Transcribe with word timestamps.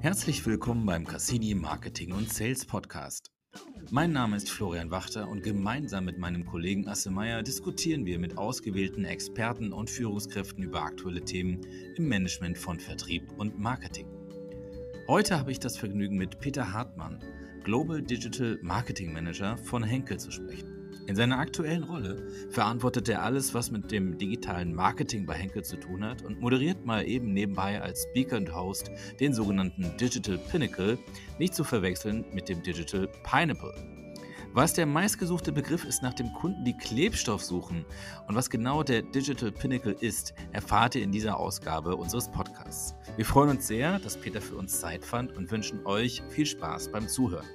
Herzlich 0.00 0.46
willkommen 0.46 0.86
beim 0.86 1.04
Cassini 1.04 1.56
Marketing 1.56 2.12
und 2.12 2.32
Sales 2.32 2.64
Podcast. 2.64 3.32
Mein 3.90 4.12
Name 4.12 4.36
ist 4.36 4.48
Florian 4.48 4.92
Wachter 4.92 5.28
und 5.28 5.42
gemeinsam 5.42 6.04
mit 6.04 6.18
meinem 6.18 6.46
Kollegen 6.46 6.86
Asse 6.86 7.10
Meyer 7.10 7.42
diskutieren 7.42 8.06
wir 8.06 8.20
mit 8.20 8.38
ausgewählten 8.38 9.04
Experten 9.04 9.72
und 9.72 9.90
Führungskräften 9.90 10.62
über 10.62 10.82
aktuelle 10.82 11.24
Themen 11.24 11.62
im 11.96 12.06
Management 12.06 12.58
von 12.58 12.78
Vertrieb 12.78 13.32
und 13.38 13.58
Marketing. 13.58 14.06
Heute 15.08 15.36
habe 15.36 15.50
ich 15.50 15.58
das 15.58 15.76
Vergnügen 15.76 16.16
mit 16.16 16.38
Peter 16.38 16.72
Hartmann, 16.72 17.18
Global 17.64 18.00
Digital 18.00 18.56
Marketing 18.62 19.12
Manager 19.12 19.58
von 19.58 19.82
Henkel 19.82 20.20
zu 20.20 20.30
sprechen. 20.30 20.77
In 21.08 21.16
seiner 21.16 21.38
aktuellen 21.38 21.84
Rolle 21.84 22.22
verantwortet 22.50 23.08
er 23.08 23.22
alles, 23.22 23.54
was 23.54 23.70
mit 23.70 23.90
dem 23.90 24.18
digitalen 24.18 24.74
Marketing 24.74 25.24
bei 25.24 25.32
Henkel 25.32 25.64
zu 25.64 25.78
tun 25.78 26.04
hat 26.04 26.20
und 26.20 26.38
moderiert 26.38 26.84
mal 26.84 27.08
eben 27.08 27.32
nebenbei 27.32 27.80
als 27.80 28.02
Speaker 28.10 28.36
und 28.36 28.54
Host 28.54 28.90
den 29.18 29.32
sogenannten 29.32 29.96
Digital 29.96 30.36
Pinnacle, 30.36 30.98
nicht 31.38 31.54
zu 31.54 31.64
verwechseln 31.64 32.26
mit 32.34 32.50
dem 32.50 32.62
Digital 32.62 33.08
Pineapple. 33.22 33.72
Was 34.52 34.74
der 34.74 34.84
meistgesuchte 34.84 35.50
Begriff 35.50 35.86
ist, 35.86 36.02
nach 36.02 36.12
dem 36.12 36.30
Kunden 36.34 36.62
die 36.66 36.76
Klebstoff 36.76 37.42
suchen 37.42 37.86
und 38.26 38.34
was 38.34 38.50
genau 38.50 38.82
der 38.82 39.00
Digital 39.00 39.50
Pinnacle 39.50 39.96
ist, 40.00 40.34
erfahrt 40.52 40.94
ihr 40.94 41.02
in 41.02 41.12
dieser 41.12 41.38
Ausgabe 41.38 41.96
unseres 41.96 42.30
Podcasts. 42.30 42.94
Wir 43.16 43.24
freuen 43.24 43.48
uns 43.48 43.66
sehr, 43.66 43.98
dass 43.98 44.18
Peter 44.18 44.42
für 44.42 44.56
uns 44.56 44.78
Zeit 44.78 45.06
fand 45.06 45.34
und 45.34 45.50
wünschen 45.50 45.86
euch 45.86 46.22
viel 46.28 46.44
Spaß 46.44 46.92
beim 46.92 47.08
Zuhören. 47.08 47.46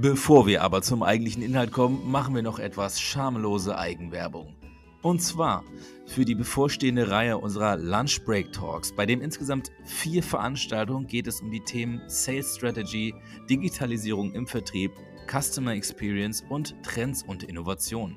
Bevor 0.00 0.46
wir 0.46 0.62
aber 0.62 0.80
zum 0.80 1.02
eigentlichen 1.02 1.42
Inhalt 1.42 1.72
kommen, 1.72 2.08
machen 2.08 2.32
wir 2.32 2.42
noch 2.42 2.60
etwas 2.60 3.00
schamlose 3.00 3.76
Eigenwerbung. 3.76 4.54
Und 5.02 5.20
zwar 5.20 5.64
für 6.06 6.24
die 6.24 6.36
bevorstehende 6.36 7.10
Reihe 7.10 7.36
unserer 7.36 7.76
Lunch 7.76 8.24
Break 8.24 8.52
Talks. 8.52 8.94
Bei 8.94 9.06
den 9.06 9.20
insgesamt 9.20 9.72
vier 9.84 10.22
Veranstaltungen 10.22 11.08
geht 11.08 11.26
es 11.26 11.40
um 11.40 11.50
die 11.50 11.64
Themen 11.64 12.00
Sales 12.06 12.54
Strategy, 12.54 13.12
Digitalisierung 13.50 14.32
im 14.34 14.46
Vertrieb, 14.46 14.92
Customer 15.28 15.72
Experience 15.72 16.44
und 16.48 16.80
Trends 16.84 17.24
und 17.24 17.42
Innovation. 17.42 18.16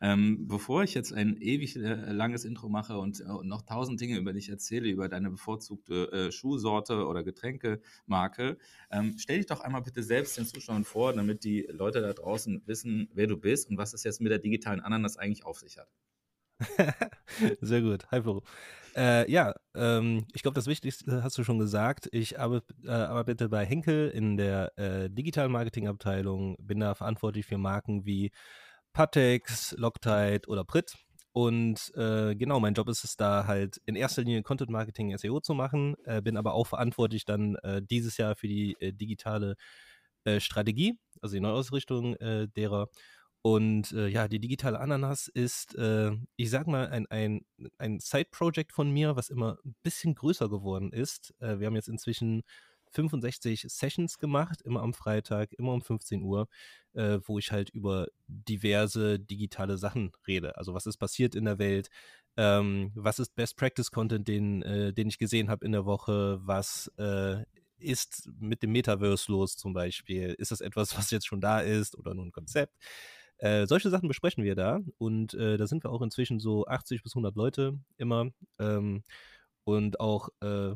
Ähm, 0.02 0.48
bevor 0.48 0.84
ich 0.84 0.94
jetzt 0.94 1.14
ein 1.14 1.38
ewig 1.38 1.76
äh, 1.76 2.12
langes 2.12 2.46
Intro 2.46 2.70
mache 2.70 2.98
und, 2.98 3.20
äh, 3.22 3.26
noch 3.44 3.62
tausend 3.64 4.00
Dinge 4.02 4.18
über 4.18 4.34
dich 4.34 4.50
erzähle, 4.50 4.90
über 4.90 5.10
deine 5.10 5.30
bevorzugte 5.30 6.12
äh, 6.12 6.32
Schuhsorte 6.32 7.06
oder 7.06 7.24
Getränkemarke, 7.24 8.58
ähm, 8.92 9.16
stell 9.18 9.38
dich 9.38 9.48
doch 9.48 9.62
einmal 9.62 9.82
bitte 9.82 10.04
selbst 10.04 10.38
den 10.38 10.46
Zuschauern 10.46 10.84
vor, 10.84 11.14
damit 11.14 11.44
die 11.44 11.68
Leute 11.70 12.02
da 12.02 12.14
draußen 12.14 12.62
wissen, 12.66 13.10
wer 13.14 13.28
du 13.28 13.38
bist 13.38 13.70
und 13.70 13.78
was 13.78 13.94
es 13.94 14.04
jetzt 14.04 14.22
mit 14.22 14.32
der 14.32 14.40
digitalen 14.40 14.80
Ananas 14.82 15.18
eigentlich 15.18 15.46
auf 15.46 15.60
sich 15.60 15.78
hat. 15.78 15.90
Sehr 17.62 17.82
gut. 17.82 18.06
Hi, 18.12 18.22
Flo. 18.22 18.44
Äh, 18.96 19.32
ja, 19.32 19.54
ähm, 19.76 20.26
ich 20.34 20.42
glaube, 20.42 20.56
das 20.56 20.68
Wichtigste 20.68 21.24
hast 21.24 21.38
du 21.38 21.44
schon 21.44 21.60
gesagt. 21.60 22.10
Ich 22.12 22.40
arbeite, 22.40 22.74
äh, 22.84 22.90
arbeite 22.90 23.50
bei 23.50 23.66
Henkel 23.66 24.10
in 24.10 24.36
der 24.36 24.78
äh, 24.78 25.10
digitalen 25.10 25.52
Marketingabteilung, 25.52 26.58
bin 26.60 26.80
da 26.80 26.96
verantwortlich 26.96 27.46
für 27.46 27.58
Marken 27.58 28.06
wie 28.06 28.32
Patex, 28.94 29.76
Loctite 29.78 30.48
oder 30.48 30.64
Prit. 30.64 30.96
Und 31.32 31.94
äh, 31.96 32.36
genau, 32.36 32.60
mein 32.60 32.74
Job 32.74 32.90
ist 32.90 33.04
es 33.04 33.16
da 33.16 33.46
halt 33.46 33.80
in 33.86 33.96
erster 33.96 34.24
Linie 34.24 34.42
Content 34.42 34.72
Marketing 34.72 35.16
SEO 35.18 35.40
zu 35.40 35.54
machen, 35.54 35.96
äh, 36.06 36.22
bin 36.22 36.38
aber 36.38 36.54
auch 36.54 36.68
verantwortlich 36.68 37.24
dann 37.24 37.56
äh, 37.64 37.82
dieses 37.82 38.18
Jahr 38.18 38.36
für 38.36 38.48
die 38.48 38.76
äh, 38.80 38.92
digitale 38.94 39.56
äh, 40.26 40.40
Strategie, 40.40 40.98
also 41.22 41.36
die 41.36 41.42
Neuausrichtung 41.42 42.16
äh, 42.16 42.48
derer. 42.50 42.90
Und 43.42 43.92
ja, 43.92 44.28
die 44.28 44.42
digitale 44.42 44.82
Ananas 44.82 45.30
ist, 45.30 45.74
ich 46.36 46.50
sag 46.50 46.68
mal, 46.68 46.90
ein, 46.90 47.08
ein, 47.10 47.46
ein 47.78 48.02
Side-Project 48.02 48.74
von 48.74 48.92
mir, 48.92 49.16
was 49.16 49.30
immer 49.30 49.58
ein 49.64 49.76
bisschen 49.82 50.14
größer 50.14 50.50
geworden 50.50 50.92
ist. 50.92 51.34
wir 51.40 51.66
haben 51.66 51.76
jetzt 51.78 51.88
inzwischen 51.88 52.44
65 52.92 53.66
Sessions 53.68 54.18
gemacht, 54.18 54.62
immer 54.62 54.82
am 54.82 54.94
Freitag, 54.94 55.54
immer 55.54 55.74
um 55.74 55.82
15 55.82 56.22
Uhr, 56.24 56.48
äh, 56.94 57.20
wo 57.24 57.40
ich 57.40 57.52
halt 57.52 57.70
über 57.70 58.08
diverse 58.28 59.20
digitale 59.20 59.78
Sachen 59.78 60.12
rede. 60.28 60.58
Also 60.58 60.74
was 60.74 60.86
ist 60.86 60.98
passiert 60.98 61.36
in 61.36 61.46
der 61.46 61.60
Welt, 61.60 61.90
ähm, 62.38 62.92
was 62.96 63.20
ist 63.20 63.36
Best 63.36 63.58
Practice 63.58 63.92
Content, 63.92 64.28
den, 64.28 64.62
äh, 64.64 64.94
den 64.94 65.10
ich 65.10 65.18
gesehen 65.18 65.50
habe 65.50 65.66
in 65.66 65.72
der 65.72 65.86
Woche, 65.86 66.40
was 66.42 66.92
äh, 66.98 67.44
ist 67.78 68.30
mit 68.40 68.64
dem 68.64 68.72
Metaverse 68.72 69.32
los 69.32 69.56
zum 69.56 69.74
Beispiel? 69.74 70.36
Ist 70.38 70.52
das 70.52 70.62
etwas, 70.62 70.98
was 70.98 71.12
jetzt 71.12 71.28
schon 71.28 71.42
da 71.42 71.60
ist 71.60 71.98
oder 71.98 72.14
nur 72.14 72.26
ein 72.26 72.32
Konzept? 72.32 72.76
Äh, 73.38 73.68
solche 73.68 73.90
Sachen 73.90 74.10
besprechen 74.10 74.44
wir 74.44 74.56
da 74.56 74.82
und 74.98 75.34
äh, 75.34 75.58
da 75.58 75.66
sind 75.66 75.84
wir 75.84 75.92
auch 75.92 76.02
inzwischen 76.02 76.40
so 76.40 76.66
80 76.66 77.04
bis 77.04 77.14
100 77.14 77.36
Leute 77.36 77.80
immer 77.98 78.32
ähm, 78.60 79.04
und 79.64 80.00
auch 80.02 80.30
äh, 80.42 80.76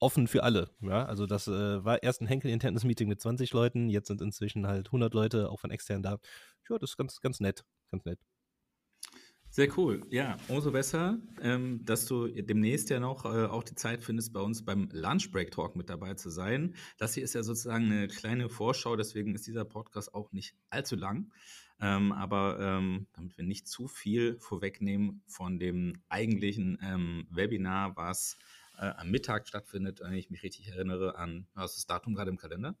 offen 0.00 0.26
für 0.26 0.42
alle. 0.42 0.70
Ja? 0.80 1.04
Also 1.04 1.26
das 1.26 1.46
äh, 1.48 1.84
war 1.84 2.02
erst 2.02 2.20
ein 2.20 2.26
Henkel-internes 2.26 2.84
Meeting 2.84 3.08
mit 3.08 3.20
20 3.20 3.52
Leuten, 3.52 3.88
jetzt 3.88 4.08
sind 4.08 4.20
inzwischen 4.20 4.66
halt 4.66 4.88
100 4.88 5.14
Leute, 5.14 5.50
auch 5.50 5.60
von 5.60 5.70
extern 5.70 6.02
da. 6.02 6.18
Ja, 6.68 6.78
das 6.78 6.90
ist 6.90 6.96
ganz, 6.96 7.20
ganz 7.20 7.40
nett, 7.40 7.64
ganz 7.90 8.04
nett. 8.04 8.18
Sehr 9.52 9.76
cool. 9.76 10.06
Ja, 10.10 10.36
umso 10.46 10.70
besser, 10.70 11.18
ähm, 11.42 11.84
dass 11.84 12.06
du 12.06 12.28
demnächst 12.28 12.88
ja 12.88 13.00
noch 13.00 13.24
äh, 13.24 13.46
auch 13.46 13.64
die 13.64 13.74
Zeit 13.74 14.04
findest, 14.04 14.32
bei 14.32 14.40
uns 14.40 14.64
beim 14.64 14.88
Lunch 14.92 15.32
Break 15.32 15.50
Talk 15.50 15.74
mit 15.74 15.90
dabei 15.90 16.14
zu 16.14 16.30
sein. 16.30 16.76
Das 16.98 17.14
hier 17.14 17.24
ist 17.24 17.34
ja 17.34 17.42
sozusagen 17.42 17.86
eine 17.86 18.06
kleine 18.06 18.48
Vorschau, 18.48 18.94
deswegen 18.94 19.34
ist 19.34 19.48
dieser 19.48 19.64
Podcast 19.64 20.14
auch 20.14 20.30
nicht 20.30 20.54
allzu 20.70 20.94
lang. 20.94 21.32
Ähm, 21.80 22.12
aber 22.12 22.58
ähm, 22.60 23.08
damit 23.12 23.36
wir 23.38 23.44
nicht 23.44 23.66
zu 23.66 23.88
viel 23.88 24.38
vorwegnehmen 24.38 25.22
von 25.26 25.58
dem 25.58 25.94
eigentlichen 26.08 26.78
ähm, 26.80 27.26
Webinar, 27.30 27.96
was 27.96 28.36
äh, 28.80 28.92
am 28.96 29.10
Mittag 29.10 29.46
stattfindet, 29.46 30.00
wenn 30.00 30.14
ich 30.14 30.30
mich 30.30 30.42
richtig 30.42 30.68
erinnere 30.68 31.16
an, 31.16 31.46
was 31.54 31.72
ist 31.72 31.80
das 31.80 31.86
Datum 31.86 32.14
gerade 32.14 32.30
im 32.30 32.38
Kalender? 32.38 32.74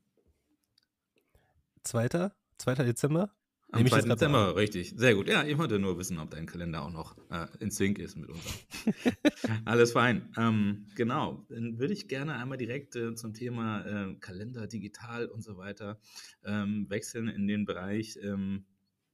2. 1.84 2.30
2. 2.58 2.74
Dezember? 2.74 3.30
Am 3.72 3.86
2. 3.86 4.02
Dezember, 4.02 4.56
richtig. 4.56 4.94
Sehr 4.96 5.14
gut. 5.14 5.28
Ja, 5.28 5.44
ich 5.44 5.56
wollte 5.58 5.78
nur 5.78 5.98
wissen, 5.98 6.18
ob 6.18 6.30
dein 6.30 6.46
Kalender 6.46 6.82
auch 6.82 6.90
noch 6.90 7.16
äh, 7.30 7.46
in 7.60 7.70
Sync 7.70 7.98
ist 7.98 8.16
mit 8.16 8.30
unserem. 8.30 8.56
Alles 9.64 9.92
fein. 9.92 10.32
Ähm, 10.36 10.88
genau. 10.96 11.46
Dann 11.50 11.78
würde 11.78 11.92
ich 11.92 12.08
gerne 12.08 12.34
einmal 12.34 12.58
direkt 12.58 12.96
äh, 12.96 13.14
zum 13.14 13.34
Thema 13.34 13.84
äh, 13.84 14.14
Kalender, 14.16 14.66
digital 14.66 15.26
und 15.26 15.42
so 15.42 15.56
weiter 15.56 16.00
ähm, 16.44 16.86
wechseln 16.88 17.28
in 17.28 17.46
den 17.46 17.64
Bereich 17.64 18.18
ähm, 18.22 18.64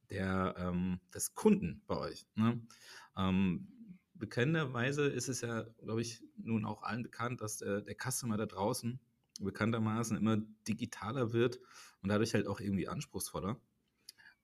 der, 0.09 0.55
ähm, 0.57 0.99
des 1.13 1.35
Kunden 1.35 1.83
bei 1.85 1.97
euch. 1.97 2.25
Ne? 2.35 2.59
Bekannterweise 4.19 5.07
ist 5.07 5.27
es 5.27 5.41
ja, 5.41 5.63
glaube 5.83 6.01
ich, 6.01 6.21
nun 6.37 6.65
auch 6.65 6.83
allen 6.83 7.03
bekannt, 7.03 7.41
dass 7.41 7.57
der, 7.57 7.81
der 7.81 7.95
Customer 7.95 8.37
da 8.37 8.45
draußen 8.45 8.99
bekanntermaßen 9.39 10.17
immer 10.17 10.37
digitaler 10.67 11.33
wird 11.33 11.59
und 12.01 12.09
dadurch 12.09 12.33
halt 12.33 12.47
auch 12.47 12.59
irgendwie 12.59 12.87
anspruchsvoller. 12.87 13.59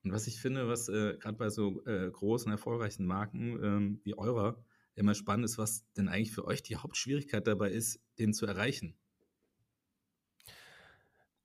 Und 0.03 0.11
was 0.11 0.27
ich 0.27 0.39
finde, 0.39 0.67
was 0.67 0.89
äh, 0.89 1.17
gerade 1.17 1.37
bei 1.37 1.49
so 1.49 1.83
äh, 1.85 2.11
großen, 2.11 2.51
erfolgreichen 2.51 3.05
Marken 3.05 3.63
ähm, 3.63 4.01
wie 4.03 4.17
eurer 4.17 4.63
immer 4.95 5.15
spannend 5.15 5.45
ist, 5.45 5.57
was 5.57 5.85
denn 5.93 6.07
eigentlich 6.07 6.31
für 6.31 6.45
euch 6.45 6.61
die 6.61 6.75
Hauptschwierigkeit 6.75 7.47
dabei 7.47 7.71
ist, 7.71 7.99
den 8.19 8.33
zu 8.33 8.45
erreichen. 8.45 8.95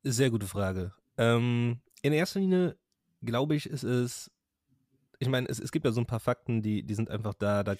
Sehr 0.02 0.30
gute 0.30 0.46
Frage. 0.46 0.92
Ähm, 1.16 1.80
in 2.02 2.12
erster 2.12 2.40
Linie 2.40 2.76
glaube 3.22 3.54
ich, 3.56 3.66
ist 3.66 3.84
es 3.84 4.30
ich 5.18 5.28
meine, 5.28 5.48
es, 5.48 5.58
es 5.58 5.72
gibt 5.72 5.84
ja 5.84 5.92
so 5.92 6.00
ein 6.00 6.06
paar 6.06 6.20
Fakten, 6.20 6.62
die, 6.62 6.84
die 6.84 6.94
sind 6.94 7.10
einfach 7.10 7.34
da, 7.34 7.62
da 7.62 7.76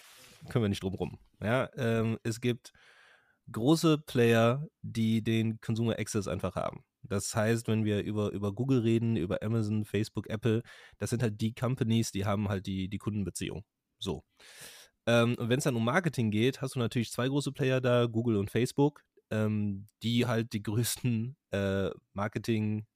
können 0.48 0.64
wir 0.64 0.68
nicht 0.68 0.82
drum 0.82 0.94
rum. 0.94 1.18
Ja, 1.42 1.70
ähm, 1.76 2.18
es 2.22 2.40
gibt 2.40 2.72
große 3.50 3.98
Player, 3.98 4.66
die 4.82 5.22
den 5.22 5.60
Consumer 5.60 5.98
Access 5.98 6.28
einfach 6.28 6.56
haben. 6.56 6.82
Das 7.02 7.34
heißt, 7.34 7.68
wenn 7.68 7.84
wir 7.84 8.02
über, 8.02 8.30
über 8.32 8.52
Google 8.52 8.80
reden, 8.80 9.16
über 9.16 9.42
Amazon, 9.42 9.84
Facebook, 9.84 10.28
Apple, 10.28 10.62
das 10.98 11.10
sind 11.10 11.22
halt 11.22 11.40
die 11.40 11.54
Companies, 11.54 12.10
die 12.10 12.24
haben 12.24 12.48
halt 12.48 12.66
die, 12.66 12.88
die 12.88 12.98
Kundenbeziehung. 12.98 13.64
So. 13.98 14.24
Ähm, 15.06 15.36
und 15.38 15.48
wenn 15.48 15.58
es 15.58 15.64
dann 15.64 15.76
um 15.76 15.84
Marketing 15.84 16.30
geht, 16.30 16.60
hast 16.60 16.74
du 16.74 16.80
natürlich 16.80 17.10
zwei 17.10 17.28
große 17.28 17.52
Player 17.52 17.80
da, 17.80 18.06
Google 18.06 18.36
und 18.36 18.50
Facebook, 18.50 19.02
ähm, 19.30 19.88
die 20.02 20.26
halt 20.26 20.52
die 20.52 20.62
größten 20.62 21.36
äh, 21.52 21.90
Marketing- 22.12 22.86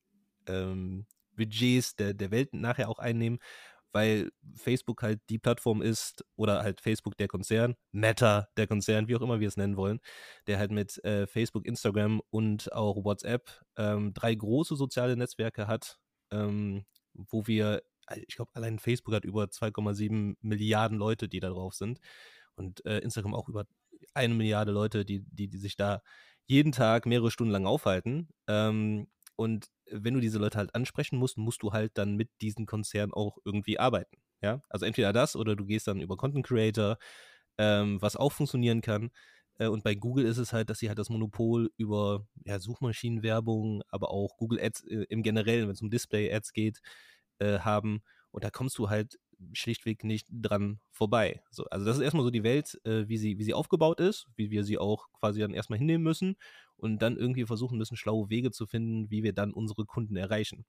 ähm, 0.47 1.07
Budgets 1.35 1.97
der, 1.97 2.15
der 2.15 2.31
Welt 2.31 2.53
nachher 2.53 2.89
auch 2.89 2.99
einnehmen, 2.99 3.39
weil 3.93 4.31
Facebook 4.55 5.03
halt 5.03 5.21
die 5.29 5.39
Plattform 5.39 5.83
ist 5.83 6.25
oder 6.37 6.63
halt 6.63 6.81
Facebook 6.81 7.17
der 7.17 7.29
Konzern, 7.29 7.77
Meta 7.93 8.49
der 8.57 8.67
Konzern, 8.67 9.09
wie 9.09 9.17
auch 9.17 9.21
immer 9.21 9.41
wir 9.41 9.49
es 9.49 9.57
nennen 9.57 9.77
wollen, 9.77 10.01
der 10.47 10.59
halt 10.59 10.71
mit 10.71 11.03
äh, 11.05 11.27
Facebook, 11.27 11.67
Instagram 11.67 12.21
und 12.31 12.73
auch 12.73 13.05
WhatsApp 13.05 13.63
ähm, 13.77 14.13
drei 14.15 14.35
große 14.35 14.77
soziale 14.77 15.17
Netzwerke 15.17 15.67
hat, 15.67 15.99
ähm, 16.31 16.85
wo 17.15 17.47
wir, 17.47 17.83
ich 18.27 18.37
glaube, 18.37 18.51
allein 18.55 18.79
Facebook 18.79 19.15
hat 19.15 19.25
über 19.25 19.45
2,7 19.45 20.37
Milliarden 20.41 20.99
Leute, 20.99 21.29
die 21.29 21.41
da 21.41 21.51
drauf 21.51 21.75
sind 21.75 22.01
und 22.57 22.85
äh, 22.87 22.99
Instagram 22.99 23.35
auch 23.35 23.49
über 23.49 23.67
eine 24.15 24.35
Milliarde 24.35 24.73
Leute, 24.73 25.05
die, 25.05 25.25
die, 25.31 25.49
die 25.49 25.59
sich 25.59 25.77
da 25.77 26.03
jeden 26.47 26.73
Tag 26.73 27.07
mehrere 27.07 27.31
Stunden 27.31 27.53
lang 27.53 27.67
aufhalten. 27.67 28.29
Ähm, 28.49 29.09
und 29.43 29.67
wenn 29.91 30.15
du 30.15 30.21
diese 30.21 30.39
Leute 30.39 30.59
halt 30.59 30.75
ansprechen 30.75 31.19
musst, 31.19 31.37
musst 31.37 31.63
du 31.63 31.73
halt 31.73 31.99
dann 31.99 32.15
mit 32.15 32.31
diesen 32.41 32.65
Konzernen 32.65 33.13
auch 33.13 33.39
irgendwie 33.45 33.79
arbeiten. 33.79 34.17
Ja, 34.41 34.63
also 34.69 34.87
entweder 34.87 35.13
das 35.13 35.37
oder 35.37 35.57
du 35.57 35.65
gehst 35.67 35.89
dann 35.89 36.01
über 36.01 36.17
Content 36.17 36.47
Creator, 36.47 36.97
ähm, 37.59 38.01
was 38.01 38.17
auch 38.17 38.33
funktionieren 38.33 38.81
kann. 38.81 39.11
Äh, 39.59 39.67
und 39.67 39.83
bei 39.85 39.95
Google 39.97 40.27
ist 40.27 40.39
es 40.39 40.53
halt, 40.53 40.71
dass 40.71 40.79
sie 40.79 40.89
halt 40.89 40.99
das 40.99 41.11
Monopol 41.11 41.71
über 41.77 42.27
ja, 42.45 42.61
Suchmaschinenwerbung, 42.61 43.83
aber 43.89 44.11
auch 44.11 44.37
Google 44.37 44.61
Ads 44.61 44.85
äh, 44.85 45.07
im 45.09 45.23
Generellen, 45.23 45.67
wenn 45.67 45.75
es 45.75 45.83
um 45.83 45.91
Display 45.91 46.33
Ads 46.33 46.53
geht, 46.53 46.81
äh, 47.39 47.59
haben. 47.61 48.03
Und 48.31 48.45
da 48.45 48.51
kommst 48.51 48.79
du 48.79 48.91
halt 48.91 49.19
schlichtweg 49.53 50.05
nicht 50.05 50.29
dran 50.31 50.81
vorbei. 50.91 51.43
So, 51.51 51.65
also 51.67 51.85
das 51.85 51.97
ist 51.97 52.03
erstmal 52.03 52.25
so 52.25 52.31
die 52.31 52.43
Welt, 52.45 52.81
äh, 52.85 53.09
wie, 53.09 53.19
sie, 53.19 53.39
wie 53.39 53.45
sie 53.45 53.55
aufgebaut 53.55 54.01
ist, 54.01 54.27
wie 54.37 54.51
wir 54.51 54.65
sie 54.65 54.79
auch 54.79 55.11
quasi 55.13 55.41
dann 55.41 55.55
erstmal 55.55 55.79
hinnehmen 55.79 56.05
müssen 56.05 56.37
und 56.77 57.01
dann 57.03 57.17
irgendwie 57.17 57.47
versuchen 57.47 57.79
müssen, 57.79 57.97
schlaue 57.97 58.31
Wege 58.31 58.51
zu 58.51 58.67
finden, 58.67 59.11
wie 59.11 59.23
wir 59.23 59.33
dann 59.33 59.53
unsere 59.53 59.85
Kunden 59.85 60.17
erreichen. 60.17 60.65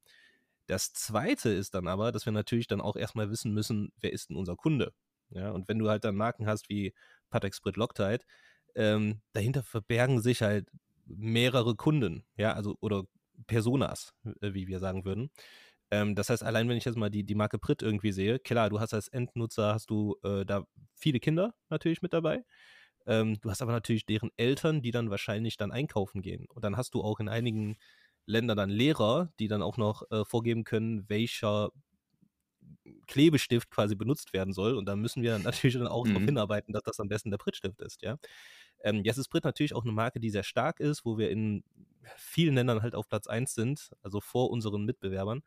Das 0.67 0.93
zweite 0.93 1.49
ist 1.49 1.75
dann 1.75 1.87
aber, 1.87 2.11
dass 2.11 2.25
wir 2.25 2.33
natürlich 2.33 2.67
dann 2.67 2.81
auch 2.81 2.95
erstmal 2.95 3.29
wissen 3.29 3.53
müssen, 3.53 3.91
wer 3.99 4.13
ist 4.13 4.29
denn 4.29 4.37
unser 4.37 4.55
Kunde? 4.55 4.93
Ja, 5.29 5.51
und 5.51 5.67
wenn 5.67 5.79
du 5.79 5.89
halt 5.89 6.03
dann 6.05 6.15
Marken 6.15 6.47
hast 6.47 6.69
wie 6.69 6.93
Patek 7.29 7.55
Sprit 7.55 7.75
Loctite, 7.75 8.25
ähm, 8.75 9.21
dahinter 9.33 9.63
verbergen 9.63 10.21
sich 10.21 10.41
halt 10.41 10.69
mehrere 11.05 11.75
Kunden, 11.75 12.23
ja, 12.37 12.53
also 12.53 12.77
oder 12.79 13.03
Personas, 13.47 14.13
äh, 14.41 14.53
wie 14.53 14.67
wir 14.67 14.79
sagen 14.79 15.05
würden. 15.05 15.31
Ähm, 15.93 16.15
das 16.15 16.29
heißt, 16.31 16.43
allein 16.43 16.67
wenn 16.67 16.77
ich 16.77 16.85
jetzt 16.85 16.97
mal 16.97 17.11
die, 17.11 17.23
die 17.23 17.35
Marke 17.35 17.59
Pritt 17.59 17.83
irgendwie 17.83 18.11
sehe, 18.11 18.39
klar, 18.39 18.71
du 18.71 18.79
hast 18.79 18.95
als 18.95 19.09
Endnutzer, 19.09 19.75
hast 19.75 19.91
du 19.91 20.17
äh, 20.23 20.43
da 20.43 20.65
viele 20.95 21.19
Kinder 21.19 21.53
natürlich 21.69 22.01
mit 22.01 22.13
dabei. 22.13 22.43
Ähm, 23.05 23.39
du 23.41 23.51
hast 23.51 23.61
aber 23.61 23.73
natürlich 23.73 24.07
deren 24.07 24.31
Eltern, 24.35 24.81
die 24.81 24.89
dann 24.89 25.11
wahrscheinlich 25.11 25.55
dann 25.55 25.71
einkaufen 25.71 26.23
gehen. 26.23 26.47
Und 26.49 26.63
dann 26.63 26.77
hast 26.77 26.95
du 26.95 27.03
auch 27.03 27.19
in 27.19 27.29
einigen 27.29 27.77
Ländern 28.25 28.57
dann 28.57 28.71
Lehrer, 28.71 29.31
die 29.39 29.47
dann 29.47 29.61
auch 29.61 29.77
noch 29.77 30.09
äh, 30.09 30.25
vorgeben 30.25 30.63
können, 30.63 31.07
welcher 31.09 31.69
Klebestift 33.05 33.69
quasi 33.69 33.93
benutzt 33.95 34.33
werden 34.33 34.53
soll. 34.53 34.75
Und 34.75 34.87
da 34.87 34.95
müssen 34.95 35.21
wir 35.21 35.37
natürlich 35.39 35.75
dann 35.75 35.87
auch 35.87 36.05
mhm. 36.05 36.13
darauf 36.13 36.25
hinarbeiten, 36.25 36.73
dass 36.73 36.83
das 36.83 36.99
am 36.99 37.07
besten 37.07 37.29
der 37.29 37.37
Prittstift 37.37 37.81
ist, 37.81 38.01
ja. 38.01 38.17
Ähm, 38.83 39.01
jetzt 39.03 39.17
ist 39.17 39.29
Brit 39.29 39.45
natürlich 39.45 39.75
auch 39.75 39.83
eine 39.83 39.93
Marke, 39.93 40.19
die 40.19 40.29
sehr 40.29 40.43
stark 40.43 40.79
ist, 40.81 41.05
wo 41.05 41.17
wir 41.17 41.29
in 41.29 41.63
vielen 42.17 42.55
Ländern 42.55 42.81
halt 42.81 42.95
auf 42.95 43.07
Platz 43.07 43.27
1 43.27 43.53
sind, 43.53 43.91
also 44.01 44.19
vor 44.19 44.49
unseren 44.49 44.83
Mitbewerbern. 44.83 45.41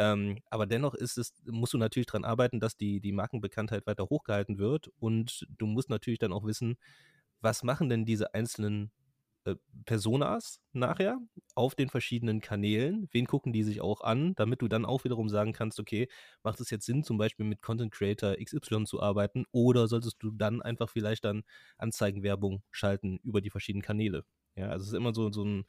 Ähm, 0.00 0.38
aber 0.50 0.66
dennoch 0.66 0.94
ist 0.94 1.18
es, 1.18 1.34
musst 1.46 1.74
du 1.74 1.78
natürlich 1.78 2.08
daran 2.08 2.24
arbeiten, 2.24 2.60
dass 2.60 2.76
die, 2.78 3.00
die 3.02 3.12
Markenbekanntheit 3.12 3.86
weiter 3.86 4.06
hochgehalten 4.10 4.58
wird. 4.58 4.90
Und 4.98 5.46
du 5.58 5.66
musst 5.66 5.90
natürlich 5.90 6.20
dann 6.20 6.32
auch 6.34 6.46
wissen, 6.46 6.78
was 7.40 7.62
machen 7.62 7.88
denn 7.88 8.04
diese 8.06 8.34
einzelnen 8.34 8.92
äh, 9.44 9.56
Personas 9.86 10.60
nachher 10.72 11.18
auf 11.54 11.74
den 11.74 11.88
verschiedenen 11.90 12.40
Kanälen? 12.40 13.08
Wen 13.12 13.26
gucken 13.26 13.52
die 13.52 13.62
sich 13.64 13.80
auch 13.80 14.02
an, 14.02 14.34
damit 14.36 14.62
du 14.62 14.68
dann 14.68 14.84
auch 14.86 15.04
wiederum 15.04 15.28
sagen 15.28 15.52
kannst, 15.52 15.80
okay, 15.80 16.08
macht 16.42 16.60
es 16.60 16.70
jetzt 16.70 16.86
Sinn, 16.86 17.02
zum 17.04 17.18
Beispiel 17.18 17.46
mit 17.46 17.62
Content 17.62 17.92
Creator 17.92 18.36
XY 18.38 18.86
zu 18.86 19.00
arbeiten 19.02 19.46
oder 19.52 19.88
solltest 19.88 20.16
du 20.22 20.30
dann 20.32 20.62
einfach 20.62 20.90
vielleicht 20.90 21.24
dann 21.24 21.42
Anzeigenwerbung 21.78 22.62
schalten 22.70 23.18
über 23.22 23.40
die 23.40 23.50
verschiedenen 23.50 23.82
Kanäle? 23.82 24.24
Ja, 24.56 24.68
also 24.70 24.82
es 24.82 24.88
ist 24.88 24.94
immer 24.94 25.14
so, 25.14 25.30
so 25.32 25.44
ein 25.44 25.64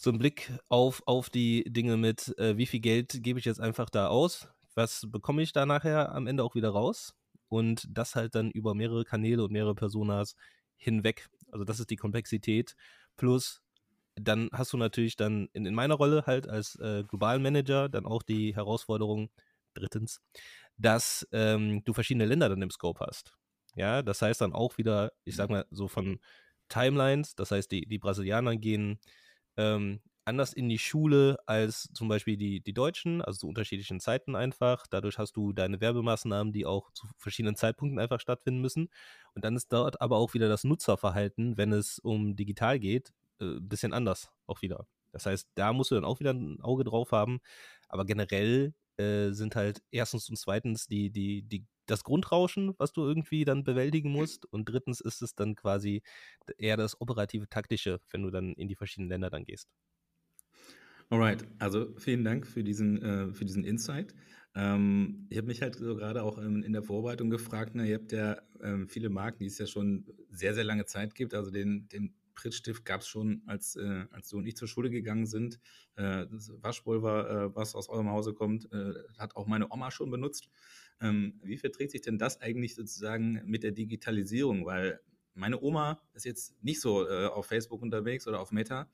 so 0.00 0.10
ein 0.10 0.18
Blick 0.18 0.50
auf, 0.70 1.02
auf 1.04 1.28
die 1.28 1.62
Dinge 1.64 1.98
mit, 1.98 2.34
äh, 2.38 2.56
wie 2.56 2.64
viel 2.64 2.80
Geld 2.80 3.22
gebe 3.22 3.38
ich 3.38 3.44
jetzt 3.44 3.60
einfach 3.60 3.90
da 3.90 4.08
aus, 4.08 4.48
was 4.74 5.06
bekomme 5.10 5.42
ich 5.42 5.52
da 5.52 5.66
nachher 5.66 6.14
am 6.14 6.26
Ende 6.26 6.42
auch 6.42 6.54
wieder 6.54 6.70
raus 6.70 7.14
und 7.48 7.86
das 7.86 8.14
halt 8.14 8.34
dann 8.34 8.50
über 8.50 8.74
mehrere 8.74 9.04
Kanäle 9.04 9.44
und 9.44 9.52
mehrere 9.52 9.74
Personas 9.74 10.36
hinweg. 10.78 11.28
Also 11.52 11.66
das 11.66 11.80
ist 11.80 11.90
die 11.90 11.96
Komplexität. 11.96 12.76
Plus 13.18 13.60
dann 14.14 14.48
hast 14.54 14.72
du 14.72 14.78
natürlich 14.78 15.16
dann 15.16 15.50
in, 15.52 15.66
in 15.66 15.74
meiner 15.74 15.96
Rolle 15.96 16.24
halt 16.26 16.48
als 16.48 16.76
äh, 16.76 17.04
globalen 17.06 17.42
Manager 17.42 17.90
dann 17.90 18.06
auch 18.06 18.22
die 18.22 18.56
Herausforderung, 18.56 19.28
drittens, 19.74 20.22
dass 20.78 21.28
ähm, 21.30 21.84
du 21.84 21.92
verschiedene 21.92 22.24
Länder 22.24 22.48
dann 22.48 22.62
im 22.62 22.70
Scope 22.70 23.04
hast. 23.04 23.34
Ja, 23.74 24.00
das 24.00 24.22
heißt 24.22 24.40
dann 24.40 24.54
auch 24.54 24.78
wieder, 24.78 25.12
ich 25.24 25.36
sag 25.36 25.50
mal 25.50 25.66
so 25.70 25.88
von 25.88 26.20
Timelines, 26.70 27.34
das 27.34 27.50
heißt, 27.50 27.70
die, 27.70 27.86
die 27.86 27.98
Brasilianer 27.98 28.56
gehen 28.56 28.98
ähm, 29.60 30.00
anders 30.24 30.52
in 30.52 30.68
die 30.68 30.78
Schule 30.78 31.38
als 31.46 31.90
zum 31.92 32.08
Beispiel 32.08 32.36
die, 32.36 32.60
die 32.60 32.72
Deutschen, 32.72 33.20
also 33.22 33.40
zu 33.40 33.48
unterschiedlichen 33.48 34.00
Zeiten 34.00 34.36
einfach. 34.36 34.86
Dadurch 34.88 35.18
hast 35.18 35.36
du 35.36 35.52
deine 35.52 35.80
Werbemaßnahmen, 35.80 36.52
die 36.52 36.66
auch 36.66 36.90
zu 36.92 37.06
verschiedenen 37.18 37.56
Zeitpunkten 37.56 37.98
einfach 37.98 38.20
stattfinden 38.20 38.60
müssen. 38.60 38.88
Und 39.34 39.44
dann 39.44 39.56
ist 39.56 39.72
dort 39.72 40.00
aber 40.00 40.16
auch 40.16 40.34
wieder 40.34 40.48
das 40.48 40.64
Nutzerverhalten, 40.64 41.56
wenn 41.56 41.72
es 41.72 41.98
um 41.98 42.36
digital 42.36 42.78
geht, 42.78 43.12
ein 43.40 43.56
äh, 43.56 43.60
bisschen 43.60 43.92
anders 43.92 44.30
auch 44.46 44.62
wieder. 44.62 44.86
Das 45.12 45.26
heißt, 45.26 45.48
da 45.56 45.72
musst 45.72 45.90
du 45.90 45.96
dann 45.96 46.04
auch 46.04 46.20
wieder 46.20 46.32
ein 46.32 46.60
Auge 46.60 46.84
drauf 46.84 47.12
haben. 47.12 47.40
Aber 47.88 48.04
generell 48.04 48.74
äh, 48.98 49.30
sind 49.32 49.56
halt 49.56 49.82
erstens 49.90 50.28
und 50.28 50.36
zweitens 50.36 50.86
die, 50.86 51.10
die, 51.10 51.42
die 51.42 51.66
das 51.90 52.04
Grundrauschen, 52.04 52.74
was 52.78 52.92
du 52.92 53.02
irgendwie 53.04 53.44
dann 53.44 53.64
bewältigen 53.64 54.10
musst. 54.10 54.46
Und 54.46 54.68
drittens 54.68 55.00
ist 55.00 55.22
es 55.22 55.34
dann 55.34 55.54
quasi 55.56 56.02
eher 56.58 56.76
das 56.76 57.00
operative, 57.00 57.48
taktische, 57.48 58.00
wenn 58.10 58.22
du 58.22 58.30
dann 58.30 58.54
in 58.54 58.68
die 58.68 58.76
verschiedenen 58.76 59.10
Länder 59.10 59.30
dann 59.30 59.44
gehst. 59.44 59.68
Alright, 61.10 61.44
also 61.58 61.92
vielen 61.98 62.24
Dank 62.24 62.46
für 62.46 62.62
diesen, 62.62 63.02
äh, 63.02 63.34
für 63.34 63.44
diesen 63.44 63.64
Insight. 63.64 64.14
Ähm, 64.54 65.26
ich 65.28 65.38
habe 65.38 65.48
mich 65.48 65.60
halt 65.60 65.76
so 65.76 65.96
gerade 65.96 66.22
auch 66.22 66.38
ähm, 66.38 66.62
in 66.62 66.72
der 66.72 66.82
Vorbereitung 66.82 67.30
gefragt, 67.30 67.74
ne, 67.74 67.88
ihr 67.88 67.96
habt 67.96 68.12
ja 68.12 68.40
ähm, 68.62 68.88
viele 68.88 69.10
Marken, 69.10 69.40
die 69.40 69.46
es 69.46 69.58
ja 69.58 69.66
schon 69.66 70.06
sehr, 70.30 70.54
sehr 70.54 70.64
lange 70.64 70.86
Zeit 70.86 71.14
gibt. 71.14 71.34
Also 71.34 71.50
den, 71.50 71.88
den 71.88 72.14
Prittstift 72.34 72.84
gab 72.84 73.00
es 73.00 73.08
schon, 73.08 73.42
als, 73.46 73.76
äh, 73.76 74.04
als 74.10 74.28
du 74.28 74.38
und 74.38 74.46
ich 74.46 74.56
zur 74.56 74.68
Schule 74.68 74.90
gegangen 74.90 75.26
sind. 75.26 75.60
Äh, 75.96 76.26
das 76.30 76.52
Waschpulver, 76.60 77.30
äh, 77.30 77.54
was 77.54 77.74
aus 77.74 77.88
eurem 77.88 78.10
Hause 78.10 78.34
kommt, 78.34 78.70
äh, 78.72 78.94
hat 79.18 79.36
auch 79.36 79.46
meine 79.46 79.70
Oma 79.70 79.90
schon 79.90 80.10
benutzt. 80.10 80.48
Ähm, 81.00 81.40
wie 81.42 81.56
verträgt 81.56 81.92
sich 81.92 82.02
denn 82.02 82.18
das 82.18 82.40
eigentlich 82.40 82.74
sozusagen 82.74 83.42
mit 83.44 83.62
der 83.62 83.72
Digitalisierung? 83.72 84.66
Weil 84.66 85.00
meine 85.34 85.60
Oma 85.62 86.00
ist 86.14 86.24
jetzt 86.24 86.62
nicht 86.62 86.80
so 86.80 87.08
äh, 87.08 87.26
auf 87.26 87.46
Facebook 87.46 87.82
unterwegs 87.82 88.26
oder 88.26 88.40
auf 88.40 88.52
Meta, 88.52 88.90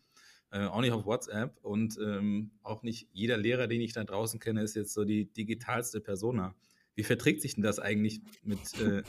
äh, 0.50 0.66
auch 0.66 0.80
nicht 0.80 0.92
auf 0.92 1.04
WhatsApp 1.04 1.58
und 1.62 1.98
ähm, 2.00 2.52
auch 2.62 2.82
nicht 2.82 3.08
jeder 3.12 3.36
Lehrer, 3.36 3.66
den 3.66 3.80
ich 3.80 3.92
da 3.92 4.04
draußen 4.04 4.38
kenne, 4.38 4.62
ist 4.62 4.76
jetzt 4.76 4.94
so 4.94 5.04
die 5.04 5.32
digitalste 5.32 6.00
Persona. 6.00 6.54
Wie 6.94 7.02
verträgt 7.02 7.42
sich 7.42 7.54
denn 7.54 7.64
das 7.64 7.78
eigentlich 7.78 8.20
mit, 8.42 8.80
äh, 8.80 9.02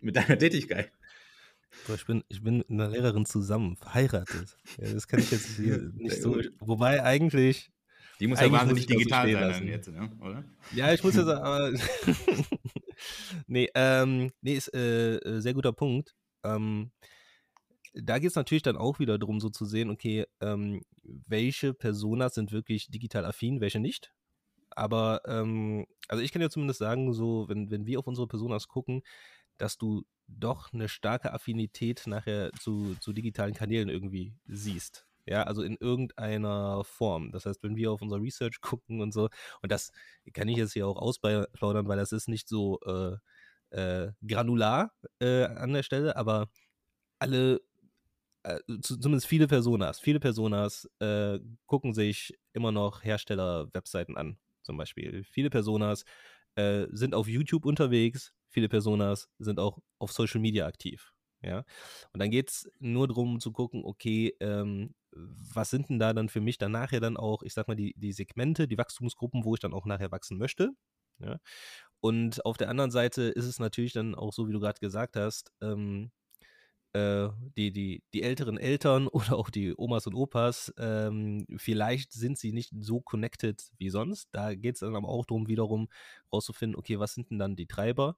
mit 0.00 0.16
deiner 0.16 0.38
Tätigkeit? 0.38 0.92
Ich 1.94 2.06
bin, 2.06 2.24
ich 2.28 2.42
bin 2.42 2.58
mit 2.58 2.70
einer 2.70 2.88
Lehrerin 2.88 3.26
zusammen, 3.26 3.76
verheiratet. 3.76 4.56
Ja, 4.78 4.92
das 4.92 5.06
kann 5.06 5.20
ich 5.20 5.30
jetzt 5.30 5.56
hier 5.56 5.78
nicht 5.94 6.22
so. 6.22 6.40
Wobei 6.60 7.02
eigentlich 7.02 7.70
die 8.20 8.26
muss 8.26 8.40
ja 8.40 8.50
wahnsinnig 8.50 8.86
digital 8.86 9.30
sein 9.30 9.50
dann 9.50 9.66
jetzt, 9.66 9.88
ne? 9.88 10.10
oder? 10.20 10.44
Ja, 10.74 10.92
ich 10.92 11.02
muss 11.04 11.16
ja 11.16 11.24
sagen, 11.24 11.42
aber. 11.42 11.72
nee, 13.46 13.68
ähm, 13.74 14.30
nee, 14.40 14.54
ist 14.54 14.72
äh, 14.74 15.16
äh, 15.16 15.40
sehr 15.40 15.54
guter 15.54 15.72
Punkt. 15.72 16.14
Ähm, 16.42 16.92
da 17.92 18.18
geht 18.18 18.30
es 18.30 18.36
natürlich 18.36 18.62
dann 18.62 18.76
auch 18.76 18.98
wieder 18.98 19.18
darum, 19.18 19.40
so 19.40 19.48
zu 19.48 19.64
sehen, 19.64 19.90
okay, 19.90 20.24
ähm, 20.40 20.82
welche 21.02 21.74
Personas 21.74 22.34
sind 22.34 22.52
wirklich 22.52 22.90
digital 22.90 23.24
affin, 23.24 23.60
welche 23.60 23.80
nicht. 23.80 24.12
Aber, 24.70 25.22
ähm, 25.26 25.86
also 26.08 26.22
ich 26.22 26.32
kann 26.32 26.42
ja 26.42 26.50
zumindest 26.50 26.78
sagen, 26.78 27.12
so, 27.12 27.48
wenn, 27.48 27.70
wenn 27.70 27.86
wir 27.86 27.98
auf 27.98 28.06
unsere 28.06 28.26
Personas 28.26 28.68
gucken, 28.68 29.02
dass 29.58 29.78
du 29.78 30.04
doch 30.28 30.72
eine 30.72 30.88
starke 30.88 31.32
Affinität 31.32 32.06
nachher 32.06 32.50
zu, 32.60 32.96
zu 33.00 33.12
digitalen 33.12 33.54
Kanälen 33.54 33.88
irgendwie 33.88 34.34
siehst. 34.46 35.06
Ja, 35.26 35.42
also 35.42 35.62
in 35.62 35.76
irgendeiner 35.80 36.84
Form. 36.84 37.32
Das 37.32 37.46
heißt, 37.46 37.62
wenn 37.64 37.76
wir 37.76 37.90
auf 37.90 38.00
unser 38.00 38.20
Research 38.20 38.60
gucken 38.60 39.00
und 39.00 39.12
so, 39.12 39.28
und 39.60 39.72
das 39.72 39.90
kann 40.32 40.48
ich 40.48 40.56
jetzt 40.56 40.72
hier 40.72 40.86
auch 40.86 40.96
ausplaudern, 40.96 41.88
weil 41.88 41.96
das 41.96 42.12
ist 42.12 42.28
nicht 42.28 42.48
so 42.48 42.78
äh, 42.86 43.16
äh, 43.70 44.12
granular 44.26 44.92
äh, 45.20 45.44
an 45.44 45.72
der 45.72 45.82
Stelle, 45.82 46.16
aber 46.16 46.48
alle, 47.18 47.60
äh, 48.44 48.60
zumindest 48.80 49.26
viele 49.26 49.48
Personas, 49.48 49.98
viele 49.98 50.20
Personas 50.20 50.88
äh, 51.00 51.40
gucken 51.66 51.92
sich 51.92 52.32
immer 52.52 52.70
noch 52.70 53.02
Hersteller-Webseiten 53.02 54.16
an, 54.16 54.38
zum 54.62 54.76
Beispiel. 54.76 55.24
Viele 55.24 55.50
Personas 55.50 56.04
äh, 56.54 56.86
sind 56.90 57.14
auf 57.14 57.26
YouTube 57.26 57.64
unterwegs, 57.64 58.32
viele 58.56 58.70
Personas 58.70 59.28
sind 59.38 59.60
auch 59.60 59.80
auf 59.98 60.12
Social 60.12 60.40
Media 60.40 60.66
aktiv. 60.66 61.12
Ja, 61.42 61.58
und 62.14 62.20
dann 62.20 62.30
geht 62.30 62.48
es 62.48 62.70
nur 62.78 63.06
darum 63.06 63.38
zu 63.38 63.52
gucken, 63.52 63.84
okay, 63.84 64.34
ähm, 64.40 64.94
was 65.12 65.68
sind 65.68 65.90
denn 65.90 65.98
da 65.98 66.14
dann 66.14 66.30
für 66.30 66.40
mich 66.40 66.56
dann 66.56 66.72
nachher 66.72 67.00
dann 67.00 67.18
auch, 67.18 67.42
ich 67.42 67.52
sag 67.52 67.68
mal, 67.68 67.74
die, 67.74 67.92
die 67.98 68.12
Segmente, 68.14 68.66
die 68.66 68.78
Wachstumsgruppen, 68.78 69.44
wo 69.44 69.52
ich 69.54 69.60
dann 69.60 69.74
auch 69.74 69.84
nachher 69.84 70.10
wachsen 70.10 70.38
möchte. 70.38 70.70
Ja? 71.18 71.36
Und 72.00 72.44
auf 72.46 72.56
der 72.56 72.70
anderen 72.70 72.90
Seite 72.90 73.24
ist 73.24 73.44
es 73.44 73.58
natürlich 73.58 73.92
dann 73.92 74.14
auch 74.14 74.32
so, 74.32 74.48
wie 74.48 74.52
du 74.52 74.60
gerade 74.60 74.80
gesagt 74.80 75.16
hast, 75.16 75.52
ähm, 75.60 76.10
äh, 76.92 77.28
die, 77.56 77.72
die, 77.72 78.02
die 78.12 78.22
älteren 78.22 78.58
Eltern 78.58 79.08
oder 79.08 79.36
auch 79.36 79.50
die 79.50 79.74
Omas 79.76 80.06
und 80.06 80.14
Opas, 80.14 80.72
ähm, 80.78 81.46
vielleicht 81.56 82.12
sind 82.12 82.38
sie 82.38 82.52
nicht 82.52 82.72
so 82.78 83.00
connected 83.00 83.62
wie 83.78 83.90
sonst. 83.90 84.28
Da 84.32 84.54
geht 84.54 84.74
es 84.76 84.80
dann 84.80 84.96
aber 84.96 85.08
auch 85.08 85.26
darum, 85.26 85.48
wiederum 85.48 85.88
rauszufinden, 86.32 86.78
okay, 86.78 86.98
was 86.98 87.14
sind 87.14 87.30
denn 87.30 87.38
dann 87.38 87.56
die 87.56 87.66
Treiber? 87.66 88.16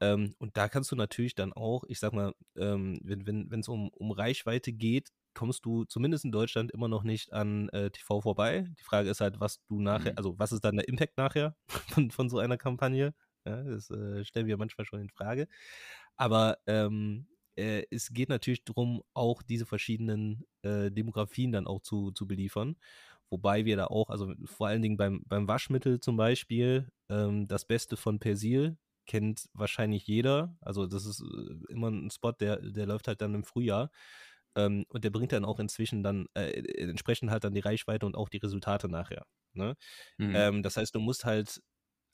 Ähm, 0.00 0.34
und 0.38 0.56
da 0.56 0.68
kannst 0.68 0.90
du 0.90 0.96
natürlich 0.96 1.34
dann 1.34 1.52
auch, 1.52 1.84
ich 1.88 2.00
sag 2.00 2.12
mal, 2.12 2.34
ähm, 2.56 2.98
wenn 3.04 3.20
es 3.20 3.50
wenn, 3.50 3.62
um, 3.68 3.88
um 3.90 4.10
Reichweite 4.10 4.72
geht, 4.72 5.10
kommst 5.34 5.64
du 5.64 5.84
zumindest 5.84 6.24
in 6.24 6.32
Deutschland 6.32 6.72
immer 6.72 6.88
noch 6.88 7.04
nicht 7.04 7.32
an 7.32 7.68
äh, 7.70 7.90
TV 7.90 8.20
vorbei. 8.20 8.68
Die 8.78 8.84
Frage 8.84 9.08
ist 9.08 9.20
halt, 9.20 9.40
was 9.40 9.60
du 9.68 9.80
nachher, 9.80 10.12
mhm. 10.12 10.18
also 10.18 10.38
was 10.38 10.52
ist 10.52 10.64
dann 10.64 10.76
der 10.76 10.88
Impact 10.88 11.16
nachher 11.16 11.56
von, 11.88 12.10
von 12.10 12.28
so 12.28 12.38
einer 12.38 12.56
Kampagne? 12.56 13.14
Ja, 13.44 13.62
das 13.62 13.90
äh, 13.90 14.24
stellen 14.24 14.46
wir 14.46 14.56
manchmal 14.56 14.84
schon 14.84 15.00
in 15.00 15.08
Frage. 15.08 15.48
Aber 16.16 16.58
ähm, 16.66 17.26
äh, 17.56 17.84
es 17.90 18.12
geht 18.12 18.28
natürlich 18.28 18.64
darum, 18.64 19.02
auch 19.14 19.42
diese 19.42 19.66
verschiedenen 19.66 20.44
äh, 20.62 20.90
Demografien 20.90 21.52
dann 21.52 21.66
auch 21.66 21.80
zu, 21.80 22.12
zu 22.12 22.26
beliefern. 22.26 22.76
Wobei 23.30 23.64
wir 23.64 23.76
da 23.76 23.86
auch, 23.86 24.10
also 24.10 24.32
vor 24.44 24.66
allen 24.66 24.82
Dingen 24.82 24.96
beim, 24.96 25.22
beim 25.26 25.48
Waschmittel 25.48 26.00
zum 26.00 26.16
Beispiel, 26.16 26.90
ähm, 27.08 27.46
das 27.46 27.64
Beste 27.64 27.96
von 27.96 28.18
Persil 28.18 28.76
kennt 29.06 29.48
wahrscheinlich 29.54 30.06
jeder. 30.06 30.56
Also 30.60 30.86
das 30.86 31.06
ist 31.06 31.22
äh, 31.22 31.72
immer 31.72 31.88
ein 31.90 32.10
Spot, 32.10 32.32
der, 32.32 32.58
der 32.58 32.86
läuft 32.86 33.08
halt 33.08 33.20
dann 33.22 33.34
im 33.34 33.44
Frühjahr. 33.44 33.90
Ähm, 34.54 34.84
und 34.88 35.04
der 35.04 35.10
bringt 35.10 35.32
dann 35.32 35.46
auch 35.46 35.58
inzwischen 35.58 36.02
dann 36.02 36.26
äh, 36.34 36.62
entsprechend 36.76 37.30
halt 37.30 37.44
dann 37.44 37.54
die 37.54 37.60
Reichweite 37.60 38.04
und 38.06 38.16
auch 38.16 38.28
die 38.28 38.38
Resultate 38.38 38.88
nachher. 38.88 39.24
Ne? 39.54 39.76
Mhm. 40.18 40.34
Ähm, 40.34 40.62
das 40.62 40.76
heißt, 40.76 40.94
du 40.94 41.00
musst 41.00 41.24
halt, 41.24 41.62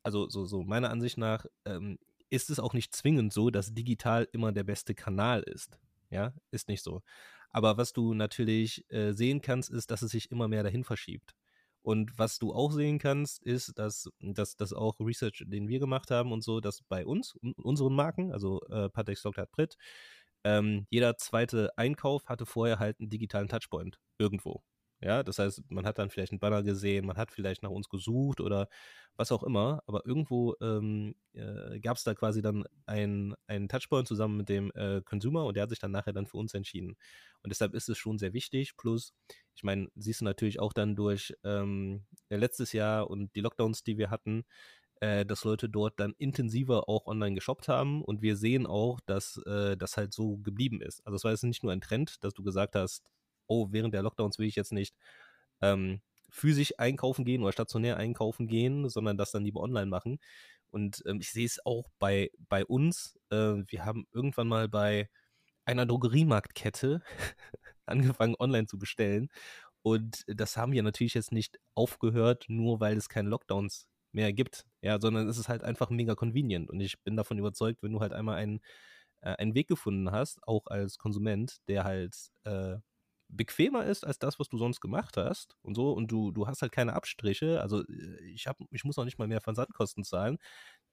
also 0.05 0.29
so, 0.29 0.45
so 0.47 0.63
meiner 0.63 0.91
Ansicht 0.91 1.19
nach, 1.19 1.47
ähm, 1.65 1.99
ist 2.31 2.51
es 2.51 2.61
auch 2.61 2.75
nicht 2.75 2.95
zwingend 2.95 3.33
so, 3.33 3.51
dass 3.51 3.75
digital 3.75 4.29
immer 4.33 4.53
der 4.53 4.65
beste 4.65 4.95
Kanal 4.95 5.43
ist. 5.43 5.79
Ja, 6.11 6.33
ist 6.51 6.69
nicht 6.69 6.83
so. 6.83 7.03
Aber 7.51 7.77
was 7.77 7.93
du 7.93 8.15
natürlich 8.15 8.85
äh, 8.91 9.13
sehen 9.13 9.41
kannst, 9.41 9.71
ist, 9.71 9.91
dass 9.91 10.03
es 10.03 10.11
sich 10.11 10.31
immer 10.31 10.49
mehr 10.49 10.63
dahin 10.63 10.85
verschiebt. 10.85 11.35
Und 11.83 12.19
was 12.19 12.39
du 12.39 12.53
auch 12.53 12.73
sehen 12.73 12.99
kannst, 12.99 13.43
ist, 13.43 13.79
dass, 13.79 14.11
dass, 14.21 14.57
dass 14.57 14.73
auch 14.73 15.01
Research, 15.01 15.45
den 15.47 15.69
wir 15.69 15.79
gemacht 15.79 16.11
haben 16.11 16.33
und 16.33 16.43
so, 16.43 16.61
dass 16.61 16.83
bei 16.83 17.07
uns, 17.07 17.39
unseren 17.57 17.95
Marken, 17.95 18.33
also 18.33 18.61
äh, 18.69 18.91
Patex 18.91 19.23
Dr. 19.23 19.47
Brit, 19.47 19.77
ähm, 20.45 20.87
jeder 20.91 21.17
zweite 21.17 21.77
Einkauf 21.77 22.27
hatte 22.27 22.47
vorher 22.47 22.79
halt 22.79 23.01
einen 23.01 23.11
digitalen 23.11 23.49
Touchpoint 23.49 23.99
irgendwo. 24.19 24.63
Ja, 25.01 25.23
das 25.23 25.39
heißt, 25.39 25.63
man 25.71 25.87
hat 25.87 25.99
dann 25.99 26.11
vielleicht 26.11 26.33
einen 26.33 26.41
Banner 26.41 26.63
gesehen, 26.65 27.07
man 27.07 27.17
hat 27.17 27.31
vielleicht 27.31 27.63
nach 27.63 27.71
uns 27.71 27.89
gesucht 27.89 28.41
oder 28.41 28.69
was 29.17 29.31
auch 29.31 29.45
immer, 29.45 29.81
aber 29.87 30.05
irgendwo 30.05 30.57
ähm, 30.61 31.15
äh, 31.35 31.79
gab 31.81 31.97
es 31.97 32.03
da 32.05 32.15
quasi 32.15 32.43
dann 32.43 32.65
einen 32.87 33.37
Touchpoint 33.69 34.09
zusammen 34.09 34.37
mit 34.37 34.49
dem 34.49 34.73
äh, 34.75 35.01
Consumer 35.03 35.45
und 35.45 35.55
der 35.55 35.63
hat 35.65 35.71
sich 35.71 35.79
dann 35.79 35.93
nachher 35.93 36.13
dann 36.13 36.27
für 36.27 36.37
uns 36.37 36.53
entschieden. 36.55 36.97
Und 37.43 37.51
deshalb 37.51 37.75
ist 37.75 37.89
es 37.89 37.97
schon 37.99 38.19
sehr 38.19 38.33
wichtig. 38.33 38.77
Plus, 38.77 39.13
ich 39.55 39.63
meine, 39.63 39.89
siehst 39.95 40.21
du 40.21 40.25
natürlich 40.25 40.59
auch 40.59 40.73
dann 40.73 40.97
durch 40.97 41.33
ähm, 41.45 42.05
letztes 42.29 42.73
Jahr 42.73 43.09
und 43.09 43.35
die 43.37 43.41
Lockdowns, 43.41 43.85
die 43.85 43.99
wir 43.99 44.11
hatten, 44.11 44.45
äh, 45.01 45.25
dass 45.25 45.45
Leute 45.45 45.69
dort 45.69 46.01
dann 46.01 46.15
intensiver 46.19 46.89
auch 46.89 47.07
online 47.07 47.35
geshoppt 47.35 47.69
haben 47.69 48.03
und 48.03 48.23
wir 48.23 48.37
sehen 48.37 48.67
auch, 48.67 49.01
dass 49.07 49.37
äh, 49.47 49.77
das 49.77 49.97
halt 49.97 50.13
so 50.13 50.39
geblieben 50.39 50.81
ist. 50.81 51.07
Also 51.07 51.17
es 51.17 51.25
war 51.25 51.31
jetzt 51.33 51.45
nicht 51.45 51.63
nur 51.63 51.73
ein 51.73 51.81
Trend, 51.81 52.23
dass 52.25 52.35
du 52.35 52.43
gesagt 52.43 52.75
hast, 52.75 53.05
oh, 53.49 53.69
während 53.71 53.95
der 53.95 54.03
Lockdowns 54.03 54.39
will 54.39 54.47
ich 54.47 54.57
jetzt 54.57 54.73
nicht 54.73 54.95
ähm, 55.61 56.01
physisch 56.31 56.75
einkaufen 56.79 57.25
gehen 57.25 57.43
oder 57.43 57.53
stationär 57.53 57.97
einkaufen 57.97 58.47
gehen, 58.47 58.89
sondern 58.89 59.17
das 59.19 59.33
dann 59.33 59.45
lieber 59.45 59.61
online 59.61 59.87
machen. 59.87 60.19
Und 60.71 61.03
ähm, 61.07 61.21
ich 61.21 61.33
sehe 61.33 61.47
es 61.47 61.65
auch 61.65 61.89
bei, 61.99 62.31
bei 62.49 62.65
uns. 62.65 63.19
Äh, 63.31 63.63
wir 63.67 63.85
haben 63.85 64.07
irgendwann 64.13 64.49
mal 64.49 64.69
bei 64.69 65.09
einer 65.65 65.87
Drogeriemarktkette 65.87 67.03
angefangen, 67.87 68.37
online 68.39 68.67
zu 68.67 68.79
bestellen. 68.79 69.29
Und 69.83 70.25
das 70.27 70.57
haben 70.57 70.73
wir 70.73 70.83
natürlich 70.83 71.15
jetzt 71.15 71.33
nicht 71.33 71.59
aufgehört, 71.75 72.47
nur 72.49 72.81
weil 72.81 72.97
es 72.97 73.09
keine 73.09 73.31
Lockdowns 73.31 73.87
mehr 74.13 74.33
gibt. 74.33 74.67
Ja, 74.83 75.01
sondern 75.01 75.29
es 75.29 75.39
ist 75.39 75.49
halt 75.49 75.63
einfach 75.65 75.91
mega 75.91 76.15
convenient. 76.15 76.71
Und 76.71 76.81
ich 76.81 77.03
bin 77.03 77.17
davon 77.17 77.39
überzeugt, 77.39 77.83
wenn 77.83 77.93
du 77.93 78.01
halt 78.01 78.13
einmal 78.13 78.37
einen, 78.37 78.61
äh, 79.21 79.31
einen 79.37 79.55
Weg 79.55 79.69
gefunden 79.69 80.11
hast, 80.13 80.47
auch 80.47 80.67
als 80.67 80.99
Konsument, 80.99 81.59
der 81.69 81.85
halt 81.85 82.15
äh, 82.45 82.77
bequemer 83.29 83.85
ist 83.85 84.07
als 84.07 84.19
das, 84.19 84.39
was 84.39 84.49
du 84.49 84.59
sonst 84.59 84.81
gemacht 84.81 85.17
hast 85.17 85.57
und 85.63 85.75
so 85.75 85.93
und 85.93 86.11
du, 86.11 86.31
du 86.33 86.47
hast 86.47 86.63
halt 86.63 86.73
keine 86.73 86.95
Abstriche, 86.95 87.61
also 87.61 87.85
äh, 87.85 88.25
ich, 88.33 88.47
hab, 88.47 88.59
ich 88.71 88.85
muss 88.85 88.99
auch 88.99 89.05
nicht 89.05 89.19
mal 89.19 89.29
mehr 89.29 89.41
Versandkosten 89.41 90.05
zahlen. 90.05 90.39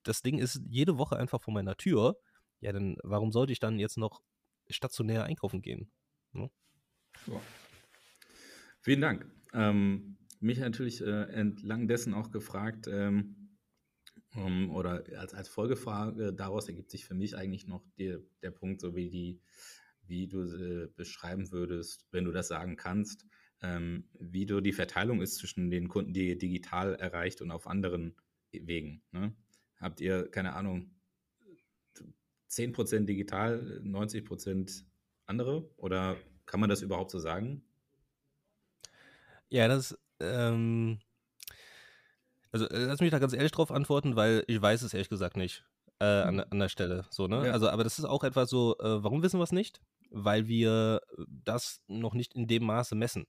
Das 0.03 0.21
Ding 0.21 0.37
ist 0.37 0.61
jede 0.67 0.97
Woche 0.97 1.17
einfach 1.17 1.41
vor 1.41 1.53
meiner 1.53 1.77
Tür. 1.77 2.17
Ja, 2.59 2.71
dann 2.71 2.97
warum 3.03 3.31
sollte 3.31 3.53
ich 3.53 3.59
dann 3.59 3.79
jetzt 3.79 3.97
noch 3.97 4.21
stationär 4.69 5.23
einkaufen 5.23 5.61
gehen? 5.61 5.91
Ne? 6.33 6.49
Ja. 7.27 7.41
Vielen 8.81 9.01
Dank. 9.01 9.25
Ähm, 9.53 10.17
mich 10.39 10.59
natürlich 10.59 11.01
äh, 11.01 11.23
entlang 11.31 11.87
dessen 11.87 12.13
auch 12.13 12.31
gefragt, 12.31 12.87
ähm, 12.87 13.57
um, 14.35 14.69
oder 14.69 15.03
als, 15.17 15.33
als 15.33 15.47
Folgefrage, 15.47 16.33
daraus 16.33 16.67
ergibt 16.67 16.91
sich 16.91 17.05
für 17.05 17.13
mich 17.13 17.37
eigentlich 17.37 17.67
noch 17.67 17.83
die, 17.97 18.17
der 18.41 18.51
Punkt, 18.51 18.81
so 18.81 18.95
wie 18.95 19.09
die 19.09 19.41
wie 20.07 20.27
du 20.27 20.43
äh, 20.43 20.87
beschreiben 20.95 21.51
würdest, 21.51 22.05
wenn 22.11 22.25
du 22.25 22.31
das 22.31 22.47
sagen 22.47 22.75
kannst, 22.75 23.25
ähm, 23.61 24.09
wie 24.13 24.45
du 24.45 24.61
die 24.61 24.73
Verteilung 24.73 25.21
ist 25.21 25.35
zwischen 25.35 25.69
den 25.69 25.87
Kunden, 25.87 26.13
die 26.13 26.29
ihr 26.29 26.37
digital 26.37 26.95
erreicht 26.95 27.41
und 27.41 27.51
auf 27.51 27.67
anderen 27.67 28.15
Wegen. 28.51 29.03
Ne? 29.11 29.35
Habt 29.79 30.01
ihr, 30.01 30.29
keine 30.29 30.53
Ahnung, 30.53 30.91
10% 32.49 33.05
digital, 33.05 33.81
90% 33.83 34.83
andere? 35.25 35.69
Oder 35.77 36.17
kann 36.45 36.59
man 36.59 36.69
das 36.69 36.81
überhaupt 36.81 37.11
so 37.11 37.19
sagen? 37.19 37.63
Ja, 39.49 39.67
das, 39.67 39.97
ähm, 40.19 40.99
also 42.51 42.67
äh, 42.69 42.85
lass 42.85 43.01
mich 43.01 43.11
da 43.11 43.19
ganz 43.19 43.33
ehrlich 43.33 43.51
drauf 43.51 43.71
antworten, 43.71 44.15
weil 44.15 44.43
ich 44.47 44.61
weiß 44.61 44.81
es 44.81 44.93
ehrlich 44.93 45.09
gesagt 45.09 45.37
nicht 45.37 45.65
äh, 45.99 46.05
an, 46.05 46.35
mhm. 46.35 46.43
an, 46.49 46.59
der 46.59 46.69
Stelle. 46.69 47.05
So, 47.09 47.27
ne? 47.27 47.47
Ja. 47.47 47.53
Also, 47.53 47.69
aber 47.69 47.83
das 47.83 47.99
ist 47.99 48.05
auch 48.05 48.23
etwas 48.23 48.49
so, 48.49 48.77
äh, 48.79 49.03
warum 49.03 49.23
wissen 49.23 49.39
wir 49.39 49.43
es 49.43 49.51
nicht? 49.51 49.81
Weil 50.15 50.47
wir 50.47 51.01
das 51.27 51.81
noch 51.87 52.13
nicht 52.13 52.33
in 52.35 52.47
dem 52.47 52.63
Maße 52.63 52.95
messen. 52.95 53.27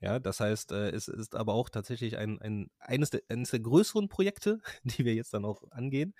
Ja, 0.00 0.18
das 0.18 0.40
heißt, 0.40 0.72
äh, 0.72 0.90
es 0.90 1.08
ist 1.08 1.34
aber 1.36 1.54
auch 1.54 1.68
tatsächlich 1.68 2.18
ein, 2.18 2.40
ein, 2.42 2.70
eines, 2.80 3.10
der, 3.10 3.22
eines 3.28 3.52
der 3.52 3.60
größeren 3.60 4.08
Projekte, 4.08 4.60
die 4.84 5.04
wir 5.04 5.14
jetzt 5.14 5.32
dann 5.32 5.44
auch 5.44 5.62
angehen, 5.70 6.12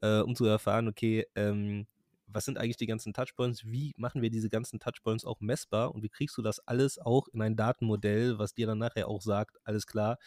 äh, 0.00 0.20
um 0.20 0.34
zu 0.36 0.46
erfahren, 0.46 0.88
okay, 0.88 1.26
ähm, 1.34 1.86
was 2.28 2.44
sind 2.44 2.56
eigentlich 2.56 2.76
die 2.76 2.86
ganzen 2.86 3.12
Touchpoints, 3.12 3.64
wie 3.64 3.94
machen 3.96 4.22
wir 4.22 4.30
diese 4.30 4.48
ganzen 4.48 4.78
Touchpoints 4.78 5.24
auch 5.24 5.40
messbar? 5.40 5.94
Und 5.94 6.02
wie 6.02 6.08
kriegst 6.08 6.36
du 6.38 6.42
das 6.42 6.60
alles 6.60 6.98
auch 6.98 7.26
in 7.32 7.42
ein 7.42 7.56
Datenmodell, 7.56 8.38
was 8.38 8.54
dir 8.54 8.66
dann 8.66 8.78
nachher 8.78 9.08
auch 9.08 9.22
sagt, 9.22 9.56
alles 9.64 9.86
klar, 9.86 10.18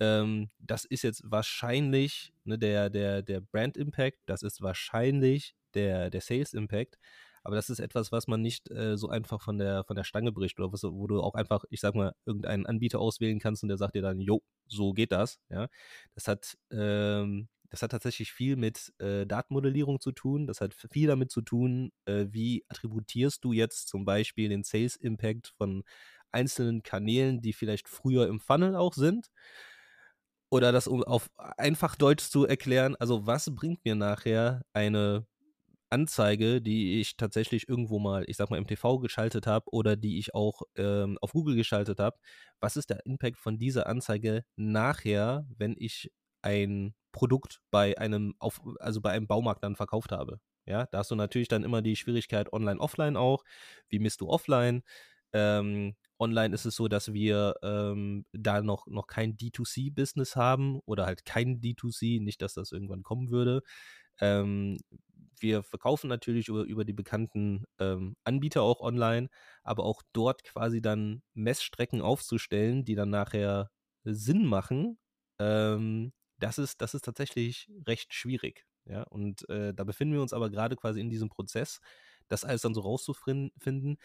ähm, 0.00 0.50
das 0.58 0.84
ist 0.84 1.02
jetzt 1.02 1.22
wahrscheinlich 1.24 2.32
ne, 2.44 2.58
der, 2.58 2.90
der, 2.90 3.22
der 3.22 3.40
Brand 3.40 3.76
Impact, 3.76 4.18
das 4.26 4.42
ist 4.42 4.62
wahrscheinlich 4.62 5.54
der, 5.74 6.10
der 6.10 6.20
Sales 6.22 6.54
Impact, 6.54 6.98
aber 7.44 7.56
das 7.56 7.70
ist 7.70 7.80
etwas, 7.80 8.12
was 8.12 8.26
man 8.28 8.40
nicht 8.40 8.70
äh, 8.70 8.96
so 8.96 9.08
einfach 9.08 9.40
von 9.42 9.58
der, 9.58 9.84
von 9.84 9.96
der 9.96 10.04
Stange 10.04 10.32
bricht 10.32 10.58
oder 10.58 10.72
was, 10.72 10.82
wo 10.84 11.06
du 11.06 11.20
auch 11.20 11.34
einfach, 11.34 11.64
ich 11.70 11.80
sag 11.80 11.94
mal, 11.94 12.14
irgendeinen 12.24 12.66
Anbieter 12.66 13.00
auswählen 13.00 13.38
kannst 13.40 13.62
und 13.62 13.68
der 13.68 13.78
sagt 13.78 13.94
dir 13.94 14.02
dann, 14.02 14.20
jo, 14.20 14.42
so 14.66 14.92
geht 14.92 15.12
das. 15.12 15.38
Ja, 15.48 15.68
das 16.14 16.28
hat, 16.28 16.56
ähm, 16.70 17.48
das 17.70 17.82
hat 17.82 17.90
tatsächlich 17.92 18.32
viel 18.32 18.56
mit 18.56 18.92
äh, 18.98 19.26
Datenmodellierung 19.26 20.00
zu 20.00 20.12
tun. 20.12 20.46
Das 20.46 20.60
hat 20.60 20.74
viel 20.74 21.08
damit 21.08 21.30
zu 21.30 21.40
tun, 21.42 21.90
äh, 22.04 22.26
wie 22.30 22.64
attributierst 22.68 23.42
du 23.44 23.52
jetzt 23.52 23.88
zum 23.88 24.04
Beispiel 24.04 24.48
den 24.48 24.62
Sales 24.62 24.96
Impact 24.96 25.52
von 25.56 25.82
einzelnen 26.30 26.82
Kanälen, 26.82 27.40
die 27.40 27.52
vielleicht 27.52 27.88
früher 27.88 28.28
im 28.28 28.40
Funnel 28.40 28.76
auch 28.76 28.94
sind. 28.94 29.30
Oder 30.50 30.70
das 30.70 30.86
um 30.86 31.02
auf 31.02 31.30
einfach 31.56 31.96
Deutsch 31.96 32.28
zu 32.28 32.46
erklären, 32.46 32.94
also 32.96 33.26
was 33.26 33.54
bringt 33.54 33.84
mir 33.86 33.94
nachher 33.94 34.62
eine 34.74 35.26
Anzeige, 35.92 36.62
die 36.62 37.00
ich 37.00 37.16
tatsächlich 37.16 37.68
irgendwo 37.68 37.98
mal, 37.98 38.24
ich 38.28 38.36
sag 38.36 38.50
mal, 38.50 38.56
im 38.58 38.66
TV 38.66 38.98
geschaltet 38.98 39.46
habe 39.46 39.66
oder 39.72 39.96
die 39.96 40.18
ich 40.18 40.34
auch 40.34 40.62
ähm, 40.76 41.18
auf 41.20 41.32
Google 41.32 41.56
geschaltet 41.56 42.00
habe, 42.00 42.18
was 42.60 42.76
ist 42.76 42.90
der 42.90 43.04
Impact 43.06 43.38
von 43.38 43.58
dieser 43.58 43.86
Anzeige 43.86 44.44
nachher, 44.56 45.46
wenn 45.56 45.76
ich 45.78 46.10
ein 46.42 46.94
Produkt 47.12 47.60
bei 47.70 47.98
einem, 47.98 48.34
auf, 48.38 48.60
also 48.80 49.00
bei 49.00 49.10
einem 49.12 49.26
Baumarkt 49.26 49.62
dann 49.64 49.76
verkauft 49.76 50.12
habe? 50.12 50.40
Ja, 50.66 50.86
da 50.86 50.98
hast 50.98 51.10
du 51.10 51.16
natürlich 51.16 51.48
dann 51.48 51.64
immer 51.64 51.82
die 51.82 51.96
Schwierigkeit 51.96 52.52
online, 52.52 52.80
offline 52.80 53.16
auch. 53.16 53.44
Wie 53.88 53.98
misst 53.98 54.20
du 54.20 54.28
offline? 54.28 54.82
Ähm, 55.32 55.96
online 56.18 56.54
ist 56.54 56.66
es 56.66 56.76
so, 56.76 56.88
dass 56.88 57.12
wir 57.12 57.54
ähm, 57.62 58.24
da 58.32 58.62
noch, 58.62 58.86
noch 58.86 59.06
kein 59.06 59.36
D2C-Business 59.36 60.36
haben 60.36 60.80
oder 60.84 61.06
halt 61.06 61.24
kein 61.24 61.60
D2C, 61.60 62.20
nicht, 62.20 62.42
dass 62.42 62.54
das 62.54 62.70
irgendwann 62.72 63.02
kommen 63.02 63.30
würde. 63.30 63.62
Ähm, 64.20 64.78
wir 65.42 65.62
verkaufen 65.62 66.08
natürlich 66.08 66.48
über, 66.48 66.62
über 66.64 66.84
die 66.84 66.92
bekannten 66.92 67.64
ähm, 67.78 68.16
Anbieter 68.24 68.62
auch 68.62 68.80
online, 68.80 69.28
aber 69.62 69.84
auch 69.84 70.02
dort 70.12 70.44
quasi 70.44 70.80
dann 70.82 71.22
Messstrecken 71.34 72.00
aufzustellen, 72.00 72.84
die 72.84 72.94
dann 72.94 73.10
nachher 73.10 73.70
Sinn 74.04 74.46
machen, 74.46 74.98
ähm, 75.38 76.12
das, 76.38 76.58
ist, 76.58 76.80
das 76.80 76.94
ist 76.94 77.04
tatsächlich 77.04 77.70
recht 77.86 78.12
schwierig. 78.14 78.66
Ja, 78.84 79.02
und 79.04 79.48
äh, 79.48 79.72
da 79.74 79.84
befinden 79.84 80.14
wir 80.14 80.22
uns 80.22 80.32
aber 80.32 80.50
gerade 80.50 80.74
quasi 80.76 81.00
in 81.00 81.10
diesem 81.10 81.28
Prozess, 81.28 81.80
das 82.28 82.44
alles 82.44 82.62
dann 82.62 82.74
so 82.74 82.80
rauszufinden, 82.80 83.98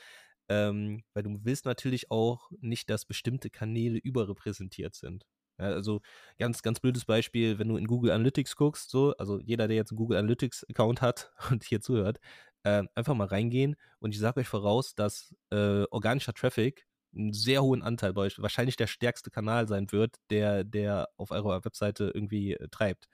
ähm, 0.50 1.04
weil 1.14 1.24
du 1.24 1.40
willst 1.44 1.66
natürlich 1.66 2.12
auch 2.12 2.52
nicht, 2.60 2.90
dass 2.90 3.06
bestimmte 3.06 3.50
Kanäle 3.50 3.98
überrepräsentiert 3.98 4.96
sind. 4.96 5.26
Ja, 5.60 5.66
also 5.66 6.02
ganz, 6.38 6.62
ganz 6.62 6.80
blödes 6.80 7.06
Beispiel, 7.06 7.60
wenn 7.60 7.68
du 7.68 7.78
in 7.78 7.88
Google 7.88 8.12
Analytics 8.12 8.56
guckst, 8.56 8.90
so, 8.90 9.16
also 9.18 9.40
jeder, 9.40 9.68
der 9.68 9.78
jetzt 9.78 9.92
einen 9.92 9.98
Google 9.98 10.18
Analytics-Account 10.18 11.02
hat 11.02 11.32
und 11.52 11.64
hier 11.64 11.82
zuhört, 11.82 12.20
äh, 12.64 12.84
einfach 12.96 13.16
mal 13.16 13.28
reingehen 13.28 13.76
und 14.00 14.14
ich 14.14 14.20
sage 14.20 14.42
euch 14.42 14.48
voraus, 14.48 14.96
dass 14.96 15.36
äh, 15.52 15.84
organischer 15.92 16.34
Traffic 16.34 16.88
einen 17.16 17.34
sehr 17.34 17.64
hohen 17.64 17.82
Anteil 17.82 18.14
bei 18.14 18.22
euch, 18.22 18.40
wahrscheinlich 18.42 18.76
der 18.76 18.88
stärkste 18.88 19.32
Kanal 19.32 19.68
sein 19.68 19.92
wird, 19.92 20.18
der, 20.30 20.64
der 20.64 21.10
auf 21.18 21.32
eurer 21.32 21.64
Webseite 21.66 22.12
irgendwie 22.14 22.54
äh, 22.54 22.68
treibt. 22.70 23.08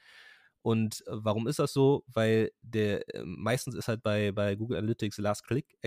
Und 0.64 1.06
äh, 1.08 1.12
warum 1.12 1.48
ist 1.48 1.60
das 1.60 1.74
so? 1.74 2.04
Weil 2.08 2.52
der 2.62 3.08
äh, 3.14 3.24
meistens 3.26 3.76
ist 3.76 3.88
halt 3.88 4.02
bei, 4.02 4.32
bei 4.32 4.56
Google 4.56 4.78
Analytics 4.78 5.18
Last 5.20 5.46
Click 5.46 5.78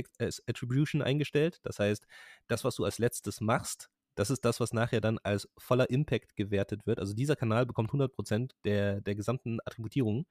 Attribution 0.47 1.03
eingestellt. 1.03 1.61
Das 1.63 1.79
heißt, 1.79 2.07
das, 2.47 2.63
was 2.65 2.77
du 2.77 2.85
als 2.85 2.99
letztes 2.99 3.41
machst, 3.41 3.91
das 4.17 4.31
ist 4.31 4.45
das, 4.45 4.59
was 4.61 4.73
nachher 4.73 5.01
dann 5.01 5.19
als 5.23 5.49
voller 5.59 5.91
Impact 5.91 6.37
gewertet 6.37 6.87
wird. 6.87 6.99
Also 6.99 7.15
dieser 7.15 7.37
Kanal 7.37 7.67
bekommt 7.67 7.93
100% 7.93 8.51
der, 8.65 9.01
der 9.03 9.15
gesamten 9.15 9.59
Attributierung. 9.65 10.27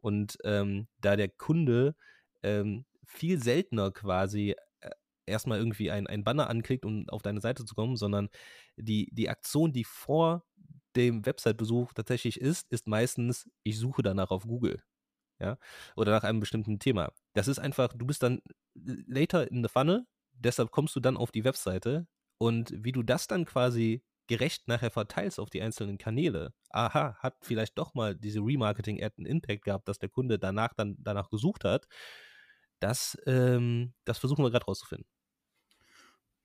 Und 0.00 0.38
ähm, 0.44 0.86
da 0.98 1.16
der 1.16 1.28
Kunde 1.28 1.96
ähm, 2.42 2.86
viel 3.06 3.42
seltener 3.42 3.90
quasi 3.90 4.54
äh, 4.80 4.90
erstmal 5.26 5.58
irgendwie 5.58 5.90
ein, 5.90 6.06
ein 6.06 6.24
Banner 6.24 6.48
anklickt, 6.48 6.84
um 6.84 7.08
auf 7.08 7.22
deine 7.22 7.40
Seite 7.40 7.64
zu 7.64 7.74
kommen, 7.74 7.96
sondern 7.96 8.28
die, 8.76 9.08
die 9.12 9.28
Aktion, 9.28 9.72
die 9.72 9.84
vor 9.84 10.44
dem 10.94 11.26
Website-Besuch 11.26 11.92
tatsächlich 11.92 12.40
ist, 12.40 12.70
ist 12.70 12.86
meistens, 12.86 13.50
ich 13.64 13.78
suche 13.78 14.02
danach 14.02 14.30
auf 14.30 14.44
Google. 14.44 14.82
Ja, 15.40 15.58
oder 15.96 16.12
nach 16.12 16.22
einem 16.22 16.38
bestimmten 16.38 16.78
Thema. 16.78 17.10
Das 17.32 17.48
ist 17.48 17.58
einfach, 17.58 17.92
du 17.92 18.06
bist 18.06 18.22
dann 18.22 18.40
later 18.74 19.50
in 19.50 19.64
the 19.64 19.68
funnel, 19.68 20.06
deshalb 20.32 20.70
kommst 20.70 20.94
du 20.94 21.00
dann 21.00 21.16
auf 21.16 21.32
die 21.32 21.44
Webseite 21.44 22.06
und 22.38 22.72
wie 22.76 22.92
du 22.92 23.02
das 23.02 23.26
dann 23.26 23.44
quasi 23.44 24.02
gerecht 24.26 24.68
nachher 24.68 24.90
verteilst 24.90 25.38
auf 25.38 25.50
die 25.50 25.62
einzelnen 25.62 25.98
Kanäle. 25.98 26.54
Aha, 26.70 27.16
hat 27.18 27.36
vielleicht 27.42 27.78
doch 27.78 27.94
mal 27.94 28.16
diese 28.16 28.40
Remarketing-Ad 28.40 29.14
einen 29.18 29.26
Impact 29.26 29.64
gehabt, 29.64 29.88
dass 29.88 29.98
der 29.98 30.08
Kunde 30.08 30.38
danach 30.38 30.72
dann 30.74 30.96
danach 30.98 31.28
gesucht 31.30 31.64
hat. 31.64 31.86
Das, 32.80 33.18
ähm, 33.26 33.94
das 34.04 34.18
versuchen 34.18 34.44
wir 34.44 34.50
gerade 34.50 34.66
rauszufinden. 34.66 35.06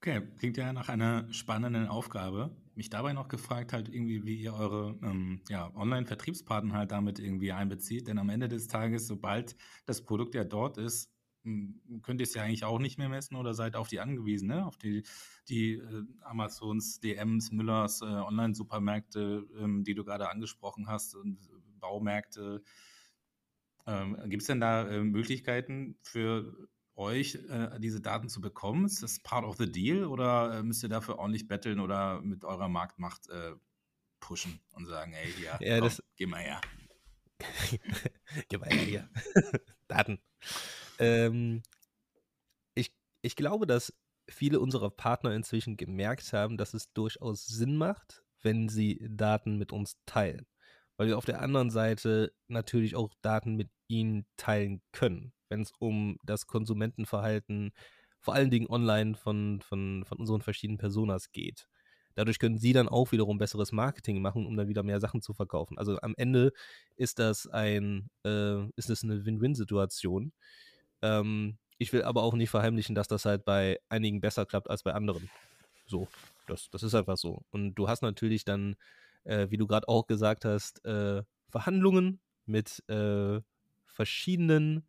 Okay, 0.01 0.21
klingt 0.37 0.55
ja 0.55 0.71
nach 0.71 0.87
einer 0.87 1.31
spannenden 1.33 1.87
Aufgabe. 1.87 2.55
Mich 2.73 2.89
dabei 2.89 3.11
noch 3.11 3.27
gefragt 3.27 3.73
halt 3.73 3.89
irgendwie, 3.89 4.23
wie 4.23 4.35
ihr 4.41 4.53
eure 4.53 4.97
ähm, 5.03 5.41
ja, 5.49 5.75
Online-Vertriebspartner 5.75 6.73
halt 6.73 6.91
damit 6.91 7.19
irgendwie 7.19 7.51
einbezieht. 7.51 8.07
Denn 8.07 8.17
am 8.17 8.29
Ende 8.29 8.47
des 8.47 8.69
Tages, 8.69 9.07
sobald 9.07 9.57
das 9.85 10.05
Produkt 10.05 10.35
ja 10.35 10.45
dort 10.45 10.77
ist, 10.77 11.11
könnt 11.43 12.19
ihr 12.19 12.25
es 12.25 12.33
ja 12.33 12.43
eigentlich 12.43 12.65
auch 12.65 12.79
nicht 12.79 12.97
mehr 12.97 13.09
messen 13.09 13.35
oder 13.35 13.53
seid 13.53 13.75
auf 13.75 13.87
die 13.87 13.99
angewiesen, 13.99 14.47
ne? 14.47 14.65
auf 14.65 14.77
die, 14.77 15.03
die 15.47 15.73
äh, 15.73 16.03
Amazons, 16.21 16.99
DMs, 16.99 17.51
Müllers, 17.51 18.01
äh, 18.01 18.05
Online-Supermärkte, 18.05 19.47
ähm, 19.57 19.83
die 19.83 19.95
du 19.95 20.03
gerade 20.03 20.29
angesprochen 20.29 20.87
hast 20.87 21.15
und 21.15 21.39
Baumärkte. 21.79 22.61
Ähm, 23.87 24.17
Gibt 24.27 24.41
es 24.41 24.47
denn 24.47 24.59
da 24.59 24.87
äh, 24.87 25.03
Möglichkeiten 25.03 25.97
für 26.01 26.69
euch, 26.95 27.35
äh, 27.49 27.79
diese 27.79 28.01
Daten 28.01 28.29
zu 28.29 28.41
bekommen? 28.41 28.85
Ist 28.85 29.01
das 29.01 29.19
part 29.19 29.45
of 29.45 29.57
the 29.57 29.71
deal 29.71 30.05
oder 30.05 30.59
äh, 30.59 30.63
müsst 30.63 30.83
ihr 30.83 30.89
dafür 30.89 31.17
ordentlich 31.17 31.47
betteln 31.47 31.79
oder 31.79 32.21
mit 32.21 32.43
eurer 32.43 32.67
Marktmacht 32.67 33.29
äh, 33.29 33.53
pushen 34.19 34.59
und 34.73 34.85
sagen, 34.85 35.13
hey, 35.13 35.31
hier, 35.31 35.57
ja, 35.61 35.79
komm, 35.79 35.87
das, 35.87 36.03
geh 36.17 36.25
mal 36.25 36.41
her. 36.41 36.61
geh 38.49 38.57
mal 38.57 38.69
her 38.69 38.85
hier. 38.85 39.09
Daten. 39.87 40.19
Ähm, 40.99 41.63
ich, 42.75 42.91
ich 43.21 43.35
glaube, 43.35 43.67
dass 43.67 43.93
viele 44.29 44.59
unserer 44.59 44.89
Partner 44.91 45.33
inzwischen 45.33 45.77
gemerkt 45.77 46.33
haben, 46.33 46.57
dass 46.57 46.73
es 46.73 46.91
durchaus 46.93 47.45
Sinn 47.47 47.77
macht, 47.77 48.23
wenn 48.41 48.69
sie 48.69 48.99
Daten 49.09 49.57
mit 49.57 49.71
uns 49.71 49.97
teilen. 50.05 50.45
Weil 50.97 51.07
wir 51.07 51.17
auf 51.17 51.25
der 51.25 51.41
anderen 51.41 51.69
Seite 51.69 52.33
natürlich 52.47 52.95
auch 52.95 53.13
Daten 53.21 53.55
mit 53.55 53.69
ihnen 53.87 54.25
teilen 54.37 54.81
können, 54.91 55.33
wenn 55.49 55.61
es 55.61 55.71
um 55.79 56.17
das 56.23 56.45
Konsumentenverhalten, 56.47 57.71
vor 58.21 58.33
allen 58.35 58.51
Dingen 58.51 58.67
online 58.69 59.15
von, 59.15 59.61
von, 59.61 60.03
von 60.05 60.17
unseren 60.19 60.41
verschiedenen 60.41 60.77
Personas 60.77 61.31
geht. 61.31 61.67
Dadurch 62.15 62.37
können 62.39 62.57
sie 62.57 62.73
dann 62.73 62.89
auch 62.89 63.13
wiederum 63.13 63.37
besseres 63.37 63.71
Marketing 63.71 64.21
machen, 64.21 64.45
um 64.45 64.57
dann 64.57 64.67
wieder 64.67 64.83
mehr 64.83 64.99
Sachen 64.99 65.21
zu 65.21 65.33
verkaufen. 65.33 65.77
Also 65.77 65.97
am 66.01 66.15
Ende 66.17 66.51
ist 66.97 67.17
das 67.17 67.47
ein, 67.47 68.09
äh, 68.25 68.65
ist 68.75 68.89
das 68.89 69.03
eine 69.03 69.25
Win-Win-Situation. 69.25 70.33
Ähm, 71.01 71.57
ich 71.77 71.93
will 71.93 72.03
aber 72.03 72.23
auch 72.23 72.33
nicht 72.33 72.49
verheimlichen, 72.49 72.95
dass 72.95 73.07
das 73.07 73.25
halt 73.25 73.45
bei 73.45 73.79
einigen 73.89 74.21
besser 74.21 74.45
klappt 74.45 74.69
als 74.69 74.83
bei 74.83 74.93
anderen. 74.93 75.29
So, 75.87 76.07
das, 76.47 76.69
das 76.69 76.83
ist 76.83 76.93
einfach 76.93 77.17
so. 77.17 77.43
Und 77.51 77.75
du 77.75 77.87
hast 77.87 78.01
natürlich 78.01 78.43
dann, 78.43 78.75
äh, 79.23 79.47
wie 79.49 79.57
du 79.57 79.65
gerade 79.65 79.87
auch 79.87 80.05
gesagt 80.07 80.45
hast, 80.45 80.83
äh, 80.85 81.23
Verhandlungen 81.47 82.19
mit 82.45 82.83
äh, 82.89 83.41
verschiedenen 83.85 84.87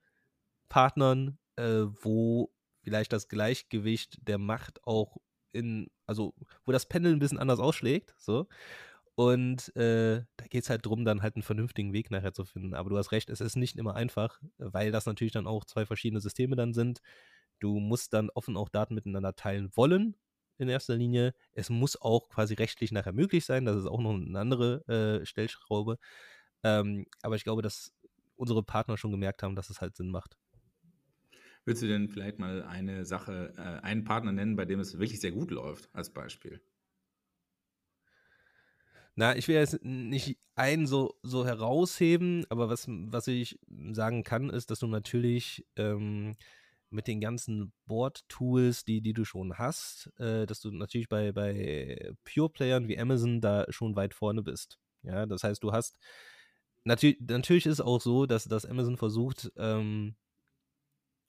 Partnern, 0.69 1.39
äh, 1.57 1.85
wo 2.03 2.51
vielleicht 2.83 3.13
das 3.13 3.29
Gleichgewicht 3.29 4.19
der 4.27 4.39
Macht 4.39 4.85
auch 4.87 5.17
in, 5.53 5.91
also 6.07 6.35
wo 6.65 6.73
das 6.73 6.87
Pendel 6.87 7.13
ein 7.13 7.19
bisschen 7.19 7.39
anders 7.39 7.61
ausschlägt, 7.61 8.15
so. 8.19 8.47
Und 9.21 9.77
äh, 9.77 10.23
da 10.39 10.47
geht 10.49 10.63
es 10.63 10.71
halt 10.71 10.87
darum, 10.87 11.05
dann 11.05 11.21
halt 11.21 11.37
einen 11.37 11.43
vernünftigen 11.43 11.93
Weg 11.93 12.11
nachher 12.11 12.33
zu 12.33 12.47
finden. 12.47 12.73
Aber 12.73 12.89
du 12.89 12.97
hast 12.97 13.13
recht, 13.13 13.29
es 13.29 13.43
ist 13.43 13.55
nicht 13.55 13.77
immer 13.77 13.95
einfach, 13.95 14.41
weil 14.57 14.93
das 14.93 15.05
natürlich 15.05 15.35
dann 15.35 15.47
auch 15.47 15.67
zwei 15.67 15.85
verschiedene 15.85 16.23
Systeme 16.23 16.57
dann 16.57 16.73
sind. 16.73 17.03
Du 17.59 17.81
musst 17.81 18.15
dann 18.15 18.31
offen 18.31 18.57
auch 18.57 18.71
Daten 18.71 18.95
miteinander 18.95 19.37
teilen 19.37 19.69
wollen, 19.75 20.17
in 20.57 20.71
erster 20.71 20.97
Linie. 20.97 21.35
Es 21.53 21.69
muss 21.69 22.01
auch 22.01 22.31
quasi 22.31 22.55
rechtlich 22.55 22.93
nachher 22.93 23.13
möglich 23.13 23.45
sein. 23.45 23.67
Das 23.67 23.77
ist 23.77 23.85
auch 23.85 24.01
noch 24.01 24.15
eine 24.15 24.39
andere 24.39 25.21
äh, 25.21 25.27
Stellschraube. 25.27 25.99
Ähm, 26.63 27.05
aber 27.21 27.37
ich 27.37 27.45
glaube, 27.45 27.61
dass 27.61 27.93
unsere 28.37 28.63
Partner 28.63 28.97
schon 28.97 29.11
gemerkt 29.11 29.43
haben, 29.43 29.55
dass 29.55 29.69
es 29.69 29.83
halt 29.83 29.99
Sinn 29.99 30.09
macht. 30.09 30.39
Würdest 31.67 31.83
du 31.83 31.89
denn 31.89 32.09
vielleicht 32.09 32.39
mal 32.39 32.63
eine 32.63 33.05
Sache, 33.05 33.53
äh, 33.59 33.85
einen 33.85 34.05
Partner 34.05 34.33
nennen, 34.33 34.57
bei 34.57 34.65
dem 34.65 34.81
es 34.81 34.99
wirklich 34.99 35.21
sehr 35.21 35.33
gut 35.33 35.51
läuft, 35.51 35.95
als 35.95 36.09
Beispiel? 36.09 36.63
Na, 39.21 39.37
ich 39.37 39.49
will 39.49 39.57
jetzt 39.57 39.85
nicht 39.85 40.39
einen 40.55 40.87
so, 40.87 41.15
so 41.23 41.45
herausheben, 41.45 42.47
aber 42.49 42.71
was, 42.71 42.87
was 42.89 43.27
ich 43.27 43.59
sagen 43.93 44.25
kann, 44.25 44.49
ist, 44.49 44.71
dass 44.71 44.79
du 44.79 44.87
natürlich 44.87 45.67
ähm, 45.77 46.37
mit 46.89 47.07
den 47.07 47.21
ganzen 47.21 47.75
Board-Tools, 47.85 48.85
die, 48.85 49.03
die 49.03 49.13
du 49.13 49.27
schon 49.27 49.59
hast, 49.59 50.11
äh, 50.19 50.47
dass 50.47 50.61
du 50.61 50.71
natürlich 50.71 51.11
bei, 51.11 51.33
bei 51.33 52.15
Pure-Playern 52.25 52.89
wie 52.89 52.99
Amazon 52.99 53.43
da 53.43 53.67
schon 53.69 53.95
weit 53.95 54.15
vorne 54.15 54.43
bist. 54.43 54.79
Ja, 55.03 55.27
das 55.27 55.45
heißt, 55.45 55.63
du 55.63 55.71
hast 55.71 55.99
natürlich, 56.85 57.19
natürlich 57.21 57.67
ist 57.67 57.75
es 57.75 57.81
auch 57.83 58.01
so, 58.01 58.25
dass, 58.25 58.45
dass 58.45 58.65
Amazon 58.65 58.97
versucht, 58.97 59.53
ähm, 59.59 60.17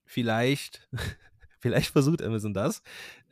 vielleicht 0.05 0.87
Vielleicht 1.61 1.91
versucht 1.91 2.21
Amazon 2.21 2.53
das. 2.53 2.81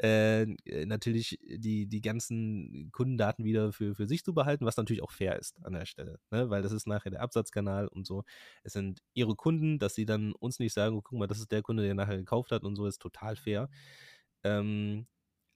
Äh, 0.01 0.43
äh, 0.65 0.85
natürlich 0.85 1.39
die, 1.43 1.87
die 1.87 2.01
ganzen 2.01 2.89
Kundendaten 2.91 3.43
wieder 3.43 3.73
für, 3.73 3.95
für 3.95 4.07
sich 4.07 4.23
zu 4.23 4.33
behalten, 4.33 4.65
was 4.65 4.77
natürlich 4.77 5.01
auch 5.01 5.11
fair 5.11 5.37
ist 5.39 5.57
an 5.65 5.73
der 5.73 5.85
Stelle. 5.85 6.19
Ne? 6.31 6.49
Weil 6.49 6.61
das 6.61 6.71
ist 6.71 6.87
nachher 6.87 7.09
der 7.09 7.21
Absatzkanal 7.21 7.87
und 7.87 8.05
so. 8.05 8.23
Es 8.63 8.73
sind 8.73 9.01
ihre 9.13 9.35
Kunden, 9.35 9.79
dass 9.79 9.95
sie 9.95 10.05
dann 10.05 10.33
uns 10.33 10.59
nicht 10.59 10.73
sagen, 10.73 10.95
oh, 10.95 11.01
guck 11.01 11.17
mal, 11.17 11.27
das 11.27 11.39
ist 11.39 11.51
der 11.51 11.63
Kunde, 11.63 11.83
der 11.83 11.95
nachher 11.95 12.17
gekauft 12.17 12.51
hat 12.51 12.63
und 12.63 12.75
so, 12.75 12.85
ist 12.85 13.01
total 13.01 13.35
fair. 13.35 13.69
Ähm, 14.43 15.07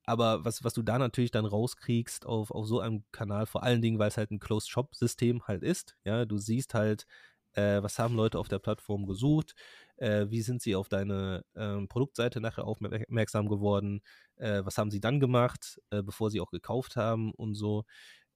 aber 0.06 0.44
was, 0.44 0.64
was 0.64 0.74
du 0.74 0.82
da 0.82 0.98
natürlich 0.98 1.32
dann 1.32 1.46
rauskriegst 1.46 2.26
auf, 2.26 2.52
auf 2.52 2.68
so 2.68 2.80
einem 2.80 3.04
Kanal, 3.12 3.46
vor 3.46 3.64
allen 3.64 3.82
Dingen, 3.82 4.00
weil 4.00 4.10
es 4.10 4.18
halt 4.18 4.32
ein 4.32 4.40
Closed-Shop-System 4.40 5.48
halt 5.48 5.64
ist, 5.64 5.96
ja, 6.04 6.26
du 6.26 6.38
siehst 6.38 6.74
halt, 6.74 7.06
äh, 7.54 7.82
was 7.82 8.00
haben 8.00 8.16
Leute 8.16 8.40
auf 8.40 8.50
der 8.50 8.60
Plattform 8.60 9.06
gesucht, 9.06 9.56
äh, 9.98 10.26
wie 10.30 10.42
sind 10.42 10.62
sie 10.62 10.76
auf 10.76 10.90
deine 10.90 11.44
äh, 11.54 11.86
Produktseite 11.88 12.42
nachher 12.42 12.66
aufmerksam 12.66 13.50
geworden, 13.50 14.02
äh, 14.38 14.62
was 14.66 14.78
haben 14.78 14.92
sie 14.92 15.00
dann 15.00 15.20
gemacht, 15.20 15.80
äh, 15.92 16.02
bevor 16.02 16.30
sie 16.30 16.42
auch 16.42 16.52
gekauft 16.52 16.96
haben 16.96 17.32
und 17.34 17.56
so. 17.56 17.86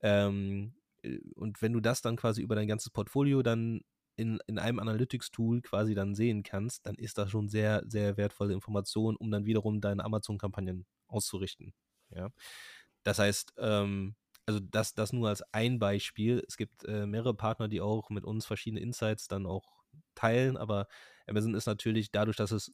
Ähm, 0.01 0.75
äh, 1.03 1.19
und 1.35 1.61
wenn 1.61 1.73
du 1.73 1.79
das 1.79 2.01
dann 2.01 2.15
quasi 2.15 2.41
über 2.41 2.55
dein 2.55 2.67
ganzes 2.67 2.91
Portfolio 2.91 3.41
dann 3.43 3.81
in, 4.15 4.39
in 4.47 4.57
einem 4.57 4.79
Analytics-Tool 4.79 5.61
quasi 5.61 5.93
dann 5.93 6.15
sehen 6.15 6.43
kannst, 6.43 6.85
dann 6.87 6.95
ist 6.95 7.17
das 7.17 7.29
schon 7.29 7.49
sehr, 7.49 7.83
sehr 7.87 8.17
wertvolle 8.17 8.53
Information, 8.53 9.15
um 9.15 9.29
dann 9.31 9.45
wiederum 9.45 9.79
deine 9.79 10.03
Amazon-Kampagnen 10.03 10.85
auszurichten. 11.07 11.73
Ja. 12.09 12.29
Das 13.03 13.19
heißt, 13.19 13.53
ähm, 13.57 14.15
also 14.47 14.59
das, 14.59 14.95
das 14.95 15.13
nur 15.13 15.29
als 15.29 15.43
ein 15.53 15.77
Beispiel. 15.77 16.43
Es 16.47 16.57
gibt 16.57 16.83
äh, 16.85 17.05
mehrere 17.05 17.35
Partner, 17.35 17.67
die 17.67 17.81
auch 17.81 18.09
mit 18.09 18.25
uns 18.25 18.45
verschiedene 18.45 18.81
Insights 18.81 19.27
dann 19.27 19.45
auch 19.45 19.83
teilen, 20.15 20.57
aber 20.57 20.87
Amazon 21.27 21.55
ist 21.55 21.65
natürlich 21.65 22.11
dadurch, 22.11 22.37
dass 22.37 22.51
es 22.51 22.73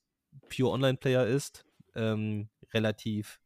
pure 0.49 0.71
Online-Player 0.71 1.25
ist, 1.27 1.65
ähm, 1.95 2.49
relativ 2.73 3.39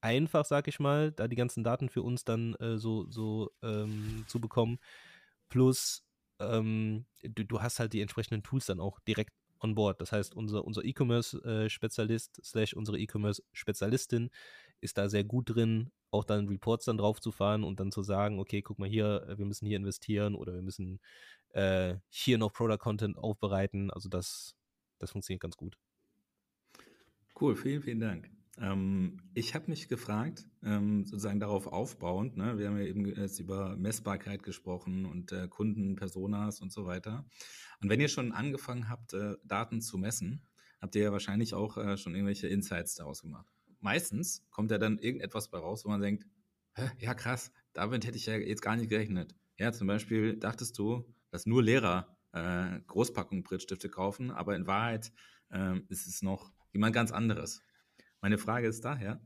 einfach, 0.00 0.44
sag 0.44 0.68
ich 0.68 0.78
mal, 0.78 1.12
da 1.12 1.28
die 1.28 1.36
ganzen 1.36 1.64
Daten 1.64 1.88
für 1.88 2.02
uns 2.02 2.24
dann 2.24 2.54
äh, 2.56 2.78
so, 2.78 3.06
so 3.10 3.50
ähm, 3.62 4.24
zu 4.28 4.40
bekommen. 4.40 4.78
Plus, 5.48 6.04
ähm, 6.38 7.06
du, 7.22 7.44
du, 7.44 7.60
hast 7.60 7.80
halt 7.80 7.92
die 7.92 8.00
entsprechenden 8.00 8.42
Tools 8.42 8.66
dann 8.66 8.80
auch 8.80 9.00
direkt 9.00 9.32
on 9.60 9.74
board. 9.74 10.00
Das 10.00 10.12
heißt, 10.12 10.34
unser, 10.34 10.64
unser 10.64 10.84
E-Commerce-Spezialist 10.84 12.40
slash 12.44 12.74
unsere 12.74 12.98
E-Commerce-Spezialistin 12.98 14.30
ist 14.80 14.98
da 14.98 15.08
sehr 15.08 15.24
gut 15.24 15.54
drin, 15.54 15.90
auch 16.10 16.24
dann 16.24 16.48
Reports 16.48 16.84
dann 16.84 16.98
drauf 16.98 17.20
zu 17.20 17.32
fahren 17.32 17.64
und 17.64 17.80
dann 17.80 17.90
zu 17.90 18.02
sagen, 18.02 18.38
okay, 18.38 18.62
guck 18.62 18.78
mal 18.78 18.88
hier, 18.88 19.34
wir 19.36 19.46
müssen 19.46 19.66
hier 19.66 19.78
investieren 19.78 20.34
oder 20.34 20.54
wir 20.54 20.62
müssen 20.62 21.00
äh, 21.56 21.96
hier 22.08 22.36
noch 22.36 22.52
Product 22.52 22.78
Content 22.78 23.16
aufbereiten. 23.16 23.90
Also 23.90 24.08
das, 24.10 24.54
das 24.98 25.10
funktioniert 25.10 25.40
ganz 25.40 25.56
gut. 25.56 25.78
Cool, 27.40 27.56
vielen, 27.56 27.82
vielen 27.82 28.00
Dank. 28.00 28.30
Ähm, 28.58 29.22
ich 29.34 29.54
habe 29.54 29.70
mich 29.70 29.88
gefragt, 29.88 30.46
ähm, 30.62 31.04
sozusagen 31.04 31.40
darauf 31.40 31.66
aufbauend, 31.66 32.36
ne, 32.36 32.58
wir 32.58 32.68
haben 32.68 32.78
ja 32.78 32.84
eben 32.84 33.06
jetzt 33.06 33.38
über 33.38 33.76
Messbarkeit 33.76 34.42
gesprochen 34.42 35.06
und 35.06 35.32
äh, 35.32 35.48
Kunden, 35.48 35.96
Personas 35.96 36.60
und 36.60 36.72
so 36.72 36.86
weiter. 36.86 37.26
Und 37.80 37.88
wenn 37.90 38.00
ihr 38.00 38.08
schon 38.08 38.32
angefangen 38.32 38.88
habt, 38.88 39.14
äh, 39.14 39.36
Daten 39.44 39.80
zu 39.80 39.98
messen, 39.98 40.42
habt 40.80 40.94
ihr 40.94 41.04
ja 41.04 41.12
wahrscheinlich 41.12 41.54
auch 41.54 41.76
äh, 41.78 41.96
schon 41.96 42.14
irgendwelche 42.14 42.48
Insights 42.48 42.94
daraus 42.94 43.22
gemacht. 43.22 43.46
Meistens 43.80 44.46
kommt 44.50 44.70
ja 44.70 44.78
dann 44.78 44.98
irgendetwas 44.98 45.48
bei 45.48 45.58
raus, 45.58 45.84
wo 45.84 45.88
man 45.88 46.00
denkt, 46.00 46.26
ja 46.98 47.14
krass, 47.14 47.50
damit 47.72 48.06
hätte 48.06 48.16
ich 48.18 48.26
ja 48.26 48.36
jetzt 48.36 48.62
gar 48.62 48.76
nicht 48.76 48.90
gerechnet. 48.90 49.34
Ja, 49.58 49.72
zum 49.72 49.86
Beispiel 49.86 50.36
dachtest 50.36 50.78
du, 50.78 51.06
dass 51.36 51.44
nur 51.44 51.62
Lehrer 51.62 52.16
äh, 52.32 52.80
Großpackungen 52.86 53.44
Brittstifte 53.44 53.90
kaufen, 53.90 54.30
aber 54.30 54.56
in 54.56 54.66
Wahrheit 54.66 55.12
äh, 55.50 55.78
ist 55.90 56.06
es 56.06 56.22
noch 56.22 56.50
jemand 56.72 56.94
ganz 56.94 57.12
anderes. 57.12 57.62
Meine 58.22 58.38
Frage 58.38 58.68
ist 58.68 58.86
daher, 58.86 59.20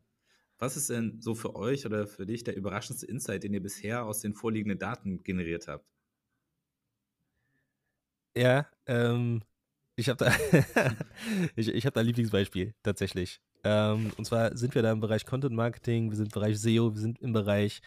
was 0.58 0.76
ist 0.76 0.90
denn 0.90 1.20
so 1.20 1.36
für 1.36 1.54
euch 1.54 1.86
oder 1.86 2.08
für 2.08 2.26
dich 2.26 2.42
der 2.42 2.56
überraschendste 2.56 3.06
Insight, 3.06 3.44
den 3.44 3.54
ihr 3.54 3.62
bisher 3.62 4.04
aus 4.04 4.18
den 4.20 4.34
vorliegenden 4.34 4.80
Daten 4.80 5.22
generiert 5.22 5.68
habt? 5.68 5.86
Ja, 8.36 8.66
ähm, 8.86 9.44
ich 9.94 10.08
habe 10.08 10.24
da, 10.24 10.32
ich, 11.54 11.68
ich 11.68 11.86
hab 11.86 11.94
da 11.94 12.00
ein 12.00 12.06
Lieblingsbeispiel 12.06 12.74
tatsächlich. 12.82 13.40
Ähm, 13.62 14.10
und 14.16 14.24
zwar 14.24 14.56
sind 14.56 14.74
wir 14.74 14.82
da 14.82 14.90
im 14.90 15.00
Bereich 15.00 15.24
Content 15.24 15.54
Marketing, 15.54 16.10
wir 16.10 16.16
sind 16.16 16.26
im 16.26 16.32
Bereich 16.32 16.58
SEO, 16.58 16.92
wir 16.92 17.00
sind 17.00 17.20
im 17.20 17.32
Bereich, 17.32 17.80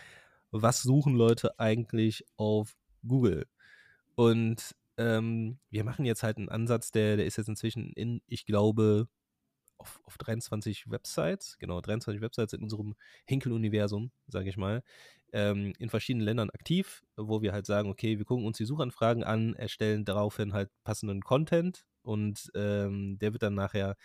was 0.51 0.81
suchen 0.81 1.13
Leute 1.13 1.59
eigentlich 1.59 2.23
auf 2.37 2.77
Google? 3.05 3.45
Und 4.15 4.75
ähm, 4.97 5.59
wir 5.69 5.83
machen 5.83 6.05
jetzt 6.05 6.23
halt 6.23 6.37
einen 6.37 6.49
Ansatz, 6.49 6.91
der, 6.91 7.17
der 7.17 7.25
ist 7.25 7.37
jetzt 7.37 7.49
inzwischen 7.49 7.91
in, 7.93 8.21
ich 8.27 8.45
glaube, 8.45 9.07
auf, 9.77 10.01
auf 10.05 10.17
23 10.17 10.89
Websites, 10.89 11.57
genau, 11.59 11.81
23 11.81 12.21
Websites 12.21 12.53
in 12.53 12.63
unserem 12.63 12.95
Hinkel-Universum, 13.25 14.11
sage 14.27 14.49
ich 14.49 14.57
mal, 14.57 14.83
ähm, 15.33 15.73
in 15.79 15.89
verschiedenen 15.89 16.25
Ländern 16.25 16.49
aktiv, 16.51 17.03
wo 17.17 17.41
wir 17.41 17.53
halt 17.53 17.65
sagen, 17.65 17.89
okay, 17.89 18.17
wir 18.17 18.25
gucken 18.25 18.45
uns 18.45 18.57
die 18.57 18.65
Suchanfragen 18.65 19.23
an, 19.23 19.55
erstellen 19.55 20.05
daraufhin 20.05 20.53
halt 20.53 20.69
passenden 20.83 21.21
Content 21.21 21.85
und 22.03 22.51
ähm, 22.55 23.17
der 23.19 23.33
wird 23.33 23.43
dann 23.43 23.55
nachher 23.55 23.95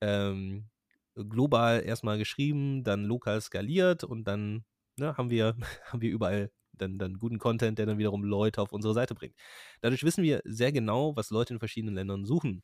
ähm, 0.00 0.68
global 1.14 1.82
erstmal 1.84 2.18
geschrieben, 2.18 2.84
dann 2.84 3.04
lokal 3.04 3.40
skaliert 3.40 4.04
und 4.04 4.24
dann 4.24 4.64
ne, 4.96 5.16
haben, 5.16 5.30
wir, 5.30 5.56
haben 5.86 6.00
wir 6.00 6.10
überall 6.10 6.50
dann, 6.72 6.98
dann 6.98 7.18
guten 7.18 7.38
Content, 7.38 7.78
der 7.78 7.86
dann 7.86 7.98
wiederum 7.98 8.24
Leute 8.24 8.60
auf 8.60 8.72
unsere 8.72 8.94
Seite 8.94 9.14
bringt. 9.14 9.34
Dadurch 9.80 10.04
wissen 10.04 10.24
wir 10.24 10.40
sehr 10.44 10.72
genau, 10.72 11.16
was 11.16 11.30
Leute 11.30 11.54
in 11.54 11.58
verschiedenen 11.58 11.94
Ländern 11.94 12.24
suchen. 12.24 12.62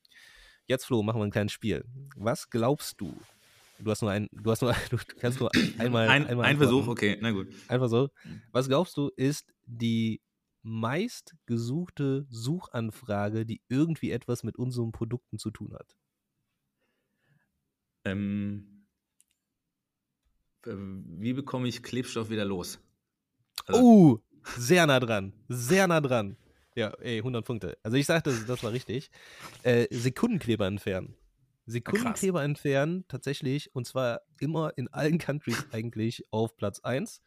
Jetzt, 0.66 0.84
Flo, 0.84 1.02
machen 1.02 1.20
wir 1.20 1.24
ein 1.24 1.30
kleines 1.30 1.52
Spiel. 1.52 1.84
Was 2.16 2.50
glaubst 2.50 3.00
du? 3.00 3.14
Du 3.78 3.90
hast 3.90 4.02
nur 4.02 4.10
ein, 4.10 4.28
du 4.32 4.50
hast 4.50 4.62
nur, 4.62 4.72
du 4.90 4.98
kannst 5.18 5.40
nur 5.40 5.50
einmal. 5.78 6.08
Ein, 6.08 6.26
einmal 6.26 6.46
ein 6.46 6.58
Versuch, 6.58 6.88
okay, 6.88 7.16
na 7.20 7.30
gut. 7.30 7.48
Einfach 7.68 7.88
so. 7.88 8.10
Was 8.52 8.68
glaubst 8.68 8.96
du, 8.96 9.10
ist 9.16 9.54
die 9.66 10.20
meistgesuchte 10.62 12.26
Suchanfrage, 12.28 13.46
die 13.46 13.62
irgendwie 13.68 14.10
etwas 14.10 14.42
mit 14.42 14.56
unseren 14.56 14.92
Produkten 14.92 15.38
zu 15.38 15.50
tun 15.50 15.72
hat? 15.74 15.96
Ähm, 18.04 18.86
wie 20.64 21.32
bekomme 21.32 21.68
ich 21.68 21.82
Klebstoff 21.82 22.30
wieder 22.30 22.44
los? 22.44 22.80
Also, 23.68 23.82
uh, 23.82 24.18
sehr 24.56 24.86
nah 24.86 25.00
dran. 25.00 25.32
Sehr 25.48 25.86
nah 25.86 26.00
dran. 26.00 26.36
Ja, 26.74 26.90
ey, 27.00 27.18
100 27.18 27.44
Punkte. 27.44 27.78
Also 27.82 27.96
ich 27.96 28.06
sagte, 28.06 28.30
das, 28.30 28.46
das 28.46 28.62
war 28.62 28.72
richtig. 28.72 29.10
Äh, 29.62 29.86
Sekundenkleber 29.90 30.66
entfernen. 30.66 31.14
Sekundenkleber 31.66 32.42
entfernen, 32.42 33.04
tatsächlich, 33.08 33.74
und 33.74 33.86
zwar 33.86 34.22
immer 34.40 34.72
in 34.76 34.88
allen 34.88 35.18
Countries 35.18 35.66
eigentlich 35.72 36.24
auf 36.30 36.56
Platz 36.56 36.80
1. 36.80 37.20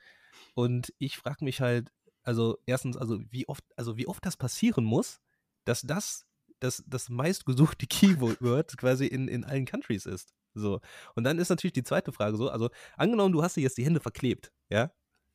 Und 0.56 0.94
ich 0.98 1.18
frage 1.18 1.46
mich 1.46 1.62
halt, 1.62 1.92
also 2.24 2.58
erstens, 2.66 2.98
also 2.98 3.20
wie 3.30 3.48
oft, 3.48 3.64
also 3.76 3.98
wie 3.98 4.08
oft 4.08 4.26
das 4.26 4.38
passieren 4.38 4.84
muss, 4.84 5.22
dass 5.66 5.82
das 5.82 6.26
das, 6.62 6.84
das 6.88 7.10
meistgesuchte 7.10 7.88
Keyword 7.88 8.40
quasi 8.78 9.08
in, 9.08 9.28
in 9.28 9.44
allen 9.44 9.66
Countries 9.66 10.06
ist. 10.06 10.34
So. 10.54 10.80
Und 11.16 11.24
dann 11.26 11.40
ist 11.40 11.50
natürlich 11.50 11.74
die 11.74 11.84
zweite 11.84 12.12
Frage 12.12 12.38
so, 12.38 12.50
also 12.50 12.70
angenommen, 12.96 13.34
du 13.34 13.44
hast 13.44 13.58
dir 13.58 13.62
jetzt 13.62 13.78
die 13.78 13.86
Hände 13.86 14.00
verklebt, 14.00 14.52
ja? 14.70 14.92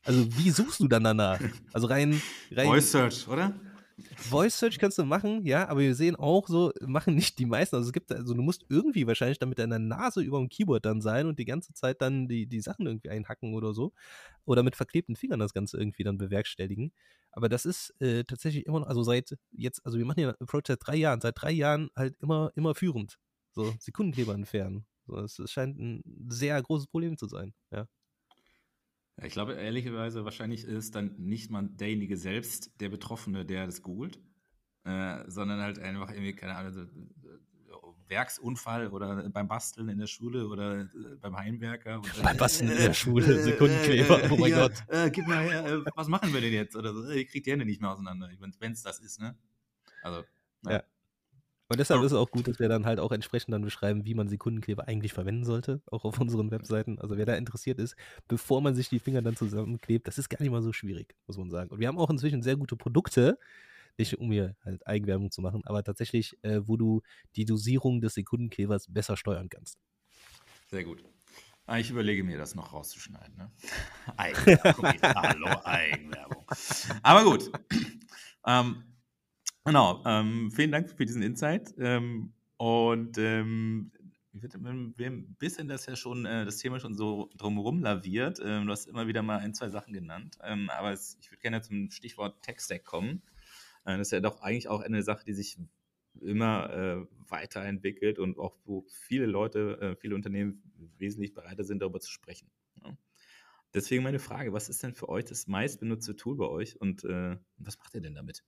Also 0.06 0.26
wie 0.38 0.50
suchst 0.50 0.80
du 0.80 0.88
dann 0.88 1.04
danach? 1.04 1.40
Also 1.72 1.88
rein, 1.88 2.20
rein 2.52 2.66
Voice 2.66 2.90
Search, 2.92 3.28
oder? 3.28 3.52
Voice 4.16 4.58
Search 4.58 4.78
kannst 4.78 4.98
du 4.98 5.04
machen, 5.04 5.44
ja, 5.44 5.68
aber 5.68 5.80
wir 5.80 5.94
sehen 5.94 6.16
auch 6.16 6.48
so, 6.48 6.72
machen 6.80 7.14
nicht 7.14 7.38
die 7.38 7.46
meisten. 7.46 7.76
Also 7.76 7.88
es 7.88 7.92
gibt, 7.92 8.12
also 8.12 8.34
du 8.34 8.42
musst 8.42 8.64
irgendwie 8.68 9.06
wahrscheinlich 9.06 9.38
dann 9.38 9.48
mit 9.48 9.58
deiner 9.58 9.78
Nase 9.78 10.22
über 10.22 10.38
dem 10.38 10.48
Keyboard 10.48 10.84
dann 10.84 11.00
sein 11.00 11.26
und 11.26 11.38
die 11.38 11.44
ganze 11.44 11.72
Zeit 11.72 12.02
dann 12.02 12.28
die, 12.28 12.46
die 12.46 12.60
Sachen 12.60 12.86
irgendwie 12.86 13.10
einhacken 13.10 13.54
oder 13.54 13.72
so. 13.72 13.92
Oder 14.44 14.62
mit 14.62 14.76
verklebten 14.76 15.16
Fingern 15.16 15.40
das 15.40 15.54
Ganze 15.54 15.78
irgendwie 15.78 16.04
dann 16.04 16.18
bewerkstelligen. 16.18 16.92
Aber 17.32 17.48
das 17.48 17.64
ist 17.66 17.94
äh, 18.00 18.24
tatsächlich 18.24 18.66
immer 18.66 18.80
noch, 18.80 18.86
also 18.86 19.02
seit 19.02 19.36
jetzt, 19.50 19.84
also 19.84 19.98
wir 19.98 20.04
machen 20.04 20.20
ja 20.20 20.30
Approach 20.40 20.64
seit 20.68 20.86
drei 20.86 20.96
Jahren, 20.96 21.20
seit 21.20 21.40
drei 21.40 21.52
Jahren 21.52 21.90
halt 21.96 22.16
immer, 22.20 22.52
immer 22.54 22.74
führend. 22.74 23.18
So, 23.52 23.74
Sekundenkleber 23.80 24.34
entfernen. 24.34 24.86
So, 25.06 25.18
es 25.18 25.40
scheint 25.50 25.78
ein 25.78 26.02
sehr 26.28 26.60
großes 26.62 26.86
Problem 26.86 27.16
zu 27.16 27.26
sein, 27.26 27.54
ja. 27.72 27.86
Ich 29.22 29.32
glaube, 29.32 29.54
ehrlicherweise, 29.54 30.24
wahrscheinlich 30.24 30.64
ist 30.64 30.94
dann 30.94 31.14
nicht 31.16 31.50
mal 31.50 31.62
derjenige 31.62 32.16
selbst, 32.16 32.80
der 32.80 32.90
Betroffene, 32.90 33.46
der 33.46 33.64
das 33.64 33.82
googelt, 33.82 34.18
äh, 34.84 35.24
sondern 35.26 35.60
halt 35.60 35.78
einfach 35.78 36.10
irgendwie, 36.10 36.34
keine 36.34 36.54
Ahnung, 36.54 36.88
Werksunfall 38.08 38.88
oder 38.88 39.28
beim 39.30 39.48
Basteln 39.48 39.88
in 39.88 39.98
der 39.98 40.06
Schule 40.06 40.46
oder 40.46 40.82
äh, 40.82 40.86
beim 41.20 41.36
Heimwerker. 41.36 41.98
Oder, 42.00 42.10
beim 42.22 42.36
Basteln 42.36 42.70
in 42.70 42.76
der 42.76 42.92
Schule, 42.94 43.42
Sekundenkleber, 43.42 44.30
oh 44.30 44.36
mein 44.36 44.50
ja, 44.50 44.68
Gott. 44.68 44.84
Äh, 44.88 45.10
gib 45.10 45.26
mal 45.26 45.42
her, 45.42 45.64
äh, 45.64 45.84
was 45.94 46.08
machen 46.08 46.32
wir 46.32 46.40
denn 46.40 46.52
jetzt? 46.52 46.76
Oder 46.76 46.92
so, 46.92 47.08
ich 47.08 47.28
krieg 47.28 47.42
die 47.42 47.50
Hände 47.50 47.64
nicht 47.64 47.80
mehr 47.80 47.90
auseinander, 47.90 48.30
wenn 48.60 48.72
es 48.72 48.82
das 48.82 49.00
ist, 49.00 49.20
ne? 49.20 49.36
Also, 50.02 50.24
ja. 50.64 50.72
ja. 50.72 50.82
Und 51.68 51.80
deshalb 51.80 52.02
ist 52.02 52.12
es 52.12 52.18
auch 52.18 52.30
gut, 52.30 52.46
dass 52.46 52.60
wir 52.60 52.68
dann 52.68 52.86
halt 52.86 53.00
auch 53.00 53.10
entsprechend 53.10 53.52
dann 53.52 53.62
beschreiben, 53.62 54.04
wie 54.04 54.14
man 54.14 54.28
Sekundenkleber 54.28 54.86
eigentlich 54.86 55.12
verwenden 55.12 55.44
sollte, 55.44 55.82
auch 55.86 56.04
auf 56.04 56.20
unseren 56.20 56.50
Webseiten. 56.52 57.00
Also 57.00 57.16
wer 57.16 57.26
da 57.26 57.34
interessiert 57.34 57.80
ist, 57.80 57.96
bevor 58.28 58.60
man 58.60 58.76
sich 58.76 58.88
die 58.88 59.00
Finger 59.00 59.20
dann 59.22 59.34
zusammenklebt, 59.34 60.06
das 60.06 60.18
ist 60.18 60.28
gar 60.28 60.40
nicht 60.40 60.52
mal 60.52 60.62
so 60.62 60.72
schwierig, 60.72 61.16
muss 61.26 61.38
man 61.38 61.50
sagen. 61.50 61.70
Und 61.70 61.80
wir 61.80 61.88
haben 61.88 61.98
auch 61.98 62.10
inzwischen 62.10 62.42
sehr 62.42 62.56
gute 62.56 62.76
Produkte, 62.76 63.38
nicht 63.98 64.18
um 64.18 64.30
hier 64.30 64.54
halt 64.64 64.86
Eigenwerbung 64.86 65.30
zu 65.30 65.40
machen, 65.40 65.62
aber 65.64 65.82
tatsächlich, 65.82 66.38
äh, 66.42 66.60
wo 66.62 66.76
du 66.76 67.02
die 67.34 67.46
Dosierung 67.46 68.00
des 68.00 68.14
Sekundenklebers 68.14 68.86
besser 68.88 69.16
steuern 69.16 69.48
kannst. 69.48 69.78
Sehr 70.68 70.84
gut. 70.84 71.02
Ah, 71.66 71.78
ich 71.78 71.90
überlege 71.90 72.22
mir, 72.22 72.38
das 72.38 72.54
noch 72.54 72.72
rauszuschneiden. 72.72 73.36
Ne? 73.36 73.50
Eigenwerbung. 74.16 74.84
Hallo, 75.02 75.48
Eigenwerbung. 75.64 76.44
Aber 77.02 77.24
gut. 77.24 77.50
Ähm, 78.46 78.84
Genau, 79.66 80.00
ähm, 80.06 80.52
vielen 80.52 80.70
Dank 80.70 80.88
für 80.88 81.04
diesen 81.04 81.22
Insight. 81.22 81.74
Ähm, 81.76 82.32
und 82.56 83.18
ähm, 83.18 83.90
wir 84.30 84.48
haben 84.48 84.94
ein 84.96 85.36
bisschen 85.40 85.66
das 85.66 85.86
ja 85.86 85.96
schon, 85.96 86.24
äh, 86.24 86.44
das 86.44 86.58
Thema 86.58 86.78
schon 86.78 86.94
so 86.94 87.30
drumherum 87.36 87.80
laviert. 87.80 88.38
Ähm, 88.44 88.66
du 88.66 88.70
hast 88.70 88.86
immer 88.86 89.08
wieder 89.08 89.24
mal 89.24 89.38
ein, 89.38 89.54
zwei 89.54 89.68
Sachen 89.68 89.92
genannt. 89.92 90.38
Ähm, 90.44 90.70
aber 90.70 90.92
es, 90.92 91.18
ich 91.20 91.32
würde 91.32 91.40
gerne 91.40 91.62
zum 91.62 91.90
Stichwort 91.90 92.40
Tech-Stack 92.42 92.84
kommen. 92.84 93.22
Äh, 93.84 93.98
das 93.98 94.06
ist 94.06 94.12
ja 94.12 94.20
doch 94.20 94.40
eigentlich 94.40 94.68
auch 94.68 94.82
eine 94.82 95.02
Sache, 95.02 95.24
die 95.24 95.34
sich 95.34 95.58
immer 96.20 96.70
äh, 96.70 97.06
weiterentwickelt 97.28 98.20
und 98.20 98.38
auch 98.38 98.54
wo 98.66 98.84
viele 98.88 99.26
Leute, 99.26 99.80
äh, 99.80 99.96
viele 99.96 100.14
Unternehmen 100.14 100.62
wesentlich 100.96 101.34
bereiter 101.34 101.64
sind, 101.64 101.82
darüber 101.82 101.98
zu 101.98 102.12
sprechen. 102.12 102.48
Ja. 102.84 102.96
Deswegen 103.74 104.04
meine 104.04 104.20
Frage, 104.20 104.52
was 104.52 104.68
ist 104.68 104.84
denn 104.84 104.94
für 104.94 105.08
euch 105.08 105.24
das 105.24 105.48
meistbenutzte 105.48 106.14
Tool 106.14 106.36
bei 106.36 106.46
euch 106.46 106.80
und 106.80 107.02
äh, 107.02 107.36
was 107.56 107.78
macht 107.80 107.94
ihr 107.94 108.00
denn 108.00 108.14
damit? 108.14 108.44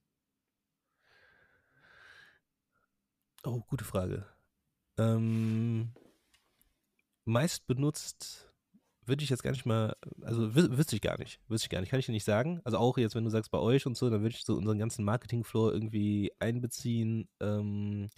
Oh, 3.44 3.60
gute 3.68 3.84
Frage. 3.84 4.26
Ähm, 4.98 5.90
meist 7.24 7.66
benutzt 7.66 8.48
würde 9.08 9.24
ich 9.24 9.30
jetzt 9.30 9.42
gar 9.42 9.52
nicht 9.52 9.66
mal, 9.66 9.96
also 10.20 10.54
wüsste 10.54 10.94
ich 10.94 11.02
gar 11.02 11.18
nicht, 11.18 11.40
wüsste 11.48 11.66
ich 11.66 11.70
gar 11.70 11.80
nicht, 11.80 11.90
kann 11.90 11.98
ich 11.98 12.06
dir 12.06 12.12
nicht 12.12 12.24
sagen. 12.24 12.60
Also 12.64 12.76
auch 12.76 12.98
jetzt, 12.98 13.14
wenn 13.14 13.24
du 13.24 13.30
sagst 13.30 13.50
bei 13.50 13.58
euch 13.58 13.86
und 13.86 13.96
so, 13.96 14.10
dann 14.10 14.20
würde 14.20 14.34
ich 14.34 14.44
so 14.44 14.54
unseren 14.54 14.78
ganzen 14.78 15.04
Marketing-Floor 15.04 15.72
irgendwie 15.72 16.32
einbeziehen. 16.38 17.28
Ähm, 17.40 18.10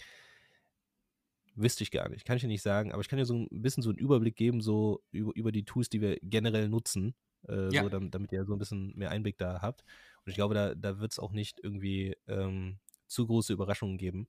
wüsste 1.55 1.83
ich 1.83 1.91
gar 1.91 2.09
nicht, 2.09 2.25
kann 2.25 2.37
ich 2.37 2.41
dir 2.41 2.47
nicht 2.47 2.61
sagen, 2.61 2.91
aber 2.91 3.01
ich 3.01 3.09
kann 3.09 3.19
dir 3.19 3.25
so 3.25 3.35
ein 3.35 3.47
bisschen 3.49 3.83
so 3.83 3.89
einen 3.89 3.99
Überblick 3.99 4.35
geben, 4.35 4.61
so 4.61 5.01
über, 5.11 5.31
über 5.35 5.51
die 5.51 5.63
Tools, 5.63 5.89
die 5.89 6.01
wir 6.01 6.17
generell 6.21 6.69
nutzen, 6.69 7.15
äh, 7.47 7.73
ja. 7.73 7.83
so, 7.83 7.89
damit, 7.89 8.13
damit, 8.13 8.31
ihr 8.31 8.45
so 8.45 8.53
ein 8.53 8.59
bisschen 8.59 8.93
mehr 8.95 9.11
Einblick 9.11 9.37
da 9.37 9.61
habt. 9.61 9.83
Und 10.25 10.29
ich 10.29 10.35
glaube, 10.35 10.53
da, 10.53 10.75
da 10.75 10.99
wird 10.99 11.11
es 11.11 11.19
auch 11.19 11.31
nicht 11.31 11.59
irgendwie 11.61 12.15
ähm, 12.27 12.79
zu 13.07 13.27
große 13.27 13.53
Überraschungen 13.53 13.97
geben. 13.97 14.27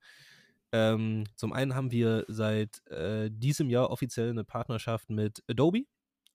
Ähm, 0.73 1.25
zum 1.37 1.53
einen 1.53 1.75
haben 1.75 1.91
wir 1.91 2.25
seit 2.29 2.85
äh, 2.89 3.31
diesem 3.31 3.69
Jahr 3.69 3.91
offiziell 3.91 4.31
eine 4.31 4.45
Partnerschaft 4.45 5.11
mit 5.11 5.43
Adobe. 5.49 5.85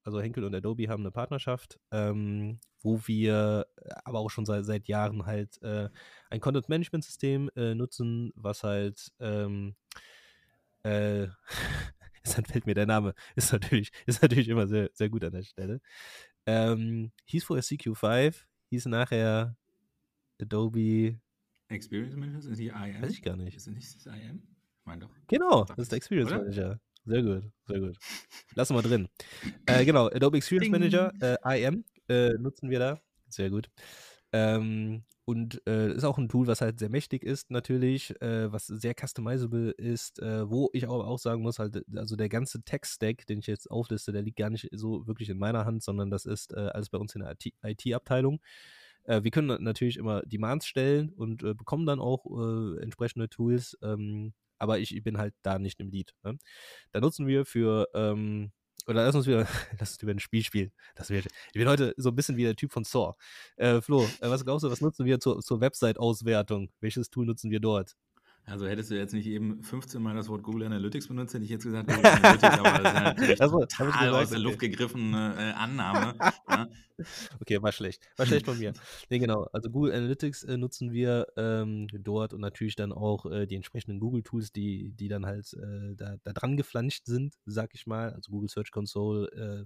Also 0.04 0.22
Henkel 0.22 0.46
und 0.46 0.56
Adobe 0.56 0.88
haben 0.88 1.02
eine 1.02 1.12
Partnerschaft, 1.12 1.80
ähm, 1.92 2.60
wo 2.82 3.02
wir 3.08 3.66
aber 4.06 4.20
auch 4.20 4.30
schon 4.30 4.46
seit, 4.46 4.64
seit 4.64 4.88
Jahren 4.88 5.26
halt 5.26 5.62
äh, 5.62 5.90
ein 6.30 6.40
Content-Management-System 6.40 7.50
äh, 7.56 7.76
nutzen, 7.76 8.32
was 8.36 8.64
halt 8.64 9.12
ähm, 9.20 9.76
äh, 10.84 11.28
fällt 12.24 12.66
mir 12.66 12.76
der 12.76 12.86
Name, 12.86 13.14
ist 13.36 13.52
natürlich, 13.52 13.92
ist 14.06 14.22
natürlich 14.22 14.50
immer 14.50 14.68
sehr, 14.68 14.90
sehr 14.94 15.10
gut 15.10 15.24
an 15.24 15.34
der 15.34 15.44
Stelle. 15.44 15.82
Ähm, 16.46 17.12
hieß 17.26 17.44
vorher 17.44 17.64
CQ5, 17.64 18.36
hieß 18.70 18.86
nachher 18.86 19.58
Adobe 20.40 21.20
Experience 21.70 22.16
Manager, 22.16 22.42
sind 22.42 22.58
die 22.58 22.68
IM? 22.68 23.02
Weiß 23.02 23.12
ich 23.12 23.22
gar 23.22 23.36
nicht. 23.36 23.56
Ist 23.58 23.68
das 23.68 23.74
nicht 23.74 23.96
das 23.96 24.06
IM? 24.06 24.42
Ich 24.80 24.86
meine 24.86 25.02
doch. 25.02 25.10
Genau, 25.28 25.66
das 25.66 25.78
ist 25.80 25.92
der 25.92 25.98
Experience 25.98 26.32
oder? 26.32 26.42
Manager. 26.42 26.80
Sehr 27.06 27.24
gut, 27.24 27.44
sehr 27.66 27.80
gut. 27.80 27.98
Lassen 28.56 28.76
wir 28.76 28.82
drin. 28.82 29.08
äh, 29.66 29.86
genau, 29.86 30.08
Adobe 30.08 30.38
Experience 30.38 30.66
Ding. 30.66 30.72
Manager, 30.72 31.14
äh, 31.46 31.64
IM, 31.64 31.86
äh, 32.10 32.34
nutzen 32.34 32.70
wir 32.70 32.80
da. 32.80 33.02
Sehr 33.30 33.50
gut. 33.50 33.70
Ähm, 34.34 35.04
und 35.30 35.62
äh, 35.68 35.92
ist 35.94 36.06
auch 36.06 36.18
ein 36.18 36.30
Tool, 36.30 36.48
was 36.48 36.62
halt 36.62 36.80
sehr 36.80 36.90
mächtig 36.90 37.24
ist, 37.24 37.52
natürlich, 37.52 38.12
äh, 38.22 38.50
was 38.50 38.68
sehr 38.68 38.94
customizable 38.98 39.72
ist, 39.72 40.20
äh, 40.20 40.50
wo 40.50 40.70
ich 40.72 40.86
aber 40.86 41.06
auch 41.06 41.20
sagen 41.20 41.42
muss, 41.42 41.60
halt, 41.60 41.84
also 41.96 42.16
der 42.16 42.30
ganze 42.30 42.64
Tech-Stack, 42.64 43.26
den 43.28 43.40
ich 43.40 43.48
jetzt 43.48 43.70
aufliste, 43.70 44.14
der 44.14 44.22
liegt 44.22 44.38
gar 44.38 44.50
nicht 44.50 44.70
so 44.72 45.06
wirklich 45.06 45.30
in 45.30 45.38
meiner 45.38 45.66
Hand, 45.66 45.84
sondern 45.84 46.10
das 46.10 46.26
ist 46.26 46.54
äh, 46.54 46.70
alles 46.74 46.90
bei 46.90 46.98
uns 46.98 47.14
in 47.14 47.22
der 47.22 47.36
IT-Abteilung. 47.64 48.40
Äh, 49.08 49.24
wir 49.24 49.32
können 49.32 49.64
natürlich 49.64 49.98
immer 49.98 50.22
Demands 50.22 50.68
stellen 50.68 51.10
und 51.10 51.44
äh, 51.44 51.56
bekommen 51.56 51.88
dann 51.88 52.00
auch 52.00 52.26
entsprechende 52.80 53.30
Tools, 53.30 53.78
ähm, 53.82 54.34
aber 54.60 54.80
ich, 54.80 54.96
ich, 54.96 55.04
bin 55.04 55.18
halt 55.18 55.34
da 55.42 55.60
nicht 55.60 55.80
im 55.80 55.90
Lead. 55.90 56.14
Ne? 56.24 56.38
Da 56.92 57.00
nutzen 57.00 57.28
wir 57.28 57.46
für 57.46 57.88
ähm, 57.94 58.52
oder 58.88 59.06
lass 59.06 59.16
uns 59.16 59.28
wieder, 59.28 59.48
lass 59.80 59.92
uns 59.92 60.04
über 60.04 60.12
ein 60.12 60.20
Spiel 60.20 60.44
spielen. 60.44 60.72
Das 60.96 61.10
wird, 61.10 61.26
ich 61.26 61.54
bin 61.54 61.68
heute 61.68 61.94
so 61.98 62.10
ein 62.10 62.16
bisschen 62.16 62.38
wie 62.38 62.44
der 62.44 62.56
Typ 62.56 62.72
von 62.72 62.84
Saw. 62.84 63.14
Äh, 63.58 63.82
Flo, 63.82 64.04
äh, 64.04 64.30
was 64.30 64.46
glaubst 64.46 64.64
du, 64.64 64.72
was 64.72 64.82
nutzen 64.82 65.06
wir 65.06 65.20
zur, 65.20 65.40
zur 65.42 65.60
Website-Auswertung? 65.60 66.72
Welches 66.80 67.10
Tool 67.10 67.26
nutzen 67.26 67.52
wir 67.52 67.60
dort? 67.60 67.96
Also 68.50 68.66
hättest 68.66 68.90
du 68.92 68.96
jetzt 68.96 69.14
nicht 69.14 69.28
eben 69.28 69.62
15 69.62 70.02
Mal 70.02 70.16
das 70.16 70.30
Wort 70.30 70.42
Google 70.42 70.68
Analytics 70.68 71.10
benutzt, 71.10 71.34
hätte 71.34 71.44
ich 71.44 71.50
jetzt 71.50 71.66
gesagt 71.66 71.88
Google 71.94 72.06
Analytics, 72.06 72.60
aber 72.60 72.80
das 72.80 72.94
ist 72.94 73.04
natürlich 73.04 73.42
also, 73.42 73.60
total 73.66 74.10
aus 74.16 74.30
der 74.30 74.40
Luft 74.40 74.60
gegriffene 74.60 75.36
äh, 75.38 75.52
Annahme. 75.52 76.16
ja. 76.50 76.68
Okay, 77.40 77.62
war 77.62 77.72
schlecht. 77.72 78.10
War 78.16 78.26
schlecht 78.26 78.46
von 78.46 78.58
mir. 78.58 78.74
Nee, 79.12 79.20
genau. 79.20 79.48
Also 79.54 79.70
Google 79.70 79.92
Analytics 79.92 80.46
äh, 80.46 80.58
nutzen 80.58 80.92
wir 80.92 81.28
ähm, 81.36 81.88
dort 81.94 82.34
und 82.34 82.42
natürlich 82.42 82.76
dann 82.76 82.92
auch 82.92 83.28
äh, 83.28 83.46
die 83.46 83.56
entsprechenden 83.56 84.00
Google-Tools, 84.00 84.52
die, 84.52 84.94
die 84.94 85.08
dann 85.08 85.28
halt 85.28 85.54
äh, 85.54 85.96
da, 85.96 86.16
da, 86.24 86.34
dran 86.34 86.58
geflanscht 86.58 87.06
sind, 87.06 87.36
sag 87.46 87.76
ich 87.76 87.86
mal. 87.86 88.14
Also 88.14 88.32
Google 88.32 88.50
Search 88.50 88.72
Console 88.72 89.28
äh, 89.28 89.66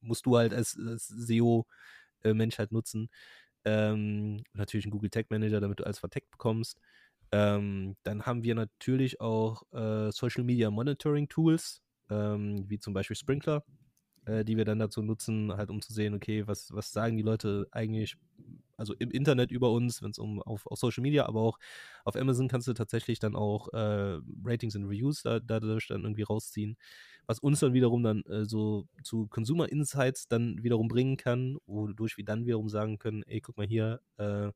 musst 0.00 0.26
du 0.26 0.36
halt 0.36 0.54
als, 0.54 0.78
als 0.78 1.08
SEO-Mensch 1.08 2.54
äh, 2.54 2.58
halt 2.58 2.70
nutzen. 2.70 3.08
Ähm, 3.64 4.44
natürlich 4.52 4.86
ein 4.86 4.90
Google 4.90 5.10
Tag 5.10 5.30
Manager, 5.30 5.60
damit 5.60 5.80
du 5.80 5.84
alles 5.84 5.98
verteckt 5.98 6.30
bekommst. 6.30 6.78
Ähm, 7.34 7.96
dann 8.04 8.26
haben 8.26 8.44
wir 8.44 8.54
natürlich 8.54 9.20
auch 9.20 9.64
äh, 9.72 10.12
Social 10.12 10.44
Media 10.44 10.70
Monitoring 10.70 11.28
Tools, 11.28 11.82
ähm, 12.08 12.64
wie 12.68 12.78
zum 12.78 12.94
Beispiel 12.94 13.16
Sprinkler, 13.16 13.64
äh, 14.24 14.44
die 14.44 14.56
wir 14.56 14.64
dann 14.64 14.78
dazu 14.78 15.02
nutzen, 15.02 15.52
halt 15.52 15.68
um 15.68 15.82
zu 15.82 15.92
sehen, 15.92 16.14
okay, 16.14 16.46
was, 16.46 16.72
was 16.72 16.92
sagen 16.92 17.16
die 17.16 17.24
Leute 17.24 17.66
eigentlich, 17.72 18.16
also 18.76 18.94
im 19.00 19.10
Internet 19.10 19.50
über 19.50 19.72
uns, 19.72 20.00
wenn 20.00 20.12
es 20.12 20.18
um 20.18 20.40
auf, 20.42 20.64
auf, 20.68 20.78
Social 20.78 21.02
Media, 21.02 21.26
aber 21.26 21.40
auch 21.40 21.58
auf 22.04 22.14
Amazon 22.14 22.46
kannst 22.46 22.68
du 22.68 22.72
tatsächlich 22.72 23.18
dann 23.18 23.34
auch 23.34 23.66
äh, 23.72 24.20
Ratings 24.44 24.76
und 24.76 24.84
Reviews 24.84 25.22
da, 25.24 25.40
dadurch 25.40 25.88
dann 25.88 26.02
irgendwie 26.04 26.22
rausziehen, 26.22 26.76
was 27.26 27.40
uns 27.40 27.58
dann 27.58 27.72
wiederum 27.72 28.04
dann 28.04 28.22
äh, 28.26 28.44
so 28.44 28.86
zu 29.02 29.26
Consumer 29.26 29.68
Insights 29.72 30.28
dann 30.28 30.62
wiederum 30.62 30.86
bringen 30.86 31.16
kann, 31.16 31.58
wodurch 31.66 32.16
wir 32.16 32.24
dann 32.24 32.46
wiederum 32.46 32.68
sagen 32.68 33.00
können, 33.00 33.24
ey, 33.24 33.40
guck 33.40 33.56
mal 33.56 33.66
hier, 33.66 34.00
äh, 34.18 34.52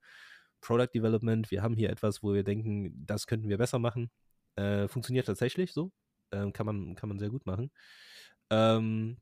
Product 0.61 0.88
Development, 0.94 1.51
wir 1.51 1.62
haben 1.62 1.75
hier 1.75 1.90
etwas, 1.90 2.23
wo 2.23 2.35
wir 2.35 2.44
denken, 2.44 3.07
das 3.07 3.27
könnten 3.27 3.49
wir 3.49 3.59
besser 3.59 3.79
machen. 3.79 4.11
Äh, 4.57 4.88
funktioniert 4.88 5.27
tatsächlich 5.27 5.73
so. 5.73 5.92
Ähm, 6.33 6.53
kann, 6.53 6.66
man, 6.66 6.94
kann 6.94 7.09
man 7.09 7.18
sehr 7.18 7.31
gut 7.31 7.47
machen. 7.47 7.71
Ähm, 8.51 9.18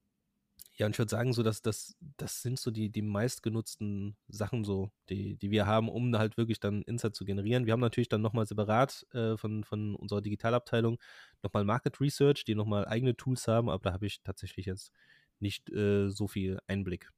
ja, 0.79 0.85
und 0.87 0.93
ich 0.93 0.99
würde 0.99 1.11
sagen, 1.11 1.33
so, 1.33 1.43
dass 1.43 1.63
das, 1.63 1.97
das 2.19 2.43
sind 2.43 2.59
so 2.59 2.71
die, 2.71 2.91
die 2.91 3.01
meistgenutzten 3.01 4.15
Sachen, 4.29 4.63
so, 4.63 4.91
die, 5.09 5.37
die 5.37 5.51
wir 5.51 5.67
haben, 5.67 5.89
um 5.89 6.17
halt 6.19 6.37
wirklich 6.37 6.61
dann 6.61 6.83
Insight 6.83 7.15
zu 7.15 7.25
generieren. 7.25 7.65
Wir 7.65 7.73
haben 7.73 7.81
natürlich 7.81 8.11
dann 8.11 8.21
nochmal 8.21 8.47
separat 8.47 9.07
äh, 9.13 9.39
von, 9.39 9.65
von 9.65 9.95
unserer 9.95 10.21
Digitalabteilung 10.21 10.99
nochmal 11.43 11.65
Market 11.65 11.99
Research, 12.01 12.45
die 12.45 12.55
nochmal 12.55 12.87
eigene 12.87 13.17
Tools 13.17 13.49
haben, 13.49 13.71
aber 13.71 13.83
da 13.85 13.93
habe 13.95 14.07
ich 14.07 14.23
tatsächlich 14.23 14.67
jetzt 14.67 14.93
nicht 15.41 15.71
äh, 15.71 16.11
so 16.11 16.29
viel 16.29 16.59
Einblick. 16.67 17.11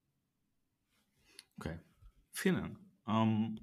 Okay. 1.59 1.81
Vielen 2.31 2.57
Dank. 2.57 2.79
Ähm, 3.09 3.59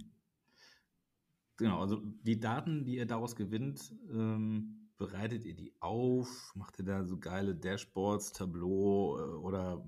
Genau, 1.57 1.79
also 1.79 2.01
die 2.23 2.39
Daten, 2.39 2.83
die 2.83 2.97
ihr 2.97 3.05
daraus 3.05 3.35
gewinnt, 3.35 3.93
ähm, 4.11 4.89
bereitet 4.97 5.45
ihr 5.45 5.55
die 5.55 5.73
auf? 5.79 6.51
Macht 6.55 6.79
ihr 6.79 6.85
da 6.85 7.05
so 7.05 7.17
geile 7.17 7.55
Dashboards, 7.55 8.33
Tableau 8.33 9.17
äh, 9.17 9.21
oder 9.37 9.85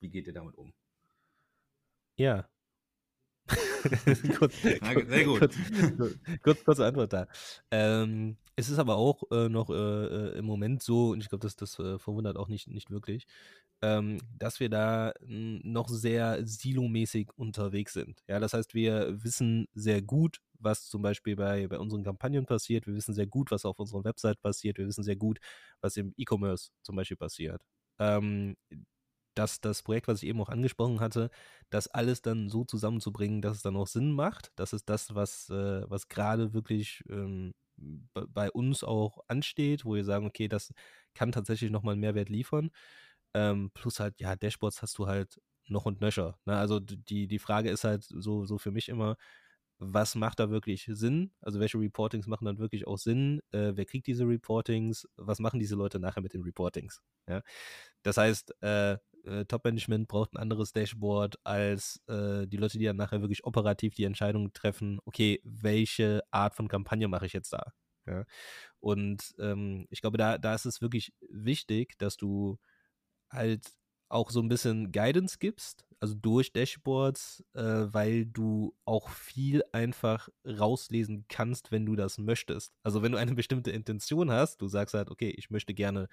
wie 0.00 0.10
geht 0.10 0.26
ihr 0.26 0.32
damit 0.32 0.56
um? 0.56 0.72
Ja. 2.16 2.48
kurz, 4.38 4.62
Sehr 4.62 5.24
gut. 5.24 5.38
Kurz, 5.38 5.56
kurz, 6.42 6.64
kurze 6.64 6.86
Antwort 6.86 7.12
da. 7.12 7.26
Ähm, 7.70 8.36
es 8.56 8.68
ist 8.68 8.78
aber 8.78 8.96
auch 8.96 9.22
äh, 9.30 9.48
noch 9.48 9.68
äh, 9.70 9.74
äh 9.74 10.38
im 10.38 10.44
Moment 10.44 10.82
so, 10.82 11.10
und 11.10 11.20
ich 11.20 11.28
glaube, 11.28 11.42
das, 11.42 11.56
das 11.56 11.78
äh, 11.78 11.98
verwundert 11.98 12.36
auch 12.36 12.48
nicht, 12.48 12.68
nicht 12.68 12.90
wirklich, 12.90 13.26
ähm, 13.82 14.18
dass 14.38 14.60
wir 14.60 14.70
da 14.70 15.12
noch 15.20 15.88
sehr 15.88 16.46
silomäßig 16.46 17.30
unterwegs 17.36 17.92
sind. 17.92 18.22
Ja, 18.28 18.40
das 18.40 18.54
heißt, 18.54 18.74
wir 18.74 19.22
wissen 19.22 19.66
sehr 19.74 20.00
gut, 20.00 20.38
was 20.58 20.88
zum 20.88 21.02
Beispiel 21.02 21.36
bei, 21.36 21.66
bei 21.68 21.78
unseren 21.78 22.04
Kampagnen 22.04 22.46
passiert. 22.46 22.86
Wir 22.86 22.94
wissen 22.94 23.14
sehr 23.14 23.26
gut, 23.26 23.50
was 23.50 23.64
auf 23.66 23.78
unserer 23.78 24.04
Website 24.04 24.40
passiert. 24.40 24.78
Wir 24.78 24.86
wissen 24.86 25.04
sehr 25.04 25.16
gut, 25.16 25.38
was 25.80 25.96
im 25.96 26.14
E-Commerce 26.16 26.70
zum 26.82 26.96
Beispiel 26.96 27.18
passiert. 27.18 27.60
Ähm, 27.98 28.56
dass 29.34 29.60
das 29.60 29.82
Projekt, 29.82 30.08
was 30.08 30.22
ich 30.22 30.28
eben 30.28 30.40
auch 30.40 30.48
angesprochen 30.48 31.00
hatte, 31.00 31.30
das 31.70 31.88
alles 31.88 32.22
dann 32.22 32.48
so 32.48 32.64
zusammenzubringen, 32.64 33.42
dass 33.42 33.56
es 33.56 33.62
dann 33.62 33.76
auch 33.76 33.86
Sinn 33.86 34.12
macht. 34.12 34.52
Das 34.56 34.72
ist 34.72 34.88
das, 34.88 35.14
was, 35.14 35.50
äh, 35.50 35.88
was 35.90 36.08
gerade 36.08 36.52
wirklich 36.54 37.02
ähm, 37.08 37.52
bei 37.76 38.50
uns 38.50 38.84
auch 38.84 39.18
ansteht, 39.28 39.84
wo 39.84 39.94
wir 39.94 40.04
sagen, 40.04 40.26
okay, 40.26 40.48
das 40.48 40.72
kann 41.14 41.32
tatsächlich 41.32 41.70
nochmal 41.70 41.92
einen 41.92 42.00
Mehrwert 42.00 42.28
liefern. 42.28 42.70
Ähm, 43.34 43.70
plus 43.74 44.00
halt, 44.00 44.20
ja, 44.20 44.36
Dashboards 44.36 44.82
hast 44.82 44.98
du 44.98 45.06
halt 45.06 45.40
noch 45.66 45.86
und 45.86 46.00
nöcher. 46.00 46.38
Ne? 46.44 46.56
Also 46.56 46.80
die, 46.80 47.26
die 47.26 47.38
Frage 47.38 47.70
ist 47.70 47.84
halt 47.84 48.04
so, 48.04 48.44
so 48.46 48.58
für 48.58 48.70
mich 48.70 48.88
immer, 48.88 49.16
was 49.78 50.14
macht 50.14 50.38
da 50.40 50.50
wirklich 50.50 50.88
Sinn? 50.92 51.32
Also 51.40 51.60
welche 51.60 51.78
Reportings 51.78 52.26
machen 52.26 52.44
dann 52.44 52.58
wirklich 52.58 52.86
auch 52.86 52.98
Sinn? 52.98 53.40
Äh, 53.50 53.72
wer 53.74 53.84
kriegt 53.84 54.06
diese 54.06 54.26
Reportings? 54.26 55.08
Was 55.16 55.40
machen 55.40 55.58
diese 55.58 55.74
Leute 55.74 55.98
nachher 55.98 56.22
mit 56.22 56.32
den 56.32 56.42
Reportings? 56.42 57.02
Ja? 57.28 57.42
Das 58.02 58.16
heißt, 58.16 58.62
äh, 58.62 58.98
äh, 59.24 59.44
Top-Management 59.44 60.08
braucht 60.08 60.34
ein 60.34 60.38
anderes 60.38 60.72
Dashboard 60.72 61.36
als 61.44 62.02
äh, 62.08 62.46
die 62.46 62.56
Leute, 62.56 62.78
die 62.78 62.84
dann 62.84 62.96
nachher 62.96 63.20
wirklich 63.20 63.44
operativ 63.44 63.94
die 63.94 64.04
Entscheidung 64.04 64.52
treffen, 64.52 65.00
okay, 65.04 65.40
welche 65.44 66.22
Art 66.30 66.54
von 66.54 66.68
Kampagne 66.68 67.08
mache 67.08 67.26
ich 67.26 67.32
jetzt 67.32 67.52
da? 67.52 67.72
Ja? 68.06 68.24
Und 68.80 69.34
ähm, 69.38 69.86
ich 69.90 70.00
glaube, 70.00 70.18
da, 70.18 70.38
da 70.38 70.54
ist 70.54 70.66
es 70.66 70.82
wirklich 70.82 71.12
wichtig, 71.28 71.96
dass 71.98 72.16
du 72.16 72.58
halt 73.30 73.66
auch 74.08 74.30
so 74.30 74.40
ein 74.40 74.48
bisschen 74.48 74.92
Guidance 74.92 75.38
gibst, 75.38 75.84
also 75.98 76.14
durch 76.14 76.52
Dashboards, 76.52 77.42
äh, 77.54 77.62
weil 77.62 78.26
du 78.26 78.76
auch 78.84 79.08
viel 79.08 79.62
einfach 79.72 80.28
rauslesen 80.46 81.24
kannst, 81.28 81.72
wenn 81.72 81.86
du 81.86 81.96
das 81.96 82.18
möchtest. 82.18 82.72
Also 82.82 83.02
wenn 83.02 83.12
du 83.12 83.18
eine 83.18 83.34
bestimmte 83.34 83.70
Intention 83.70 84.30
hast, 84.30 84.60
du 84.60 84.68
sagst 84.68 84.94
halt, 84.94 85.10
okay, 85.10 85.34
ich 85.36 85.50
möchte 85.50 85.74
gerne, 85.74 86.08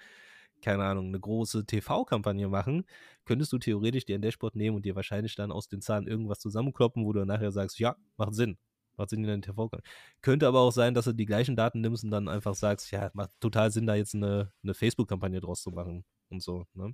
keine 0.62 0.84
Ahnung, 0.84 1.08
eine 1.08 1.20
große 1.20 1.66
TV-Kampagne 1.66 2.48
machen, 2.48 2.84
könntest 3.24 3.52
du 3.52 3.58
theoretisch 3.58 4.04
dir 4.04 4.16
ein 4.16 4.22
Dashboard 4.22 4.56
nehmen 4.56 4.76
und 4.76 4.84
dir 4.84 4.96
wahrscheinlich 4.96 5.34
dann 5.36 5.52
aus 5.52 5.68
den 5.68 5.82
Zahlen 5.82 6.06
irgendwas 6.06 6.38
zusammenkloppen, 6.38 7.04
wo 7.04 7.12
du 7.12 7.24
nachher 7.24 7.52
sagst, 7.52 7.78
ja, 7.78 7.96
macht 8.16 8.34
Sinn. 8.34 8.58
macht 8.96 9.10
Sinn, 9.10 9.22
die 9.22 9.28
dann 9.28 9.42
TV 9.42 9.70
Könnte 10.22 10.46
aber 10.48 10.60
auch 10.60 10.72
sein, 10.72 10.94
dass 10.94 11.04
du 11.06 11.12
die 11.12 11.26
gleichen 11.26 11.56
Daten 11.56 11.80
nimmst 11.80 12.04
und 12.04 12.10
dann 12.10 12.28
einfach 12.28 12.54
sagst, 12.54 12.90
ja, 12.92 13.10
macht 13.14 13.30
total 13.40 13.70
Sinn, 13.70 13.86
da 13.86 13.94
jetzt 13.94 14.14
eine, 14.14 14.52
eine 14.62 14.74
Facebook-Kampagne 14.74 15.40
draus 15.40 15.62
zu 15.62 15.70
machen 15.70 16.04
und 16.30 16.42
so. 16.42 16.66
Ne? 16.74 16.92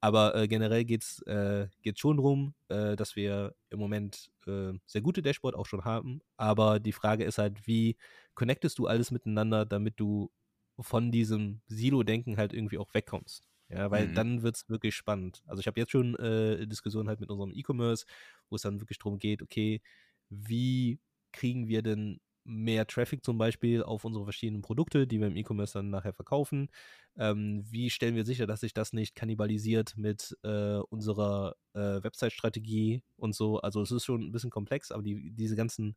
Aber 0.00 0.34
äh, 0.36 0.48
generell 0.48 0.84
geht 0.84 1.02
es 1.02 1.22
äh, 1.22 1.68
schon 1.96 2.18
darum, 2.18 2.54
äh, 2.68 2.96
dass 2.96 3.16
wir 3.16 3.54
im 3.70 3.78
Moment 3.78 4.30
äh, 4.46 4.72
sehr 4.86 5.00
gute 5.00 5.22
Dashboard 5.22 5.54
auch 5.54 5.66
schon 5.66 5.84
haben. 5.84 6.20
Aber 6.36 6.80
die 6.80 6.92
Frage 6.92 7.24
ist 7.24 7.38
halt, 7.38 7.66
wie 7.66 7.96
connectest 8.34 8.78
du 8.78 8.86
alles 8.86 9.10
miteinander, 9.10 9.64
damit 9.64 9.98
du 9.98 10.30
von 10.78 11.10
diesem 11.10 11.60
Silo-Denken 11.66 12.36
halt 12.36 12.52
irgendwie 12.52 12.78
auch 12.78 12.92
wegkommst. 12.94 13.48
Ja, 13.68 13.90
weil 13.90 14.08
mhm. 14.08 14.14
dann 14.14 14.42
wird 14.42 14.56
es 14.56 14.68
wirklich 14.68 14.94
spannend. 14.94 15.42
Also 15.46 15.60
ich 15.60 15.66
habe 15.66 15.80
jetzt 15.80 15.90
schon 15.90 16.14
äh, 16.16 16.66
Diskussionen 16.68 17.08
halt 17.08 17.20
mit 17.20 17.30
unserem 17.30 17.52
E-Commerce, 17.52 18.06
wo 18.48 18.56
es 18.56 18.62
dann 18.62 18.80
wirklich 18.80 18.98
darum 18.98 19.18
geht, 19.18 19.42
okay, 19.42 19.82
wie 20.28 21.00
kriegen 21.32 21.66
wir 21.66 21.82
denn 21.82 22.20
mehr 22.44 22.86
Traffic 22.86 23.24
zum 23.24 23.38
Beispiel 23.38 23.82
auf 23.82 24.04
unsere 24.04 24.24
verschiedenen 24.24 24.62
Produkte, 24.62 25.08
die 25.08 25.18
wir 25.18 25.26
im 25.26 25.36
E-Commerce 25.36 25.74
dann 25.74 25.90
nachher 25.90 26.12
verkaufen? 26.12 26.70
Ähm, 27.16 27.64
wie 27.68 27.90
stellen 27.90 28.14
wir 28.14 28.24
sicher, 28.24 28.46
dass 28.46 28.60
sich 28.60 28.72
das 28.72 28.92
nicht 28.92 29.16
kannibalisiert 29.16 29.96
mit 29.96 30.36
äh, 30.44 30.76
unserer 30.88 31.56
äh, 31.74 32.02
Website-Strategie 32.04 33.02
und 33.16 33.34
so? 33.34 33.58
Also 33.58 33.82
es 33.82 33.90
ist 33.90 34.04
schon 34.04 34.22
ein 34.22 34.32
bisschen 34.32 34.50
komplex, 34.50 34.92
aber 34.92 35.02
die, 35.02 35.32
diese 35.32 35.56
ganzen 35.56 35.96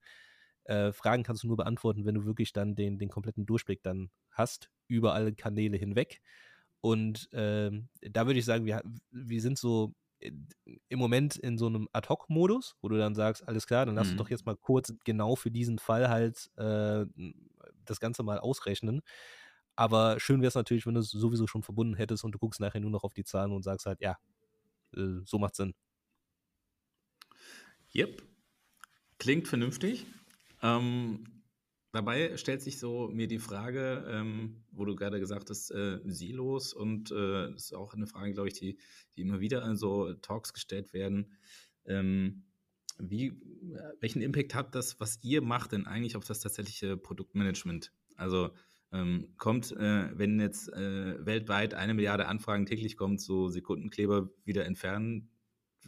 äh, 0.70 0.94
Fragen 0.94 1.24
kannst 1.24 1.44
du 1.44 1.48
nur 1.48 1.58
beantworten, 1.58 2.06
wenn 2.06 2.16
du 2.16 2.26
wirklich 2.26 2.54
dann 2.54 2.76
den, 2.76 3.00
den 3.00 3.10
kompletten 3.10 3.46
Durchblick 3.46 3.82
dann 3.82 4.12
hast 4.32 4.70
über 4.88 5.14
alle 5.14 5.34
Kanäle 5.34 5.78
hinweg. 5.78 6.22
Und 6.82 7.28
ähm, 7.34 7.90
da 8.02 8.28
würde 8.28 8.40
ich 8.40 8.46
sagen, 8.46 8.66
wir, 8.66 8.82
wir 9.12 9.42
sind 9.42 9.58
so 9.58 9.94
im 10.22 11.00
Moment 11.00 11.38
in 11.38 11.58
so 11.58 11.68
einem 11.68 11.88
Ad-Hoc-Modus, 11.94 12.76
wo 12.82 12.90
du 12.90 12.98
dann 12.98 13.16
sagst, 13.16 13.48
alles 13.48 13.66
klar, 13.66 13.86
dann 13.86 13.96
lass 13.96 14.08
mhm. 14.08 14.14
uns 14.14 14.22
doch 14.22 14.30
jetzt 14.30 14.46
mal 14.46 14.56
kurz 14.56 14.94
genau 15.06 15.36
für 15.36 15.50
diesen 15.50 15.80
Fall 15.80 16.10
halt 16.10 16.52
äh, 16.58 17.06
das 17.86 18.00
Ganze 18.00 18.24
mal 18.24 18.38
ausrechnen. 18.38 19.02
Aber 19.76 20.20
schön 20.20 20.42
wäre 20.42 20.50
es 20.50 20.56
natürlich, 20.56 20.86
wenn 20.86 20.94
du 20.94 21.00
es 21.00 21.10
sowieso 21.10 21.48
schon 21.48 21.64
verbunden 21.64 21.96
hättest 21.96 22.26
und 22.26 22.34
du 22.34 22.40
guckst 22.40 22.60
nachher 22.60 22.82
nur 22.82 22.92
noch 22.92 23.04
auf 23.04 23.14
die 23.14 23.24
Zahlen 23.24 23.54
und 23.54 23.64
sagst 23.64 23.86
halt, 23.86 24.02
ja, 24.02 24.18
äh, 24.96 25.22
so 25.26 25.40
macht 25.40 25.56
Sinn. 25.56 25.74
Yep. 27.96 28.22
Klingt 29.18 29.48
vernünftig. 29.48 30.06
Ähm, 30.62 31.24
dabei 31.92 32.38
stellt 32.38 32.62
sich 32.62 32.80
so 32.80 33.08
mir 33.08 33.28
die 33.28 33.40
Frage, 33.40 34.06
ähm, 34.10 34.64
wo 34.72 34.86
du 34.86 34.96
gerade 34.96 35.20
gesagt 35.20 35.50
hast, 35.50 35.72
äh, 35.72 36.00
Silos 36.06 36.74
und 36.74 37.12
äh, 37.12 37.52
das 37.52 37.66
ist 37.66 37.74
auch 37.74 37.94
eine 37.94 38.08
Frage, 38.08 38.34
glaube 38.34 38.50
ich, 38.50 38.56
die, 38.56 38.78
die 39.16 39.22
immer 39.22 39.40
wieder 39.40 39.66
in 39.66 39.76
so 39.76 40.14
Talks 40.16 40.54
gestellt 40.54 40.94
werden. 40.94 41.34
Ähm, 41.86 42.44
wie, 43.00 43.34
welchen 44.02 44.22
Impact 44.22 44.54
hat 44.54 44.76
das, 44.76 45.00
was 45.00 45.20
ihr 45.24 45.42
macht, 45.42 45.72
denn 45.72 45.88
eigentlich 45.88 46.18
auf 46.18 46.26
das 46.26 46.42
tatsächliche 46.42 46.98
Produktmanagement? 46.98 47.94
Also 48.16 48.50
ähm, 48.92 49.34
kommt, 49.38 49.72
äh, 49.72 50.18
wenn 50.18 50.40
jetzt 50.40 50.72
äh, 50.74 51.26
weltweit 51.26 51.74
eine 51.74 51.94
Milliarde 51.94 52.28
Anfragen 52.28 52.66
täglich 52.66 52.98
kommt, 52.98 53.22
so 53.22 53.50
Sekundenkleber 53.50 54.30
wieder 54.44 54.66
entfernen, 54.66 55.30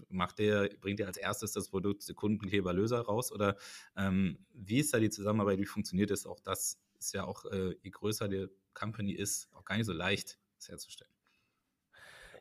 macht 0.09 0.39
der, 0.39 0.69
bringt 0.79 0.99
er 0.99 1.07
als 1.07 1.17
erstes 1.17 1.51
das 1.51 1.69
Produkt 1.69 2.03
Sekundenkleberlöser 2.03 3.01
raus? 3.01 3.31
Oder 3.31 3.57
ähm, 3.95 4.45
wie 4.53 4.79
ist 4.79 4.93
da 4.93 4.99
die 4.99 5.09
Zusammenarbeit? 5.09 5.59
Wie 5.59 5.65
funktioniert 5.65 6.11
das? 6.11 6.25
Auch 6.25 6.39
das 6.39 6.79
ist 6.99 7.13
ja 7.13 7.25
auch, 7.25 7.45
äh, 7.45 7.75
je 7.81 7.89
größer 7.89 8.27
die 8.27 8.47
Company 8.73 9.13
ist, 9.13 9.49
auch 9.53 9.65
gar 9.65 9.77
nicht 9.77 9.85
so 9.85 9.93
leicht, 9.93 10.39
das 10.57 10.69
herzustellen. 10.69 11.11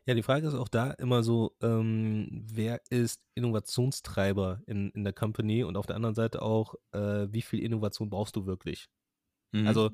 Ja, 0.05 0.15
die 0.15 0.23
Frage 0.23 0.47
ist 0.47 0.55
auch 0.55 0.67
da 0.67 0.91
immer 0.91 1.21
so, 1.21 1.55
ähm, 1.61 2.43
wer 2.51 2.81
ist 2.89 3.21
Innovationstreiber 3.35 4.63
in, 4.65 4.89
in 4.91 5.03
der 5.03 5.13
Company 5.13 5.63
und 5.63 5.77
auf 5.77 5.85
der 5.85 5.95
anderen 5.95 6.15
Seite 6.15 6.41
auch, 6.41 6.73
äh, 6.91 7.27
wie 7.31 7.43
viel 7.43 7.59
Innovation 7.63 8.09
brauchst 8.09 8.35
du 8.35 8.47
wirklich? 8.47 8.89
Mhm. 9.51 9.67
Also, 9.67 9.91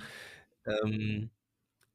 ähm, 0.66 1.32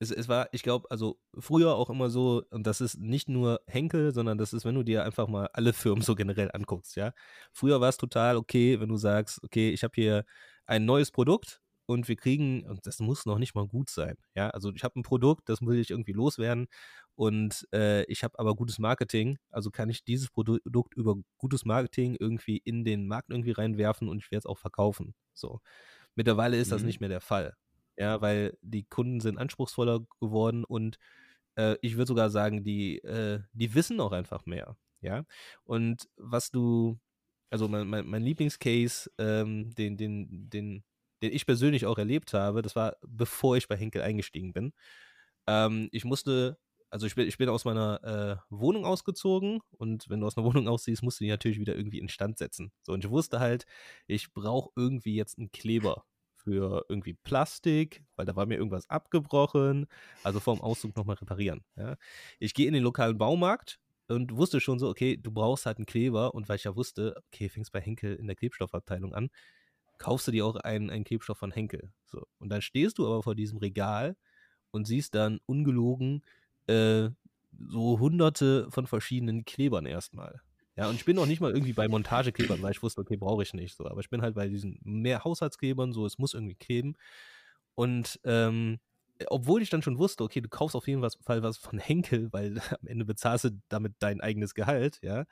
es, 0.03 0.11
es 0.11 0.29
war, 0.29 0.49
ich 0.53 0.63
glaube, 0.63 0.91
also 0.91 1.19
früher 1.39 1.77
auch 1.77 1.89
immer 1.89 2.11
so, 2.11 2.43
und 2.51 2.67
das 2.67 2.81
ist 2.81 2.99
nicht 2.99 3.29
nur 3.29 3.61
Henkel, 3.67 4.13
sondern 4.13 4.37
das 4.37 4.53
ist, 4.53 4.65
wenn 4.65 4.75
du 4.75 4.83
dir 4.83 5.05
einfach 5.05 5.29
mal 5.29 5.49
alle 5.53 5.73
Firmen 5.73 6.03
so 6.03 6.15
generell 6.17 6.51
anguckst, 6.53 6.97
ja. 6.97 7.13
Früher 7.53 7.81
war 7.81 7.89
es 7.89 7.97
total 7.97 8.37
okay, 8.37 8.81
wenn 8.81 8.89
du 8.89 8.97
sagst, 8.97 9.43
okay, 9.45 9.71
ich 9.71 9.85
habe 9.85 9.93
hier 9.95 10.25
ein 10.67 10.85
neues 10.85 11.13
Produkt 11.13 11.61
und 11.87 12.09
wir 12.09 12.17
kriegen, 12.17 12.65
und 12.69 12.87
das 12.87 12.99
muss 12.99 13.27
noch 13.27 13.39
nicht 13.39 13.55
mal 13.55 13.67
gut 13.67 13.91
sein, 13.91 14.17
ja. 14.35 14.51
Also 14.51 14.73
ich 14.75 14.83
habe 14.83 14.99
ein 14.99 15.05
Produkt, 15.05 15.49
das 15.49 15.61
muss 15.61 15.75
ich 15.77 15.91
irgendwie 15.91 16.13
loswerden 16.13 16.67
und 17.15 17.67
äh, 17.73 18.03
ich 18.05 18.25
habe 18.25 18.39
aber 18.39 18.57
gutes 18.57 18.79
Marketing, 18.81 19.39
also 19.51 19.71
kann 19.71 19.89
ich 19.89 20.05
dieses 20.05 20.31
Produkt 20.31 20.95
über 20.95 21.15
gutes 21.39 21.65
Marketing 21.65 22.17
irgendwie 22.19 22.59
in 22.59 22.85
den 22.85 23.07
Markt 23.07 23.31
irgendwie 23.31 23.53
reinwerfen 23.53 24.09
und 24.09 24.19
ich 24.19 24.33
werde 24.33 24.41
es 24.41 24.47
auch 24.47 24.59
verkaufen. 24.59 25.15
So. 25.33 25.61
Mittlerweile 26.17 26.59
ist 26.59 26.69
mhm. 26.69 26.73
das 26.73 26.83
nicht 26.83 27.01
mehr 27.01 27.09
der 27.09 27.21
Fall 27.21 27.57
ja, 28.03 28.21
weil 28.21 28.59
die 28.63 28.83
Kunden 28.83 29.21
sind 29.21 29.39
anspruchsvoller 29.39 30.01
geworden 30.21 30.65
und 30.65 30.99
äh, 31.57 31.77
ich 31.83 31.97
würde 31.97 32.09
sogar 32.09 32.31
sagen, 32.31 32.65
die, 32.65 32.99
äh, 32.99 33.41
die 33.53 33.75
wissen 33.75 34.01
auch 34.01 34.11
einfach 34.11 34.45
mehr, 34.45 34.77
ja. 35.03 35.25
Und 35.63 36.09
was 36.17 36.51
du, 36.51 36.99
also 37.51 37.69
mein, 37.69 37.87
mein, 37.87 38.07
mein 38.09 38.23
Lieblingscase, 38.25 39.09
ähm, 39.19 39.73
den, 39.77 39.97
den, 39.97 40.51
den, 40.51 40.85
den 41.23 41.33
ich 41.33 41.47
persönlich 41.47 41.87
auch 41.87 41.99
erlebt 41.99 42.35
habe, 42.35 42.63
das 42.63 42.75
war 42.75 42.97
bevor 43.07 43.57
ich 43.57 43.69
bei 43.69 43.77
Henkel 43.77 44.03
eingestiegen 44.03 44.53
bin. 44.53 44.73
Ähm, 45.47 45.89
ich 45.93 46.05
musste 46.05 46.59
also 46.91 47.07
ich 47.07 47.15
bin, 47.15 47.27
ich 47.27 47.39
bin 47.39 47.49
aus 47.49 47.65
meiner 47.65 48.05
äh, 48.05 48.37
Wohnung 48.51 48.85
ausgezogen 48.85 49.61
und 49.79 50.11
wenn 50.11 50.21
du 50.21 50.27
aus 50.27 50.37
einer 50.37 50.45
Wohnung 50.53 50.69
ausziehst, 50.69 51.03
musst 51.03 51.21
du 51.21 51.25
die 51.25 51.31
natürlich 51.31 51.59
wieder 51.61 51.77
irgendwie 51.77 52.01
instand 52.01 52.37
setzen. 52.39 52.73
So, 52.83 52.93
und 52.93 53.05
ich 53.05 53.11
wusste 53.11 53.41
halt, 53.41 53.65
ich 54.09 54.33
brauche 54.35 54.71
irgendwie 54.77 55.15
jetzt 55.15 55.39
einen 55.39 55.53
Kleber 55.53 56.05
für 56.45 56.85
irgendwie 56.89 57.15
Plastik, 57.15 58.05
weil 58.17 58.27
da 58.27 58.37
war 58.37 58.47
mir 58.47 58.57
irgendwas 58.57 58.89
abgebrochen. 58.91 59.87
Also 60.23 60.41
vorm 60.41 60.61
Auszug 60.61 60.97
nochmal 60.97 61.17
reparieren. 61.17 61.65
Ja. 61.77 61.97
Ich 62.39 62.55
gehe 62.55 62.67
in 62.67 62.75
den 62.75 62.83
lokalen 62.83 63.19
Baumarkt 63.19 63.81
und 64.09 64.37
wusste 64.37 64.61
schon 64.61 64.79
so, 64.79 64.89
okay, 64.89 65.17
du 65.17 65.31
brauchst 65.31 65.67
halt 65.67 65.79
einen 65.79 65.87
Kleber. 65.87 66.35
Und 66.35 66.49
weil 66.49 66.57
ich 66.57 66.65
ja 66.65 66.77
wusste, 66.77 67.23
okay, 67.29 67.49
fängst 67.49 67.73
bei 67.73 67.81
Henkel 67.81 68.15
in 68.17 68.27
der 68.27 68.37
Klebstoffabteilung 68.37 69.15
an, 69.15 69.31
kaufst 69.99 70.27
du 70.27 70.33
dir 70.33 70.47
auch 70.47 70.57
einen, 70.57 70.91
einen 70.91 71.05
Klebstoff 71.05 71.39
von 71.39 71.53
Henkel. 71.53 71.93
So. 72.05 72.27
Und 72.39 72.49
dann 72.49 72.63
stehst 72.63 72.99
du 72.99 73.07
aber 73.07 73.23
vor 73.23 73.35
diesem 73.35 73.59
Regal 73.59 74.17
und 74.71 74.87
siehst 74.87 75.15
dann 75.15 75.41
ungelogen 75.47 76.23
äh, 76.67 77.11
so 77.69 77.99
hunderte 77.99 78.71
von 78.71 78.87
verschiedenen 78.87 79.45
Klebern 79.45 79.87
erstmal. 79.87 80.41
Ja, 80.77 80.89
und 80.89 80.95
ich 80.95 81.05
bin 81.05 81.17
noch 81.17 81.27
nicht 81.27 81.41
mal 81.41 81.53
irgendwie 81.53 81.75
bei 81.75 81.87
Montageklebern, 81.89 82.63
weil 82.63 82.73
ich 82.73 82.83
wusste, 82.83 83.01
okay, 83.03 83.17
brauche 83.17 83.43
ich 83.43 83.53
nicht 83.53 83.77
so. 83.77 83.87
Aber 83.87 84.01
ich 84.01 84.09
bin 84.09 84.23
halt 84.23 84.35
bei 84.35 84.49
diesen 84.49 84.81
mehr 84.83 85.23
Haushaltsklebern, 85.25 85.93
so, 85.93 86.07
es 86.07 86.19
muss 86.19 86.33
irgendwie 86.35 86.55
kleben. 86.55 86.97
Und 87.75 88.21
ähm, 88.25 88.81
obwohl 89.29 89.63
ich 89.63 89.71
dann 89.71 89.83
schon 89.83 89.99
wusste, 89.99 90.25
okay, 90.25 90.41
du 90.41 90.49
kaufst 90.49 90.75
auf 90.77 90.89
jeden 90.89 91.03
Fall 91.03 91.43
was 91.43 91.59
von 91.59 91.79
Henkel, 91.79 92.33
weil 92.33 92.59
am 92.81 92.87
Ende 92.87 93.05
bezahlst 93.05 93.45
du 93.45 93.51
damit 93.69 93.95
dein 93.99 94.21
eigenes 94.21 94.55
Gehalt, 94.55 94.99
ja, 95.03 95.27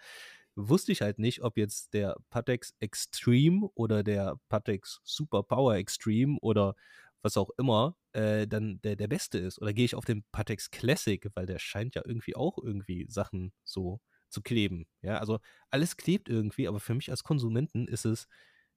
wusste 0.56 0.92
ich 0.92 1.00
halt 1.02 1.18
nicht, 1.18 1.42
ob 1.42 1.56
jetzt 1.56 1.94
der 1.94 2.16
Patex 2.30 2.74
Extreme 2.80 3.70
oder 3.74 4.02
der 4.02 4.36
Patex 4.48 5.00
Super 5.04 5.42
Power 5.42 5.76
Extreme 5.76 6.38
oder 6.40 6.74
was 7.22 7.36
auch 7.36 7.50
immer 7.58 7.96
äh, 8.12 8.46
dann 8.46 8.80
der, 8.82 8.96
der 8.96 9.08
beste 9.08 9.38
ist. 9.38 9.60
Oder 9.60 9.72
gehe 9.72 9.84
ich 9.84 9.94
auf 9.94 10.04
den 10.04 10.24
Patex 10.32 10.70
Classic, 10.70 11.26
weil 11.34 11.46
der 11.46 11.58
scheint 11.58 11.94
ja 11.94 12.02
irgendwie 12.04 12.36
auch 12.36 12.58
irgendwie 12.58 13.06
Sachen 13.08 13.52
so 13.64 14.00
zu 14.30 14.42
kleben. 14.42 14.86
Ja, 15.02 15.18
also 15.18 15.38
alles 15.70 15.96
klebt 15.96 16.28
irgendwie, 16.28 16.68
aber 16.68 16.80
für 16.80 16.94
mich 16.94 17.10
als 17.10 17.24
Konsumenten 17.24 17.88
ist 17.88 18.04
es 18.04 18.28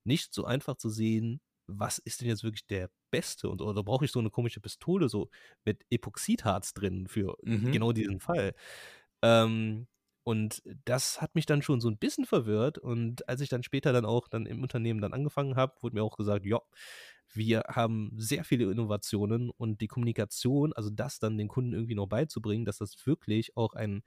nicht 0.04 0.34
so 0.34 0.46
einfach 0.46 0.76
zu 0.76 0.90
sehen, 0.90 1.42
was 1.68 1.98
ist 2.00 2.22
denn 2.22 2.28
jetzt 2.28 2.44
wirklich 2.44 2.68
der 2.68 2.90
beste 3.12 3.50
und 3.50 3.62
oder 3.62 3.84
brauche 3.84 4.06
ich 4.06 4.12
so 4.12 4.20
eine 4.20 4.30
komische 4.30 4.60
Pistole 4.60 5.08
so 5.08 5.30
mit 5.64 5.86
Epoxidharz 5.90 6.74
drin 6.74 7.08
für 7.08 7.38
mhm. 7.44 7.72
genau 7.72 7.92
diesen 7.94 8.20
Fall. 8.20 8.54
Ähm, 9.22 9.88
und 10.24 10.62
das 10.86 11.22
hat 11.22 11.36
mich 11.36 11.46
dann 11.46 11.62
schon 11.62 11.82
so 11.82 11.90
ein 11.90 11.98
bisschen 11.98 12.26
verwirrt. 12.26 12.78
Und 12.78 13.28
als 13.28 13.42
ich 13.42 13.50
dann 13.50 13.64
später 13.64 13.92
dann 13.92 14.06
auch 14.06 14.28
dann 14.30 14.46
im 14.46 14.62
Unternehmen 14.62 15.02
dann 15.02 15.14
angefangen 15.14 15.56
habe, 15.56 15.76
wurde 15.82 15.96
mir 15.96 16.04
auch 16.04 16.16
gesagt, 16.16 16.46
ja, 16.46 16.62
wir 17.34 17.64
haben 17.68 18.12
sehr 18.18 18.44
viele 18.46 18.72
Innovationen 18.72 19.50
und 19.50 19.82
die 19.82 19.88
Kommunikation, 19.88 20.72
also 20.74 20.90
das 20.90 21.20
dann 21.20 21.38
den 21.38 21.48
Kunden 21.48 21.74
irgendwie 21.74 21.96
noch 21.96 22.08
beizubringen, 22.08 22.64
dass 22.64 22.78
das 22.78 22.96
wirklich 23.06 23.58
auch 23.58 23.74
ein 23.74 24.04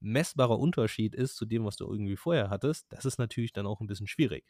messbarer 0.00 0.58
Unterschied 0.58 1.14
ist 1.14 1.36
zu 1.36 1.46
dem, 1.46 1.64
was 1.64 1.76
du 1.76 1.90
irgendwie 1.90 2.16
vorher 2.16 2.50
hattest, 2.50 2.86
das 2.90 3.04
ist 3.04 3.18
natürlich 3.18 3.52
dann 3.52 3.66
auch 3.66 3.80
ein 3.80 3.86
bisschen 3.86 4.06
schwierig. 4.06 4.44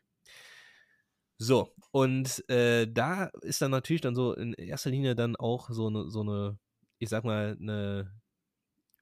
So, 1.39 1.75
und 1.93 2.49
äh, 2.49 2.87
da 2.91 3.27
ist 3.43 3.61
dann 3.61 3.71
natürlich 3.71 4.01
dann 4.01 4.15
so 4.15 4.33
in 4.35 4.55
erster 4.55 4.91
Linie 4.91 5.15
dann 5.15 5.37
auch 5.37 5.69
so 5.71 5.89
eine, 5.89 6.11
so 6.11 6.23
eine 6.23 6.59
ich 6.99 7.09
sag 7.09 7.25
mal, 7.25 7.57
eine 7.61 8.13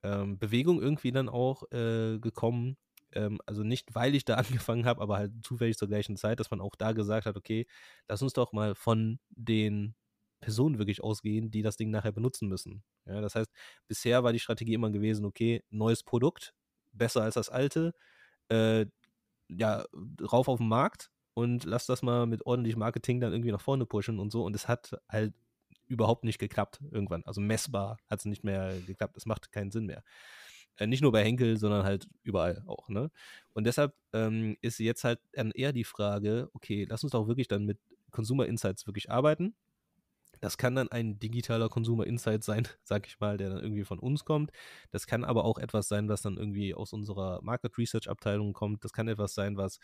ähm, 0.02 0.38
Bewegung 0.38 0.80
irgendwie 0.82 1.12
dann 1.12 1.28
auch 1.28 1.64
äh, 1.72 2.18
gekommen. 2.18 2.76
Ähm, 3.12 3.40
also 3.46 3.62
nicht, 3.62 3.94
weil 3.94 4.14
ich 4.14 4.24
da 4.24 4.34
angefangen 4.68 4.86
habe, 4.86 5.02
aber 5.02 5.18
halt 5.18 5.32
zufällig 5.44 5.78
zur 5.78 5.88
gleichen 5.88 6.16
Zeit, 6.16 6.40
dass 6.40 6.50
man 6.50 6.60
auch 6.60 6.76
da 6.76 6.92
gesagt 6.92 7.26
hat, 7.26 7.36
okay, 7.36 7.66
lass 8.08 8.22
uns 8.22 8.32
doch 8.34 8.52
mal 8.52 8.74
von 8.74 9.18
den 9.30 9.94
Personen 10.40 10.78
wirklich 10.78 11.02
ausgehen, 11.02 11.50
die 11.50 11.62
das 11.62 11.76
Ding 11.76 11.90
nachher 11.90 12.12
benutzen 12.12 12.48
müssen. 12.48 12.82
Ja, 13.06 13.20
das 13.20 13.34
heißt, 13.34 13.50
bisher 13.88 14.24
war 14.24 14.32
die 14.32 14.40
Strategie 14.40 14.74
immer 14.74 14.90
gewesen, 14.90 15.24
okay, 15.24 15.62
neues 15.70 16.02
Produkt, 16.02 16.54
besser 16.92 17.22
als 17.22 17.34
das 17.34 17.48
alte, 17.48 17.94
äh, 18.48 18.86
ja, 19.48 19.84
rauf 20.20 20.48
auf 20.48 20.58
den 20.58 20.68
Markt 20.68 21.10
und 21.34 21.64
lass 21.64 21.86
das 21.86 22.02
mal 22.02 22.26
mit 22.26 22.46
ordentlich 22.46 22.76
Marketing 22.76 23.20
dann 23.20 23.32
irgendwie 23.32 23.52
nach 23.52 23.60
vorne 23.60 23.86
pushen 23.86 24.18
und 24.18 24.30
so. 24.30 24.44
Und 24.44 24.54
es 24.54 24.68
hat 24.68 24.96
halt 25.08 25.34
überhaupt 25.86 26.24
nicht 26.24 26.38
geklappt 26.38 26.80
irgendwann. 26.90 27.22
Also 27.24 27.40
messbar 27.40 27.98
hat 28.08 28.20
es 28.20 28.24
nicht 28.24 28.44
mehr 28.44 28.74
geklappt. 28.86 29.16
Es 29.16 29.26
macht 29.26 29.52
keinen 29.52 29.70
Sinn 29.70 29.86
mehr. 29.86 30.02
Äh, 30.76 30.86
nicht 30.86 31.02
nur 31.02 31.12
bei 31.12 31.24
Henkel, 31.24 31.56
sondern 31.56 31.84
halt 31.84 32.08
überall 32.22 32.62
auch. 32.66 32.88
Ne? 32.88 33.10
Und 33.52 33.64
deshalb 33.64 33.94
ähm, 34.12 34.56
ist 34.60 34.78
jetzt 34.78 35.04
halt 35.04 35.20
eher 35.32 35.72
die 35.72 35.84
Frage, 35.84 36.50
okay, 36.54 36.86
lass 36.88 37.04
uns 37.04 37.12
doch 37.12 37.28
wirklich 37.28 37.48
dann 37.48 37.64
mit 37.64 37.78
Consumer 38.10 38.46
Insights 38.46 38.86
wirklich 38.86 39.10
arbeiten. 39.10 39.54
Das 40.44 40.58
kann 40.58 40.74
dann 40.74 40.88
ein 40.88 41.18
digitaler 41.18 41.70
Consumer 41.70 42.06
Insight 42.06 42.44
sein, 42.44 42.68
sag 42.84 43.06
ich 43.06 43.18
mal, 43.18 43.38
der 43.38 43.48
dann 43.48 43.62
irgendwie 43.62 43.84
von 43.84 43.98
uns 43.98 44.26
kommt. 44.26 44.52
Das 44.90 45.06
kann 45.06 45.24
aber 45.24 45.46
auch 45.46 45.56
etwas 45.56 45.88
sein, 45.88 46.06
was 46.10 46.20
dann 46.20 46.36
irgendwie 46.36 46.74
aus 46.74 46.92
unserer 46.92 47.40
Market 47.40 47.78
Research 47.78 48.10
Abteilung 48.10 48.52
kommt. 48.52 48.84
Das 48.84 48.92
kann 48.92 49.08
etwas 49.08 49.32
sein, 49.32 49.56
was 49.56 49.78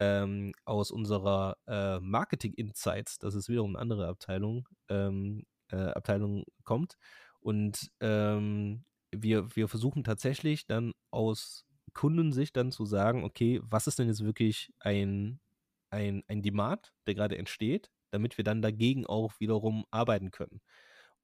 ähm, 0.00 0.52
aus 0.66 0.90
unserer 0.90 1.56
äh, 1.66 2.00
Marketing 2.00 2.52
Insights, 2.52 3.16
das 3.18 3.34
ist 3.34 3.48
wiederum 3.48 3.76
eine 3.76 3.78
andere 3.78 4.06
Abteilung, 4.08 4.68
ähm, 4.90 5.46
äh, 5.70 5.76
Abteilung 5.76 6.44
kommt. 6.64 6.98
Und 7.40 7.90
ähm, 8.00 8.84
wir, 9.10 9.56
wir 9.56 9.68
versuchen 9.68 10.04
tatsächlich 10.04 10.66
dann 10.66 10.92
aus 11.12 11.64
Kundensicht 11.94 12.56
dann 12.58 12.72
zu 12.72 12.84
sagen, 12.84 13.24
okay, 13.24 13.58
was 13.62 13.86
ist 13.86 13.98
denn 13.98 14.08
jetzt 14.08 14.22
wirklich 14.22 14.70
ein, 14.80 15.40
ein, 15.88 16.24
ein 16.28 16.42
Demand, 16.42 16.92
der 17.06 17.14
gerade 17.14 17.38
entsteht, 17.38 17.90
damit 18.14 18.38
wir 18.38 18.44
dann 18.44 18.62
dagegen 18.62 19.06
auch 19.06 19.32
wiederum 19.40 19.84
arbeiten 19.90 20.30
können. 20.30 20.60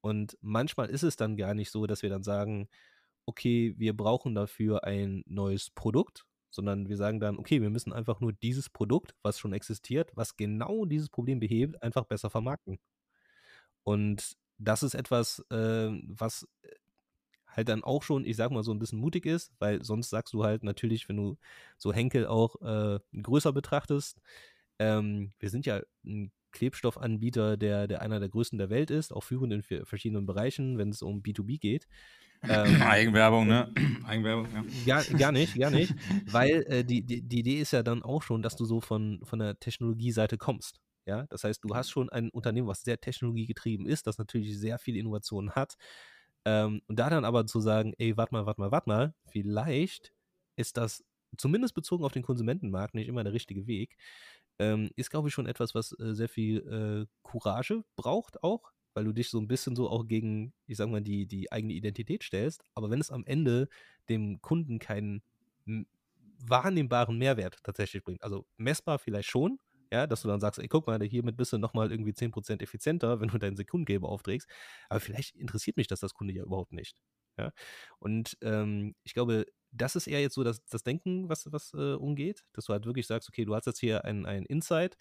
Und 0.01 0.37
manchmal 0.41 0.89
ist 0.89 1.03
es 1.03 1.15
dann 1.15 1.37
gar 1.37 1.53
nicht 1.53 1.71
so, 1.71 1.87
dass 1.87 2.03
wir 2.03 2.09
dann 2.09 2.23
sagen, 2.23 2.67
okay, 3.25 3.73
wir 3.77 3.95
brauchen 3.95 4.35
dafür 4.35 4.83
ein 4.83 5.23
neues 5.25 5.69
Produkt, 5.69 6.25
sondern 6.49 6.89
wir 6.89 6.97
sagen 6.97 7.21
dann, 7.21 7.37
okay, 7.37 7.61
wir 7.61 7.69
müssen 7.69 7.93
einfach 7.93 8.19
nur 8.19 8.33
dieses 8.33 8.69
Produkt, 8.69 9.15
was 9.21 9.39
schon 9.39 9.53
existiert, 9.53 10.11
was 10.15 10.35
genau 10.35 10.85
dieses 10.85 11.09
Problem 11.09 11.39
behebt, 11.39 11.81
einfach 11.81 12.05
besser 12.05 12.29
vermarkten. 12.29 12.77
Und 13.83 14.33
das 14.57 14.83
ist 14.83 14.93
etwas, 14.93 15.39
äh, 15.49 15.89
was 16.07 16.47
halt 17.47 17.69
dann 17.69 17.83
auch 17.83 18.03
schon, 18.03 18.25
ich 18.25 18.35
sag 18.35 18.51
mal, 18.51 18.63
so 18.63 18.71
ein 18.73 18.79
bisschen 18.79 18.99
mutig 18.99 19.25
ist, 19.25 19.51
weil 19.59 19.83
sonst 19.83 20.09
sagst 20.09 20.33
du 20.33 20.43
halt 20.43 20.63
natürlich, 20.63 21.07
wenn 21.09 21.17
du 21.17 21.37
so 21.77 21.93
Henkel 21.93 22.27
auch 22.27 22.55
äh, 22.61 22.99
größer 23.21 23.53
betrachtest, 23.53 24.19
ähm, 24.79 25.31
wir 25.39 25.49
sind 25.49 25.65
ja 25.65 25.81
ein 26.05 26.31
Klebstoffanbieter, 26.51 27.57
der, 27.57 27.87
der 27.87 28.01
einer 28.01 28.19
der 28.19 28.29
größten 28.29 28.57
der 28.57 28.69
Welt 28.69 28.91
ist, 28.91 29.13
auch 29.13 29.23
führend 29.23 29.53
in 29.53 29.85
verschiedenen 29.85 30.25
Bereichen, 30.25 30.77
wenn 30.77 30.89
es 30.89 31.01
um 31.01 31.21
B2B 31.21 31.59
geht. 31.59 31.87
Ähm, 32.43 32.81
Eigenwerbung, 32.81 33.47
ne? 33.47 33.73
Eigenwerbung, 34.05 34.47
ja. 34.53 34.63
Gar, 34.85 35.03
gar 35.17 35.31
nicht, 35.31 35.57
gar 35.57 35.71
nicht. 35.71 35.93
Weil 36.31 36.63
äh, 36.67 36.83
die, 36.83 37.01
die, 37.01 37.21
die 37.21 37.39
Idee 37.39 37.59
ist 37.59 37.71
ja 37.71 37.83
dann 37.83 38.03
auch 38.03 38.23
schon, 38.23 38.41
dass 38.41 38.55
du 38.55 38.65
so 38.65 38.81
von, 38.81 39.19
von 39.23 39.39
der 39.39 39.59
Technologieseite 39.59 40.37
kommst. 40.37 40.79
Ja, 41.05 41.25
das 41.27 41.43
heißt, 41.43 41.63
du 41.63 41.75
hast 41.75 41.89
schon 41.89 42.09
ein 42.09 42.29
Unternehmen, 42.29 42.67
was 42.67 42.83
sehr 42.83 42.99
technologiegetrieben 42.99 43.87
ist, 43.87 44.05
das 44.05 44.17
natürlich 44.17 44.57
sehr 44.59 44.77
viel 44.77 44.95
Innovation 44.95 45.51
hat. 45.51 45.75
Ähm, 46.45 46.81
und 46.87 46.99
da 46.99 47.09
dann 47.09 47.25
aber 47.25 47.45
zu 47.45 47.59
sagen, 47.59 47.93
ey, 47.97 48.17
warte 48.17 48.33
mal, 48.33 48.45
warte 48.45 48.61
mal, 48.61 48.71
warte 48.71 48.89
mal, 48.89 49.13
vielleicht 49.25 50.13
ist 50.55 50.77
das 50.77 51.03
zumindest 51.37 51.73
bezogen 51.73 52.03
auf 52.03 52.11
den 52.11 52.23
Konsumentenmarkt 52.23 52.93
nicht 52.93 53.07
immer 53.07 53.23
der 53.23 53.33
richtige 53.33 53.67
Weg, 53.67 53.97
ähm, 54.61 54.91
ist, 54.95 55.09
glaube 55.09 55.27
ich, 55.27 55.33
schon 55.33 55.47
etwas, 55.47 55.73
was 55.73 55.91
äh, 55.99 56.13
sehr 56.13 56.29
viel 56.29 56.59
äh, 56.67 57.07
Courage 57.23 57.83
braucht 57.95 58.43
auch, 58.43 58.71
weil 58.93 59.05
du 59.05 59.11
dich 59.11 59.29
so 59.29 59.39
ein 59.39 59.47
bisschen 59.47 59.75
so 59.75 59.89
auch 59.89 60.05
gegen, 60.05 60.53
ich 60.67 60.77
sag 60.77 60.87
mal, 60.89 61.01
die, 61.01 61.25
die 61.25 61.51
eigene 61.51 61.73
Identität 61.73 62.23
stellst. 62.23 62.63
Aber 62.75 62.91
wenn 62.91 63.01
es 63.01 63.09
am 63.09 63.25
Ende 63.25 63.69
dem 64.07 64.39
Kunden 64.41 64.77
keinen 64.77 65.23
wahrnehmbaren 66.39 67.17
Mehrwert 67.17 67.57
tatsächlich 67.63 68.03
bringt, 68.03 68.23
also 68.23 68.45
messbar 68.57 68.99
vielleicht 68.99 69.29
schon, 69.29 69.59
ja, 69.91 70.05
dass 70.07 70.21
du 70.21 70.27
dann 70.27 70.39
sagst, 70.39 70.59
ey, 70.59 70.67
guck 70.67 70.85
mal, 70.87 71.01
hiermit 71.01 71.37
bist 71.37 71.53
du 71.53 71.57
nochmal 71.57 71.91
irgendwie 71.91 72.13
10% 72.13 72.61
effizienter, 72.61 73.19
wenn 73.19 73.29
du 73.29 73.39
deinen 73.39 73.57
Sekundengeber 73.57 74.09
aufträgst. 74.09 74.47
Aber 74.89 74.99
vielleicht 74.99 75.35
interessiert 75.35 75.75
mich 75.77 75.87
das 75.87 76.01
das 76.01 76.13
Kunde 76.13 76.33
ja 76.33 76.43
überhaupt 76.43 76.71
nicht. 76.71 76.97
Ja? 77.37 77.51
Und 77.99 78.37
ähm, 78.41 78.95
ich 79.03 79.13
glaube, 79.13 79.45
das 79.71 79.95
ist 79.95 80.07
eher 80.07 80.21
jetzt 80.21 80.35
so 80.35 80.43
das, 80.43 80.63
das 80.65 80.83
Denken, 80.83 81.29
was, 81.29 81.51
was 81.51 81.73
äh, 81.73 81.93
umgeht, 81.93 82.43
dass 82.53 82.65
du 82.65 82.73
halt 82.73 82.85
wirklich 82.85 83.07
sagst, 83.07 83.29
okay, 83.29 83.45
du 83.45 83.55
hast 83.55 83.65
jetzt 83.65 83.79
hier 83.79 84.05
ein, 84.05 84.25
ein 84.25 84.45
Insight, 84.45 84.97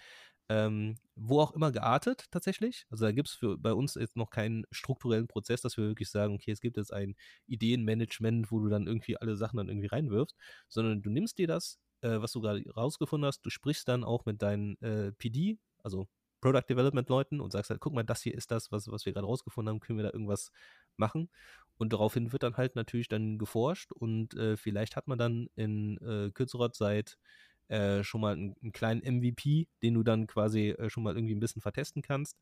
ähm, 0.48 0.96
wo 1.14 1.40
auch 1.40 1.52
immer 1.52 1.70
geartet 1.72 2.26
tatsächlich. 2.30 2.86
Also 2.90 3.04
da 3.04 3.12
gibt 3.12 3.28
es 3.28 3.38
bei 3.58 3.72
uns 3.72 3.94
jetzt 3.94 4.16
noch 4.16 4.30
keinen 4.30 4.64
strukturellen 4.72 5.28
Prozess, 5.28 5.60
dass 5.62 5.76
wir 5.76 5.84
wirklich 5.84 6.10
sagen, 6.10 6.34
okay, 6.34 6.50
es 6.50 6.60
gibt 6.60 6.76
jetzt 6.76 6.92
ein 6.92 7.14
Ideenmanagement, 7.46 8.50
wo 8.50 8.58
du 8.60 8.68
dann 8.68 8.86
irgendwie 8.86 9.16
alle 9.16 9.36
Sachen 9.36 9.58
dann 9.58 9.68
irgendwie 9.68 9.88
reinwirfst, 9.88 10.36
sondern 10.68 11.02
du 11.02 11.10
nimmst 11.10 11.38
dir 11.38 11.46
das, 11.46 11.78
äh, 12.02 12.20
was 12.20 12.32
du 12.32 12.40
gerade 12.40 12.64
rausgefunden 12.76 13.26
hast, 13.26 13.42
du 13.46 13.50
sprichst 13.50 13.86
dann 13.88 14.04
auch 14.04 14.24
mit 14.26 14.42
deinen 14.42 14.80
äh, 14.82 15.12
PD, 15.12 15.58
also 15.82 16.08
Product 16.40 16.64
Development 16.68 17.08
Leuten 17.08 17.40
und 17.40 17.52
sagst 17.52 17.70
halt, 17.70 17.80
guck 17.80 17.92
mal, 17.94 18.02
das 18.02 18.22
hier 18.22 18.34
ist 18.34 18.50
das, 18.50 18.72
was, 18.72 18.88
was 18.88 19.04
wir 19.06 19.12
gerade 19.12 19.26
rausgefunden 19.26 19.70
haben, 19.70 19.80
können 19.80 19.98
wir 19.98 20.04
da 20.04 20.12
irgendwas 20.12 20.50
machen? 20.96 21.30
Und 21.80 21.94
daraufhin 21.94 22.30
wird 22.30 22.42
dann 22.42 22.58
halt 22.58 22.76
natürlich 22.76 23.08
dann 23.08 23.38
geforscht 23.38 23.90
und 23.92 24.34
äh, 24.34 24.58
vielleicht 24.58 24.96
hat 24.96 25.08
man 25.08 25.18
dann 25.18 25.48
in 25.56 25.96
äh, 26.02 26.30
kürzerer 26.30 26.72
Zeit 26.72 27.16
äh, 27.68 28.04
schon 28.04 28.20
mal 28.20 28.34
einen, 28.34 28.54
einen, 28.60 28.72
kleinen 28.72 29.02
MVP, 29.02 29.66
den 29.82 29.94
du 29.94 30.02
dann 30.02 30.26
quasi 30.26 30.70
äh, 30.72 30.90
schon 30.90 31.04
mal 31.04 31.14
irgendwie 31.16 31.34
ein 31.34 31.40
bisschen 31.40 31.62
vertesten 31.62 32.02
kannst. 32.02 32.36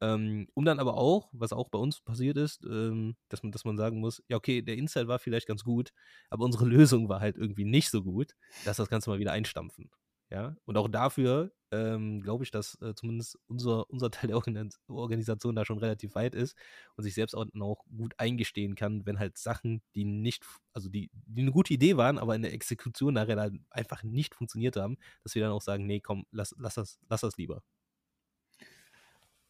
Ähm, 0.00 0.48
um 0.54 0.64
dann 0.64 0.80
aber 0.80 0.96
auch, 0.96 1.30
was 1.32 1.52
auch 1.52 1.68
bei 1.68 1.78
uns 1.78 2.00
passiert 2.00 2.36
ist, 2.36 2.64
ähm, 2.64 3.14
dass, 3.28 3.44
man, 3.44 3.52
dass 3.52 3.64
man 3.64 3.76
sagen 3.76 4.00
muss, 4.00 4.20
ja, 4.26 4.36
okay, 4.36 4.62
der 4.62 4.76
Insight 4.76 5.06
war 5.06 5.20
vielleicht 5.20 5.46
ganz 5.46 5.62
gut, 5.62 5.92
aber 6.28 6.44
unsere 6.44 6.64
Lösung 6.66 7.08
war 7.08 7.20
halt 7.20 7.36
irgendwie 7.36 7.64
nicht 7.64 7.88
so 7.88 8.02
gut, 8.02 8.32
dass 8.64 8.78
das 8.78 8.88
Ganze 8.88 9.10
mal 9.10 9.20
wieder 9.20 9.30
einstampfen. 9.30 9.92
Ja, 10.32 10.56
und 10.64 10.78
auch 10.78 10.88
dafür 10.88 11.52
ähm, 11.72 12.22
glaube 12.22 12.42
ich, 12.42 12.50
dass 12.50 12.80
äh, 12.80 12.94
zumindest 12.94 13.38
unser, 13.48 13.90
unser 13.90 14.10
Teil 14.10 14.28
der 14.28 14.40
Organisation 14.88 15.54
da 15.54 15.66
schon 15.66 15.76
relativ 15.76 16.14
weit 16.14 16.34
ist 16.34 16.56
und 16.96 17.04
sich 17.04 17.12
selbst 17.12 17.34
auch, 17.34 17.44
auch 17.60 17.84
gut 17.94 18.14
eingestehen 18.16 18.74
kann, 18.74 19.04
wenn 19.04 19.18
halt 19.18 19.36
Sachen, 19.36 19.82
die 19.94 20.06
nicht, 20.06 20.42
also 20.72 20.88
die, 20.88 21.10
die 21.12 21.42
eine 21.42 21.52
gute 21.52 21.74
Idee 21.74 21.98
waren, 21.98 22.16
aber 22.16 22.34
in 22.34 22.40
der 22.40 22.54
Exekution 22.54 23.12
nachher 23.12 23.38
halt 23.38 23.60
einfach 23.68 24.04
nicht 24.04 24.34
funktioniert 24.34 24.76
haben, 24.76 24.96
dass 25.22 25.34
wir 25.34 25.42
dann 25.42 25.52
auch 25.52 25.60
sagen, 25.60 25.84
nee, 25.84 26.00
komm, 26.00 26.24
lass, 26.30 26.54
lass, 26.58 26.76
das, 26.76 26.98
lass 27.10 27.20
das 27.20 27.36
lieber. 27.36 27.62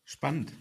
Spannend. 0.05 0.53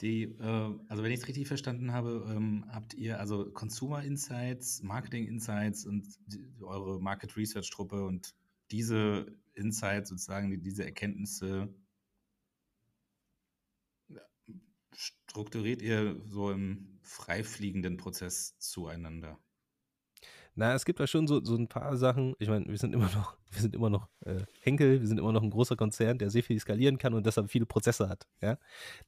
Die, 0.00 0.22
äh, 0.22 0.78
also 0.88 1.02
wenn 1.02 1.12
ich 1.12 1.20
es 1.20 1.28
richtig 1.28 1.48
verstanden 1.48 1.92
habe, 1.92 2.26
ähm, 2.34 2.64
habt 2.70 2.94
ihr 2.94 3.20
also 3.20 3.50
Consumer 3.52 4.02
Insights, 4.02 4.82
Marketing 4.82 5.26
Insights 5.26 5.84
und 5.84 6.08
die, 6.28 6.46
eure 6.62 6.98
Market 6.98 7.36
Research 7.36 7.68
Truppe 7.68 8.06
und 8.06 8.34
diese 8.70 9.26
Insights, 9.54 10.10
sozusagen 10.10 10.62
diese 10.62 10.84
Erkenntnisse 10.84 11.74
strukturiert 14.94 15.82
ihr 15.82 16.20
so 16.24 16.50
im 16.50 16.98
freifliegenden 17.02 17.96
Prozess 17.98 18.58
zueinander? 18.58 19.38
Na, 20.56 20.72
es 20.74 20.84
gibt 20.84 21.00
da 21.00 21.06
schon 21.08 21.26
so, 21.26 21.42
so 21.44 21.56
ein 21.56 21.66
paar 21.66 21.96
Sachen. 21.96 22.34
Ich 22.38 22.48
meine, 22.48 22.66
wir 22.66 22.78
sind 22.78 22.94
immer 22.94 23.10
noch, 23.10 23.36
wir 23.50 23.60
sind 23.60 23.74
immer 23.74 23.90
noch 23.90 24.08
äh, 24.20 24.44
Henkel, 24.60 25.00
wir 25.00 25.06
sind 25.08 25.18
immer 25.18 25.32
noch 25.32 25.42
ein 25.42 25.50
großer 25.50 25.74
Konzern, 25.74 26.18
der 26.18 26.30
sehr 26.30 26.44
viel 26.44 26.60
skalieren 26.60 26.96
kann 26.96 27.12
und 27.12 27.26
deshalb 27.26 27.50
viele 27.50 27.66
Prozesse 27.66 28.08
hat. 28.08 28.26
Ja? 28.40 28.56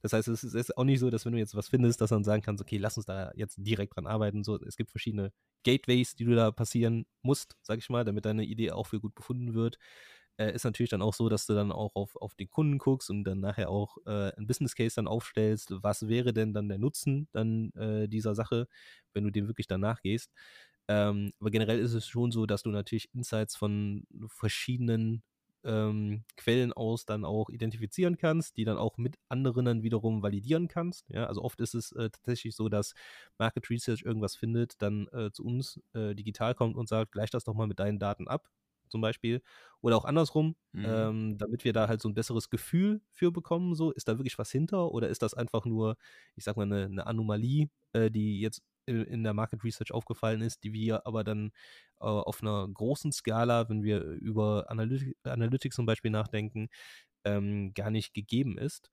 Das 0.01 0.11
heißt, 0.11 0.27
es 0.27 0.43
ist 0.43 0.77
auch 0.77 0.83
nicht 0.83 0.99
so, 0.99 1.09
dass 1.09 1.25
wenn 1.25 1.31
du 1.31 1.39
jetzt 1.39 1.55
was 1.55 1.69
findest, 1.69 2.01
dass 2.01 2.09
dann 2.09 2.25
sagen 2.25 2.41
kannst, 2.41 2.61
okay, 2.61 2.77
lass 2.77 2.97
uns 2.97 3.05
da 3.05 3.31
jetzt 3.35 3.55
direkt 3.59 3.95
dran 3.95 4.07
arbeiten. 4.07 4.43
So, 4.43 4.59
es 4.61 4.75
gibt 4.75 4.91
verschiedene 4.91 5.31
Gateways, 5.63 6.15
die 6.15 6.25
du 6.25 6.35
da 6.35 6.51
passieren 6.51 7.05
musst, 7.21 7.55
sag 7.61 7.79
ich 7.79 7.89
mal, 7.89 8.03
damit 8.03 8.25
deine 8.25 8.43
Idee 8.43 8.71
auch 8.71 8.87
für 8.87 8.99
gut 8.99 9.15
befunden 9.15 9.53
wird. 9.53 9.77
Äh, 10.37 10.53
ist 10.53 10.65
natürlich 10.65 10.89
dann 10.91 11.01
auch 11.01 11.13
so, 11.13 11.29
dass 11.29 11.47
du 11.47 11.53
dann 11.55 11.71
auch 11.71 11.95
auf, 11.95 12.15
auf 12.17 12.35
den 12.35 12.49
Kunden 12.49 12.77
guckst 12.77 13.09
und 13.09 13.23
dann 13.23 13.39
nachher 13.39 13.69
auch 13.69 13.97
äh, 14.05 14.33
ein 14.37 14.47
Business 14.47 14.75
Case 14.75 14.95
dann 14.95 15.07
aufstellst. 15.07 15.71
Was 15.81 16.09
wäre 16.09 16.33
denn 16.33 16.53
dann 16.53 16.67
der 16.67 16.77
Nutzen 16.77 17.27
dann 17.31 17.71
äh, 17.71 18.07
dieser 18.07 18.35
Sache, 18.35 18.67
wenn 19.13 19.23
du 19.23 19.31
dem 19.31 19.47
wirklich 19.47 19.67
danach 19.67 20.01
gehst? 20.01 20.31
Ähm, 20.87 21.31
aber 21.39 21.51
generell 21.51 21.79
ist 21.79 21.93
es 21.93 22.07
schon 22.07 22.31
so, 22.31 22.45
dass 22.45 22.63
du 22.63 22.69
natürlich 22.69 23.13
Insights 23.13 23.55
von 23.55 24.05
verschiedenen 24.27 25.23
ähm, 25.63 26.23
Quellen 26.37 26.71
aus 26.73 27.05
dann 27.05 27.25
auch 27.25 27.49
identifizieren 27.49 28.17
kannst, 28.17 28.57
die 28.57 28.63
dann 28.63 28.77
auch 28.77 28.97
mit 28.97 29.17
anderen 29.27 29.65
dann 29.65 29.83
wiederum 29.83 30.23
validieren 30.23 30.67
kannst. 30.67 31.05
Ja, 31.09 31.25
also 31.25 31.43
oft 31.43 31.59
ist 31.61 31.75
es 31.75 31.91
äh, 31.91 32.09
tatsächlich 32.09 32.55
so, 32.55 32.69
dass 32.69 32.93
Market 33.37 33.69
Research 33.69 34.03
irgendwas 34.03 34.35
findet, 34.35 34.81
dann 34.81 35.07
äh, 35.11 35.31
zu 35.31 35.43
uns 35.43 35.79
äh, 35.93 36.15
digital 36.15 36.55
kommt 36.55 36.75
und 36.77 36.87
sagt, 36.87 37.11
gleich 37.11 37.29
das 37.29 37.43
doch 37.43 37.53
mal 37.53 37.67
mit 37.67 37.79
deinen 37.79 37.99
Daten 37.99 38.27
ab 38.27 38.49
zum 38.89 39.01
Beispiel. 39.01 39.41
Oder 39.81 39.97
auch 39.97 40.05
andersrum, 40.05 40.55
mhm. 40.71 40.85
ähm, 40.87 41.37
damit 41.37 41.65
wir 41.65 41.73
da 41.73 41.87
halt 41.87 42.01
so 42.01 42.07
ein 42.07 42.13
besseres 42.13 42.49
Gefühl 42.49 43.01
für 43.11 43.31
bekommen. 43.31 43.75
So, 43.75 43.91
ist 43.91 44.07
da 44.07 44.17
wirklich 44.17 44.37
was 44.37 44.51
hinter 44.51 44.91
oder 44.91 45.09
ist 45.09 45.21
das 45.21 45.33
einfach 45.33 45.65
nur, 45.65 45.97
ich 46.35 46.45
sag 46.45 46.55
mal, 46.55 46.63
eine, 46.63 46.85
eine 46.85 47.07
Anomalie, 47.07 47.69
äh, 47.93 48.09
die 48.09 48.39
jetzt 48.39 48.61
in 48.87 49.23
der 49.23 49.33
Market 49.33 49.63
Research 49.63 49.91
aufgefallen 49.91 50.41
ist, 50.41 50.63
die 50.63 50.73
wir 50.73 51.05
aber 51.05 51.23
dann 51.23 51.51
äh, 51.99 52.05
auf 52.05 52.41
einer 52.41 52.67
großen 52.67 53.11
Skala, 53.11 53.69
wenn 53.69 53.83
wir 53.83 54.01
über 54.01 54.65
Analyt 54.69 55.15
Analytics 55.23 55.75
zum 55.75 55.85
Beispiel 55.85 56.11
nachdenken, 56.11 56.69
ähm, 57.25 57.73
gar 57.73 57.91
nicht 57.91 58.13
gegeben 58.13 58.57
ist. 58.57 58.91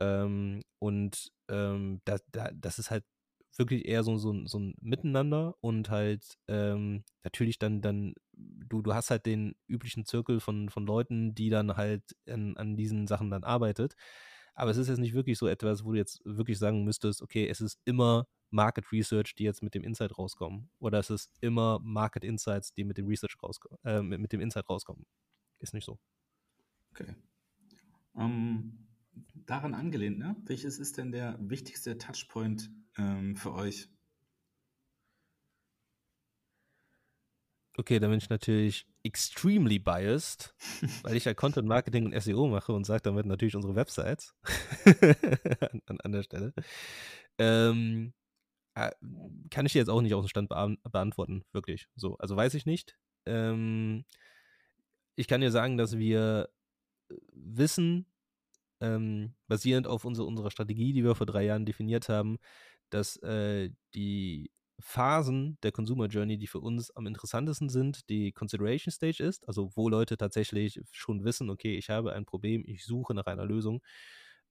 Ähm, 0.00 0.62
und 0.78 1.30
ähm, 1.48 2.00
da, 2.04 2.18
da, 2.32 2.50
das 2.54 2.78
ist 2.78 2.90
halt 2.90 3.04
wirklich 3.58 3.86
eher 3.86 4.02
so, 4.04 4.18
so, 4.18 4.34
so 4.46 4.58
ein 4.58 4.74
Miteinander 4.80 5.54
und 5.60 5.90
halt 5.90 6.36
ähm, 6.48 7.04
natürlich 7.24 7.58
dann, 7.58 7.80
dann, 7.80 8.14
du, 8.34 8.82
du 8.82 8.94
hast 8.94 9.10
halt 9.10 9.26
den 9.26 9.54
üblichen 9.66 10.04
Zirkel 10.04 10.40
von, 10.40 10.68
von 10.68 10.86
Leuten, 10.86 11.34
die 11.34 11.50
dann 11.50 11.76
halt 11.76 12.02
an, 12.28 12.56
an 12.56 12.76
diesen 12.76 13.06
Sachen 13.06 13.30
dann 13.30 13.44
arbeitet. 13.44 13.94
Aber 14.54 14.70
es 14.70 14.76
ist 14.78 14.88
jetzt 14.88 14.98
nicht 14.98 15.14
wirklich 15.14 15.38
so 15.38 15.46
etwas, 15.48 15.84
wo 15.84 15.92
du 15.92 15.98
jetzt 15.98 16.20
wirklich 16.24 16.58
sagen 16.58 16.84
müsstest, 16.84 17.22
okay, 17.22 17.48
es 17.48 17.60
ist 17.60 17.78
immer 17.84 18.26
Market 18.50 18.92
Research, 18.92 19.34
die 19.34 19.44
jetzt 19.44 19.62
mit 19.62 19.74
dem 19.74 19.82
Insight 19.82 20.16
rauskommen. 20.16 20.70
Oder 20.78 20.98
es 20.98 21.10
ist 21.10 21.32
immer 21.40 21.78
Market 21.82 22.24
Insights, 22.24 22.72
die 22.72 22.84
mit 22.84 22.98
dem 22.98 23.06
Research 23.06 23.36
rauskommen, 23.42 23.78
äh, 23.84 24.02
mit, 24.02 24.20
mit 24.20 24.32
dem 24.32 24.40
Insight 24.40 24.68
rauskommen. 24.68 25.06
Ist 25.58 25.74
nicht 25.74 25.84
so. 25.84 25.98
Okay. 26.90 27.14
Ähm, 28.16 28.86
daran 29.46 29.74
angelehnt, 29.74 30.18
ne? 30.18 30.36
Welches 30.44 30.78
ist 30.78 30.98
denn 30.98 31.12
der 31.12 31.36
wichtigste 31.40 31.98
Touchpoint 31.98 32.70
ähm, 32.96 33.36
für 33.36 33.52
euch? 33.52 33.88
Okay, 37.78 37.98
da 37.98 38.08
bin 38.08 38.16
ich 38.16 38.30
natürlich 38.30 38.86
extremely 39.02 39.78
biased, 39.78 40.54
weil 41.02 41.14
ich 41.14 41.26
ja 41.26 41.34
Content 41.34 41.68
Marketing 41.68 42.06
und 42.06 42.20
SEO 42.20 42.48
mache 42.48 42.72
und 42.72 42.84
sage 42.84 43.02
damit 43.02 43.26
natürlich 43.26 43.54
unsere 43.54 43.76
Websites 43.76 44.34
an, 45.86 45.98
an, 46.02 46.12
der 46.12 46.22
Stelle. 46.22 46.54
Ähm, 47.38 48.14
äh, 48.14 48.25
kann 49.50 49.64
ich 49.66 49.72
dir 49.72 49.78
jetzt 49.78 49.88
auch 49.88 50.02
nicht 50.02 50.14
aus 50.14 50.24
dem 50.24 50.28
Stand 50.28 50.48
beantworten, 50.48 51.44
wirklich. 51.52 51.88
So, 51.96 52.16
also 52.18 52.36
weiß 52.36 52.54
ich 52.54 52.66
nicht. 52.66 52.96
Ähm, 53.24 54.04
ich 55.16 55.28
kann 55.28 55.40
dir 55.40 55.50
sagen, 55.50 55.78
dass 55.78 55.96
wir 55.96 56.50
äh, 57.10 57.14
wissen, 57.32 58.06
ähm, 58.80 59.34
basierend 59.48 59.86
auf 59.86 60.04
unsere, 60.04 60.26
unserer 60.26 60.50
Strategie, 60.50 60.92
die 60.92 61.04
wir 61.04 61.14
vor 61.14 61.26
drei 61.26 61.44
Jahren 61.44 61.64
definiert 61.64 62.10
haben, 62.10 62.38
dass 62.90 63.16
äh, 63.22 63.70
die 63.94 64.50
Phasen 64.78 65.58
der 65.62 65.72
Consumer 65.72 66.06
Journey, 66.06 66.36
die 66.36 66.46
für 66.46 66.60
uns 66.60 66.90
am 66.90 67.06
interessantesten 67.06 67.70
sind, 67.70 68.10
die 68.10 68.32
Consideration 68.32 68.92
Stage 68.92 69.22
ist, 69.24 69.48
also 69.48 69.70
wo 69.74 69.88
Leute 69.88 70.18
tatsächlich 70.18 70.82
schon 70.92 71.24
wissen, 71.24 71.48
okay, 71.48 71.78
ich 71.78 71.88
habe 71.88 72.12
ein 72.12 72.26
Problem, 72.26 72.62
ich 72.66 72.84
suche 72.84 73.14
nach 73.14 73.24
einer 73.24 73.46
Lösung, 73.46 73.80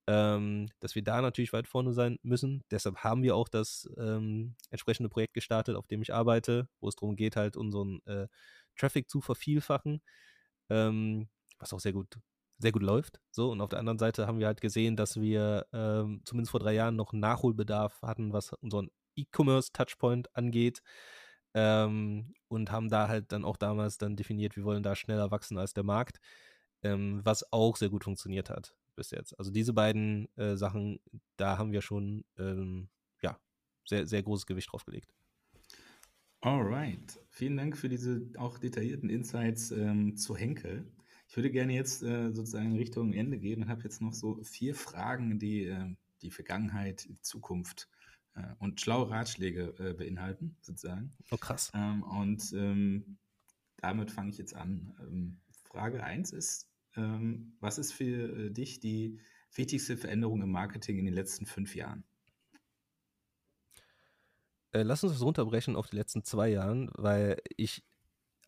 ähm, 0.08 0.70
dass 0.80 0.96
wir 0.96 1.04
da 1.04 1.22
natürlich 1.22 1.54
weit 1.54 1.68
vorne 1.68 1.94
sein 1.94 2.20
müssen. 2.22 2.64
Deshalb 2.72 2.98
haben 2.98 3.24
wir 3.24 3.36
auch 3.36 3.50
das 3.50 3.90
ähm, 3.98 4.56
entsprechende 4.70 5.10
Projekt 5.10 5.34
gestartet, 5.34 5.76
auf 5.76 5.88
dem 5.88 6.02
ich 6.02 6.14
arbeite, 6.14 6.68
wo 6.80 6.88
es 6.88 6.96
darum 6.96 7.16
geht, 7.16 7.36
halt 7.36 7.58
unseren 7.58 8.02
äh, 8.06 8.28
Traffic 8.78 9.10
zu 9.10 9.22
vervielfachen, 9.22 10.02
ähm, 10.70 11.30
was 11.60 11.74
auch 11.74 11.80
sehr 11.80 11.94
gut 11.94 12.20
sehr 12.58 12.72
gut 12.72 12.84
läuft. 12.84 13.20
So, 13.32 13.52
und 13.52 13.60
auf 13.60 13.70
der 13.70 13.80
anderen 13.80 14.00
Seite 14.00 14.28
haben 14.28 14.40
wir 14.40 14.48
halt 14.48 14.62
gesehen, 14.62 14.96
dass 14.96 15.20
wir 15.20 15.68
ähm, 15.74 16.22
zumindest 16.24 16.52
vor 16.52 16.62
drei 16.62 16.74
Jahren 16.74 16.96
noch 16.96 17.12
Nachholbedarf 17.12 18.02
hatten, 18.02 18.32
was 18.32 18.54
unseren 18.54 18.90
E-Commerce-Touchpoint 19.18 20.34
angeht. 20.36 20.82
Ähm, 21.54 22.34
und 22.48 22.72
haben 22.72 22.90
da 22.90 23.08
halt 23.10 23.32
dann 23.34 23.46
auch 23.46 23.58
damals 23.58 23.98
dann 23.98 24.16
definiert, 24.16 24.56
wir 24.56 24.64
wollen 24.64 24.84
da 24.84 24.96
schneller 24.96 25.32
wachsen 25.32 25.58
als 25.58 25.74
der 25.74 25.84
Markt, 25.84 26.20
ähm, 26.84 27.22
was 27.26 27.52
auch 27.52 27.76
sehr 27.78 27.90
gut 27.90 28.06
funktioniert 28.06 28.50
hat 28.50 28.74
bis 28.96 29.12
jetzt. 29.12 29.38
Also 29.38 29.52
diese 29.52 29.74
beiden 29.74 30.28
äh, 30.38 30.56
Sachen, 30.56 31.00
da 31.38 31.58
haben 31.58 31.72
wir 31.72 31.82
schon 31.82 32.24
ähm, 32.38 32.90
ja, 33.22 33.40
sehr, 33.86 34.08
sehr 34.08 34.24
großes 34.24 34.46
Gewicht 34.46 34.72
drauf 34.72 34.86
gelegt. 34.86 35.14
Alright. 36.42 37.20
Vielen 37.30 37.58
Dank 37.58 37.78
für 37.78 37.90
diese 37.90 38.30
auch 38.38 38.58
detaillierten 38.58 39.10
Insights 39.10 39.72
ähm, 39.72 40.16
zu 40.16 40.36
Henkel. 40.36 40.92
Ich 41.28 41.36
würde 41.36 41.50
gerne 41.50 41.74
jetzt 41.74 42.04
äh, 42.04 42.32
sozusagen 42.32 42.76
Richtung 42.76 43.14
Ende 43.14 43.40
gehen 43.40 43.64
und 43.64 43.70
habe 43.70 43.82
jetzt 43.84 44.02
noch 44.02 44.14
so 44.14 44.42
vier 44.44 44.76
Fragen, 44.76 45.40
die 45.40 45.66
äh, 45.66 45.96
die 46.22 46.32
Vergangenheit, 46.32 47.06
die 47.06 47.22
Zukunft 47.22 47.90
äh, 48.36 48.54
und 48.60 48.82
schlaue 48.82 49.10
Ratschläge 49.10 49.76
äh, 49.80 49.94
beinhalten, 49.94 50.58
sozusagen. 50.62 51.16
Oh, 51.32 51.38
krass. 51.38 51.72
Ähm, 51.74 52.04
und 52.04 52.54
ähm, 52.54 53.18
damit 53.78 54.12
fange 54.12 54.30
ich 54.30 54.38
jetzt 54.38 54.56
an. 54.56 54.96
Ähm, 55.00 55.42
Frage 55.64 56.04
1 56.04 56.32
ist, 56.32 56.70
ähm, 56.96 57.56
was 57.60 57.78
ist 57.78 57.94
für 57.94 58.48
äh, 58.48 58.50
dich 58.52 58.80
die 58.80 59.20
wichtigste 59.54 59.98
Veränderung 59.98 60.42
im 60.42 60.52
Marketing 60.52 60.98
in 60.98 61.06
den 61.06 61.14
letzten 61.14 61.46
fünf 61.46 61.76
Jahren? 61.76 62.04
Äh, 64.72 64.84
lass 64.84 65.04
uns 65.04 65.14
das 65.14 65.22
runterbrechen 65.22 65.76
auf 65.76 65.88
die 65.88 65.96
letzten 65.96 66.24
zwei 66.24 66.50
Jahren, 66.50 66.90
weil 66.96 67.38
ich 67.56 67.84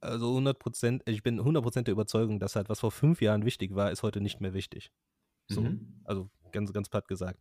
also 0.01 0.29
100 0.29 0.59
Prozent, 0.59 1.03
ich 1.05 1.23
bin 1.23 1.39
100 1.39 1.63
Prozent 1.63 1.87
der 1.87 1.93
Überzeugung, 1.93 2.39
dass 2.39 2.55
halt 2.55 2.69
was 2.69 2.79
vor 2.79 2.91
fünf 2.91 3.21
Jahren 3.21 3.45
wichtig 3.45 3.73
war, 3.75 3.91
ist 3.91 4.03
heute 4.03 4.21
nicht 4.21 4.39
mehr 4.39 4.53
wichtig. 4.53 4.91
So, 5.47 5.61
mhm. 5.61 6.01
also 6.03 6.29
ganz, 6.51 6.71
ganz 6.73 6.89
platt 6.89 7.07
gesagt. 7.07 7.39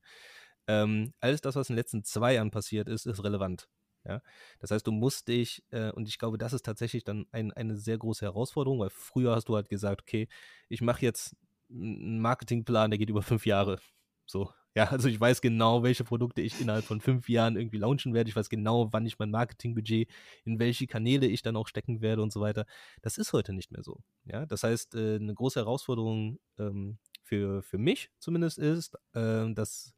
Ähm, 0.69 1.13
alles 1.21 1.41
das, 1.41 1.57
was 1.57 1.69
in 1.69 1.75
den 1.75 1.81
letzten 1.81 2.05
zwei 2.05 2.35
Jahren 2.35 2.51
passiert 2.51 2.89
ist, 2.89 3.07
ist 3.07 3.23
relevant. 3.23 3.69
Ja? 4.07 4.23
Das 4.61 4.71
heißt, 4.71 4.87
du 4.87 4.93
musst 4.93 5.29
dich, 5.29 5.65
äh, 5.71 5.91
und 5.93 6.09
ich 6.09 6.19
glaube, 6.19 6.39
das 6.39 6.53
ist 6.53 6.65
tatsächlich 6.65 7.05
dann 7.05 7.27
ein, 7.33 7.53
eine 7.53 7.77
sehr 7.77 7.99
große 7.99 8.25
Herausforderung, 8.25 8.81
weil 8.81 8.91
früher 8.91 9.35
hast 9.35 9.49
du 9.49 9.57
halt 9.57 9.69
gesagt, 9.69 10.03
okay, 10.03 10.29
ich 10.69 10.81
mache 10.81 11.03
jetzt 11.03 11.37
einen 11.71 12.21
Marketingplan, 12.21 12.91
der 12.91 12.99
geht 12.99 13.11
über 13.11 13.23
fünf 13.23 13.47
Jahre. 13.47 13.79
So, 14.27 14.51
ja, 14.75 14.85
also 14.91 15.09
ich 15.09 15.21
weiß 15.21 15.41
genau, 15.41 15.83
welche 15.83 16.05
Produkte 16.05 16.43
ich 16.43 16.61
innerhalb 16.61 16.85
von 16.85 17.01
fünf 17.01 17.29
Jahren 17.29 17.57
irgendwie 17.57 17.79
launchen 17.79 18.15
werde. 18.15 18.29
Ich 18.31 18.37
weiß 18.37 18.49
genau, 18.49 18.93
wann 18.93 19.07
ich 19.07 19.19
mein 19.19 19.31
Marketingbudget, 19.31 20.09
in 20.45 20.59
welche 20.59 20.87
Kanäle 20.87 21.27
ich 21.27 21.43
dann 21.43 21.57
auch 21.57 21.67
stecken 21.67 22.01
werde 22.01 22.23
und 22.23 22.33
so 22.33 22.41
weiter. 22.41 22.67
Das 23.03 23.19
ist 23.19 23.33
heute 23.33 23.53
nicht 23.53 23.73
mehr 23.73 23.83
so. 23.83 24.01
Ja, 24.25 24.47
das 24.47 24.63
heißt, 24.63 24.95
äh, 24.95 25.17
eine 25.17 25.35
große 25.35 25.61
Herausforderung 25.61 26.39
ähm, 26.59 26.99
für, 27.23 27.63
für 27.63 27.79
mich 27.79 28.11
zumindest 28.19 28.59
ist, 28.59 28.97
äh, 29.15 29.53
dass 29.53 29.95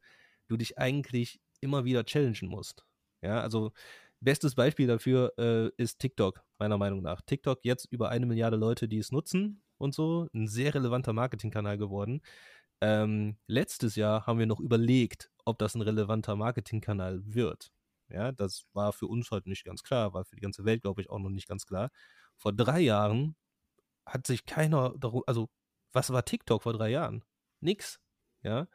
du 0.47 0.57
dich 0.57 0.77
eigentlich 0.77 1.39
immer 1.61 1.85
wieder 1.85 2.05
challengen 2.05 2.49
musst. 2.49 2.85
Ja, 3.21 3.41
also 3.41 3.71
bestes 4.21 4.55
Beispiel 4.55 4.87
dafür 4.87 5.33
äh, 5.37 5.69
ist 5.77 5.99
TikTok, 5.99 6.43
meiner 6.57 6.77
Meinung 6.77 7.01
nach. 7.01 7.21
TikTok 7.21 7.59
jetzt 7.63 7.85
über 7.91 8.09
eine 8.09 8.25
Milliarde 8.25 8.57
Leute, 8.57 8.87
die 8.87 8.97
es 8.99 9.11
nutzen 9.11 9.61
und 9.77 9.93
so, 9.93 10.27
ein 10.33 10.47
sehr 10.47 10.73
relevanter 10.75 11.13
Marketingkanal 11.13 11.77
geworden. 11.77 12.21
Ähm, 12.81 13.37
letztes 13.47 13.95
Jahr 13.95 14.25
haben 14.25 14.39
wir 14.39 14.45
noch 14.45 14.59
überlegt, 14.59 15.31
ob 15.45 15.59
das 15.59 15.75
ein 15.75 15.81
relevanter 15.81 16.35
Marketingkanal 16.35 17.21
wird. 17.25 17.71
Ja, 18.09 18.31
das 18.31 18.65
war 18.73 18.93
für 18.93 19.07
uns 19.07 19.31
halt 19.31 19.45
nicht 19.47 19.65
ganz 19.65 19.83
klar, 19.83 20.13
war 20.13 20.25
für 20.25 20.35
die 20.35 20.41
ganze 20.41 20.65
Welt, 20.65 20.81
glaube 20.81 21.01
ich, 21.01 21.09
auch 21.09 21.19
noch 21.19 21.29
nicht 21.29 21.47
ganz 21.47 21.65
klar. 21.65 21.91
Vor 22.37 22.53
drei 22.53 22.79
Jahren 22.79 23.35
hat 24.05 24.27
sich 24.27 24.45
keiner 24.45 24.93
darum, 24.97 25.23
also 25.27 25.49
was 25.93 26.11
war 26.11 26.25
TikTok 26.25 26.63
vor 26.63 26.73
drei 26.73 26.89
Jahren? 26.91 27.23
Nix. 27.61 27.99
Ja. 28.43 28.67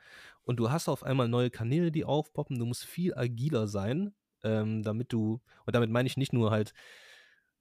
Und 0.42 0.58
du 0.58 0.70
hast 0.70 0.88
auf 0.88 1.02
einmal 1.04 1.28
neue 1.28 1.50
Kanäle, 1.50 1.90
die 1.92 2.04
aufpoppen. 2.04 2.58
Du 2.58 2.66
musst 2.66 2.84
viel 2.84 3.14
agiler 3.14 3.66
sein, 3.68 4.14
ähm, 4.44 4.82
damit 4.82 5.12
du, 5.12 5.40
und 5.66 5.74
damit 5.74 5.90
meine 5.90 6.06
ich 6.06 6.16
nicht 6.16 6.32
nur 6.32 6.50
halt, 6.50 6.72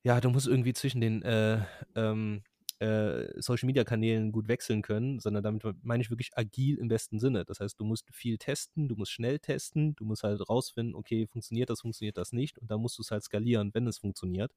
ja, 0.04 0.20
du 0.22 0.30
musst 0.30 0.48
irgendwie 0.48 0.74
zwischen 0.74 1.02
den 1.02 1.22
äh, 1.24 1.60
ähm, 1.96 2.44
äh, 2.80 3.42
Social 3.42 3.68
Media 3.68 3.84
Kanälen 3.86 4.32
gut 4.32 4.48
wechseln 4.48 4.82
können, 4.82 5.20
sondern 5.20 5.44
damit 5.44 5.64
meine 5.84 6.04
ich 6.04 6.10
wirklich 6.10 6.38
agil 6.38 6.78
im 6.78 6.90
besten 6.90 7.20
Sinne. 7.20 7.46
Das 7.46 7.60
heißt, 7.60 7.80
du 7.80 7.86
musst 7.86 8.10
viel 8.14 8.38
testen, 8.38 8.88
du 8.90 8.96
musst 8.96 9.12
schnell 9.12 9.40
testen, 9.40 9.96
du 9.96 10.06
musst 10.06 10.24
halt 10.24 10.48
rausfinden, 10.50 10.96
okay, 10.96 11.28
funktioniert 11.28 11.70
das, 11.70 11.82
funktioniert 11.82 12.18
das 12.18 12.34
nicht 12.34 12.58
und 12.60 12.70
dann 12.72 12.82
musst 12.82 12.98
du 12.98 13.02
es 13.04 13.12
halt 13.12 13.24
skalieren, 13.24 13.74
wenn 13.74 13.88
es 13.88 14.00
funktioniert. 14.00 14.54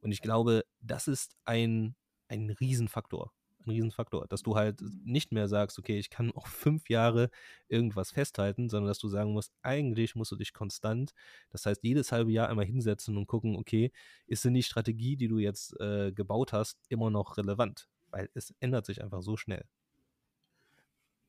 Und 0.00 0.12
ich 0.12 0.22
glaube, 0.22 0.64
das 0.80 1.08
ist 1.08 1.36
ein, 1.44 1.96
ein 2.28 2.50
Riesenfaktor 2.50 3.32
ein 3.68 3.70
Riesenfaktor, 3.70 4.26
dass 4.28 4.42
du 4.42 4.56
halt 4.56 4.82
nicht 5.04 5.32
mehr 5.32 5.48
sagst, 5.48 5.78
okay, 5.78 5.98
ich 5.98 6.10
kann 6.10 6.30
auch 6.34 6.46
fünf 6.46 6.88
Jahre 6.88 7.30
irgendwas 7.68 8.10
festhalten, 8.10 8.68
sondern 8.68 8.88
dass 8.88 8.98
du 8.98 9.08
sagen 9.08 9.32
musst, 9.32 9.52
eigentlich 9.62 10.14
musst 10.14 10.32
du 10.32 10.36
dich 10.36 10.52
konstant, 10.52 11.12
das 11.50 11.66
heißt 11.66 11.82
jedes 11.84 12.12
halbe 12.12 12.32
Jahr 12.32 12.48
einmal 12.48 12.64
hinsetzen 12.64 13.16
und 13.16 13.26
gucken, 13.26 13.56
okay, 13.56 13.92
ist 14.26 14.44
denn 14.44 14.54
die 14.54 14.62
Strategie, 14.62 15.16
die 15.16 15.28
du 15.28 15.38
jetzt 15.38 15.78
äh, 15.80 16.12
gebaut 16.12 16.52
hast, 16.52 16.78
immer 16.88 17.10
noch 17.10 17.36
relevant? 17.36 17.88
Weil 18.10 18.30
es 18.34 18.54
ändert 18.60 18.86
sich 18.86 19.02
einfach 19.02 19.22
so 19.22 19.36
schnell. 19.36 19.64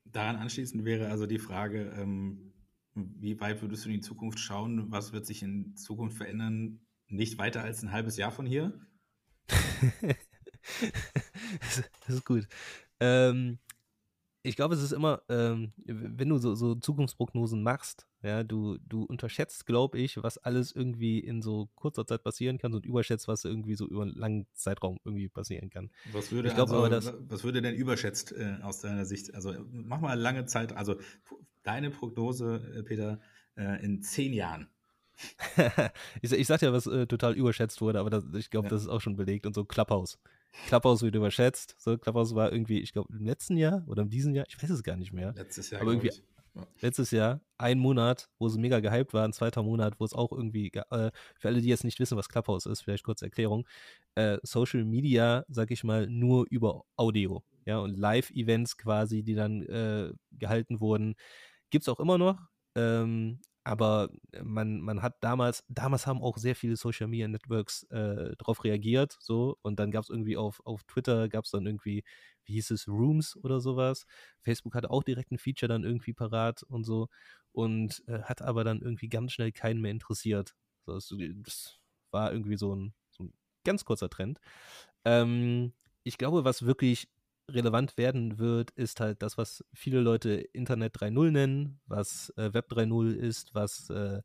Daran 0.05 0.37
anschließend 0.37 0.85
wäre 0.85 1.09
also 1.09 1.27
die 1.27 1.39
Frage, 1.39 1.93
ähm, 1.97 2.53
wie 2.95 3.39
weit 3.39 3.61
würdest 3.61 3.85
du 3.85 3.89
in 3.89 3.95
die 3.95 4.01
Zukunft 4.01 4.39
schauen? 4.39 4.91
Was 4.91 5.13
wird 5.13 5.25
sich 5.25 5.43
in 5.43 5.75
Zukunft 5.75 6.17
verändern? 6.17 6.81
Nicht 7.07 7.37
weiter 7.37 7.63
als 7.63 7.83
ein 7.83 7.91
halbes 7.91 8.17
Jahr 8.17 8.31
von 8.31 8.45
hier? 8.45 8.79
das 12.07 12.15
ist 12.15 12.25
gut. 12.25 12.47
Ähm, 12.99 13.59
ich 14.41 14.55
glaube, 14.55 14.73
es 14.73 14.81
ist 14.81 14.93
immer, 14.93 15.21
ähm, 15.27 15.73
wenn 15.85 16.29
du 16.29 16.37
so, 16.37 16.55
so, 16.55 16.75
Zukunftsprognosen 16.75 17.61
machst, 17.61 18.07
ja, 18.21 18.43
du, 18.43 18.77
du 18.87 19.03
unterschätzt, 19.03 19.65
glaube 19.65 19.99
ich, 19.99 20.21
was 20.23 20.37
alles 20.37 20.71
irgendwie 20.71 21.19
in 21.19 21.41
so 21.41 21.69
kurzer 21.75 22.07
Zeit 22.07 22.23
passieren 22.23 22.57
kann 22.57 22.73
und 22.73 22.85
überschätzt, 22.85 23.27
was 23.27 23.43
irgendwie 23.43 23.75
so 23.75 23.85
über 23.85 24.03
einen 24.03 24.13
langen 24.13 24.47
Zeitraum 24.53 24.97
irgendwie 25.03 25.27
passieren 25.27 25.69
kann. 25.69 25.91
Was 26.13 26.31
würde, 26.31 26.53
glaub, 26.53 26.69
also, 26.69 26.87
das, 26.87 27.13
was 27.19 27.43
würde 27.43 27.61
denn 27.61 27.75
überschätzt 27.75 28.31
äh, 28.31 28.57
aus 28.61 28.79
deiner 28.79 29.05
Sicht? 29.05 29.35
Also 29.35 29.53
mach 29.71 29.99
mal 29.99 30.17
lange 30.17 30.45
Zeit, 30.45 30.73
also 30.73 30.95
deine 31.63 31.91
Prognose, 31.91 32.61
äh, 32.77 32.83
Peter, 32.83 33.19
äh, 33.55 33.83
in 33.83 34.01
zehn 34.01 34.33
Jahren. 34.33 34.69
ich, 36.21 36.31
ich 36.31 36.47
sag 36.47 36.61
ja, 36.61 36.71
was 36.71 36.87
äh, 36.87 37.07
total 37.07 37.33
überschätzt 37.33 37.81
wurde, 37.81 37.99
aber 37.99 38.09
das, 38.09 38.23
ich 38.33 38.49
glaube, 38.49 38.67
ja. 38.67 38.69
das 38.69 38.83
ist 38.83 38.87
auch 38.87 39.01
schon 39.01 39.17
belegt 39.17 39.45
und 39.45 39.53
so 39.53 39.65
Clubhouse. 39.65 40.17
Clubhouse 40.67 41.01
wird 41.01 41.15
überschätzt. 41.15 41.75
So, 41.77 41.97
Clubhouse 41.97 42.35
war 42.35 42.51
irgendwie, 42.51 42.79
ich 42.79 42.93
glaube, 42.93 43.13
im 43.13 43.25
letzten 43.25 43.57
Jahr 43.57 43.83
oder 43.87 44.03
in 44.03 44.09
diesem 44.09 44.33
Jahr, 44.35 44.45
ich 44.47 44.61
weiß 44.61 44.69
es 44.69 44.83
gar 44.83 44.97
nicht 44.97 45.13
mehr. 45.13 45.33
Letztes 45.35 45.69
Jahr. 45.69 45.81
Aber 45.81 45.91
irgendwie, 45.91 46.11
Letztes 46.81 47.11
Jahr, 47.11 47.41
ein 47.57 47.79
Monat, 47.79 48.29
wo 48.37 48.49
sie 48.49 48.59
mega 48.59 48.79
gehypt 48.79 49.13
war, 49.13 49.25
ein 49.25 49.33
zweiter 49.33 49.63
Monat, 49.63 49.99
wo 49.99 50.05
es 50.05 50.13
auch 50.13 50.31
irgendwie, 50.31 50.71
äh, 50.73 51.11
für 51.37 51.47
alle, 51.47 51.61
die 51.61 51.67
jetzt 51.67 51.83
nicht 51.83 51.99
wissen, 51.99 52.17
was 52.17 52.29
Clubhouse 52.29 52.65
ist, 52.65 52.81
vielleicht 52.81 53.03
kurze 53.03 53.25
Erklärung, 53.25 53.67
äh, 54.15 54.37
Social 54.43 54.85
Media, 54.85 55.45
sag 55.47 55.71
ich 55.71 55.83
mal, 55.83 56.07
nur 56.07 56.45
über 56.49 56.83
Audio, 56.95 57.43
ja, 57.65 57.79
und 57.79 57.97
Live-Events 57.97 58.77
quasi, 58.77 59.23
die 59.23 59.35
dann 59.35 59.61
äh, 59.63 60.11
gehalten 60.31 60.79
wurden, 60.79 61.15
gibt 61.69 61.83
es 61.83 61.89
auch 61.89 61.99
immer 61.99 62.17
noch. 62.17 62.39
Ähm, 62.75 63.41
aber 63.63 64.09
man, 64.41 64.79
man 64.81 65.01
hat 65.01 65.17
damals, 65.21 65.63
damals 65.67 66.07
haben 66.07 66.21
auch 66.21 66.37
sehr 66.37 66.55
viele 66.55 66.75
Social 66.75 67.07
Media 67.07 67.27
Networks 67.27 67.83
äh, 67.91 68.35
darauf 68.37 68.63
reagiert, 68.63 69.17
so, 69.19 69.57
und 69.61 69.79
dann 69.79 69.91
gab 69.91 70.03
es 70.03 70.09
irgendwie 70.09 70.37
auf, 70.37 70.61
auf 70.65 70.83
Twitter, 70.83 71.29
gab 71.29 71.45
es 71.45 71.51
dann 71.51 71.65
irgendwie, 71.65 72.03
wie 72.45 72.53
hieß 72.53 72.71
es, 72.71 72.87
Rooms 72.87 73.35
oder 73.37 73.59
sowas. 73.59 74.05
Facebook 74.41 74.75
hatte 74.75 74.89
auch 74.89 75.03
direkt 75.03 75.31
ein 75.31 75.37
Feature 75.37 75.67
dann 75.67 75.83
irgendwie 75.83 76.13
parat 76.13 76.63
und 76.63 76.83
so 76.83 77.09
und 77.51 78.03
äh, 78.07 78.23
hat 78.23 78.41
aber 78.41 78.63
dann 78.63 78.81
irgendwie 78.81 79.09
ganz 79.09 79.33
schnell 79.33 79.51
keinen 79.51 79.81
mehr 79.81 79.91
interessiert. 79.91 80.55
Das, 80.85 81.13
das, 81.43 81.79
war 82.11 82.31
irgendwie 82.31 82.57
so 82.57 82.75
ein, 82.75 82.93
so 83.11 83.23
ein 83.25 83.33
ganz 83.63 83.85
kurzer 83.85 84.09
Trend. 84.09 84.39
Ähm, 85.05 85.73
ich 86.03 86.17
glaube, 86.17 86.43
was 86.43 86.65
wirklich 86.65 87.07
relevant 87.53 87.97
werden 87.97 88.39
wird, 88.39 88.71
ist 88.71 88.99
halt 88.99 89.21
das, 89.21 89.37
was 89.37 89.63
viele 89.73 90.01
Leute 90.01 90.31
Internet 90.31 90.95
3.0 90.95 91.31
nennen, 91.31 91.79
was 91.87 92.33
äh, 92.37 92.53
Web 92.53 92.71
3.0 92.71 93.13
ist, 93.13 93.53
was 93.53 93.89
äh, 93.89 94.21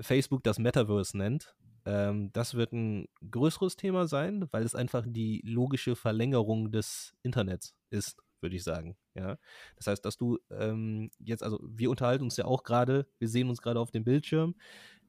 Facebook 0.00 0.42
das 0.42 0.58
Metaverse 0.58 1.16
nennt. 1.16 1.54
Ähm, 1.86 2.32
das 2.32 2.54
wird 2.54 2.72
ein 2.72 3.06
größeres 3.30 3.76
Thema 3.76 4.06
sein, 4.06 4.48
weil 4.50 4.64
es 4.64 4.74
einfach 4.74 5.04
die 5.06 5.42
logische 5.44 5.96
Verlängerung 5.96 6.72
des 6.72 7.14
Internets 7.22 7.74
ist, 7.90 8.22
würde 8.40 8.56
ich 8.56 8.64
sagen. 8.64 8.96
Ja, 9.14 9.38
das 9.76 9.86
heißt, 9.86 10.04
dass 10.04 10.16
du 10.16 10.38
ähm, 10.50 11.10
jetzt, 11.18 11.42
also 11.42 11.60
wir 11.62 11.90
unterhalten 11.90 12.24
uns 12.24 12.36
ja 12.36 12.46
auch 12.46 12.62
gerade, 12.62 13.06
wir 13.18 13.28
sehen 13.28 13.48
uns 13.48 13.60
gerade 13.60 13.80
auf 13.80 13.90
dem 13.90 14.04
Bildschirm. 14.04 14.54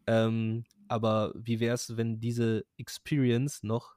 Ähm, 0.08 0.66
aber 0.88 1.34
wie 1.36 1.60
wäre 1.60 1.76
es, 1.76 1.98
wenn 1.98 2.20
diese 2.20 2.66
Experience 2.78 3.64
noch 3.64 3.96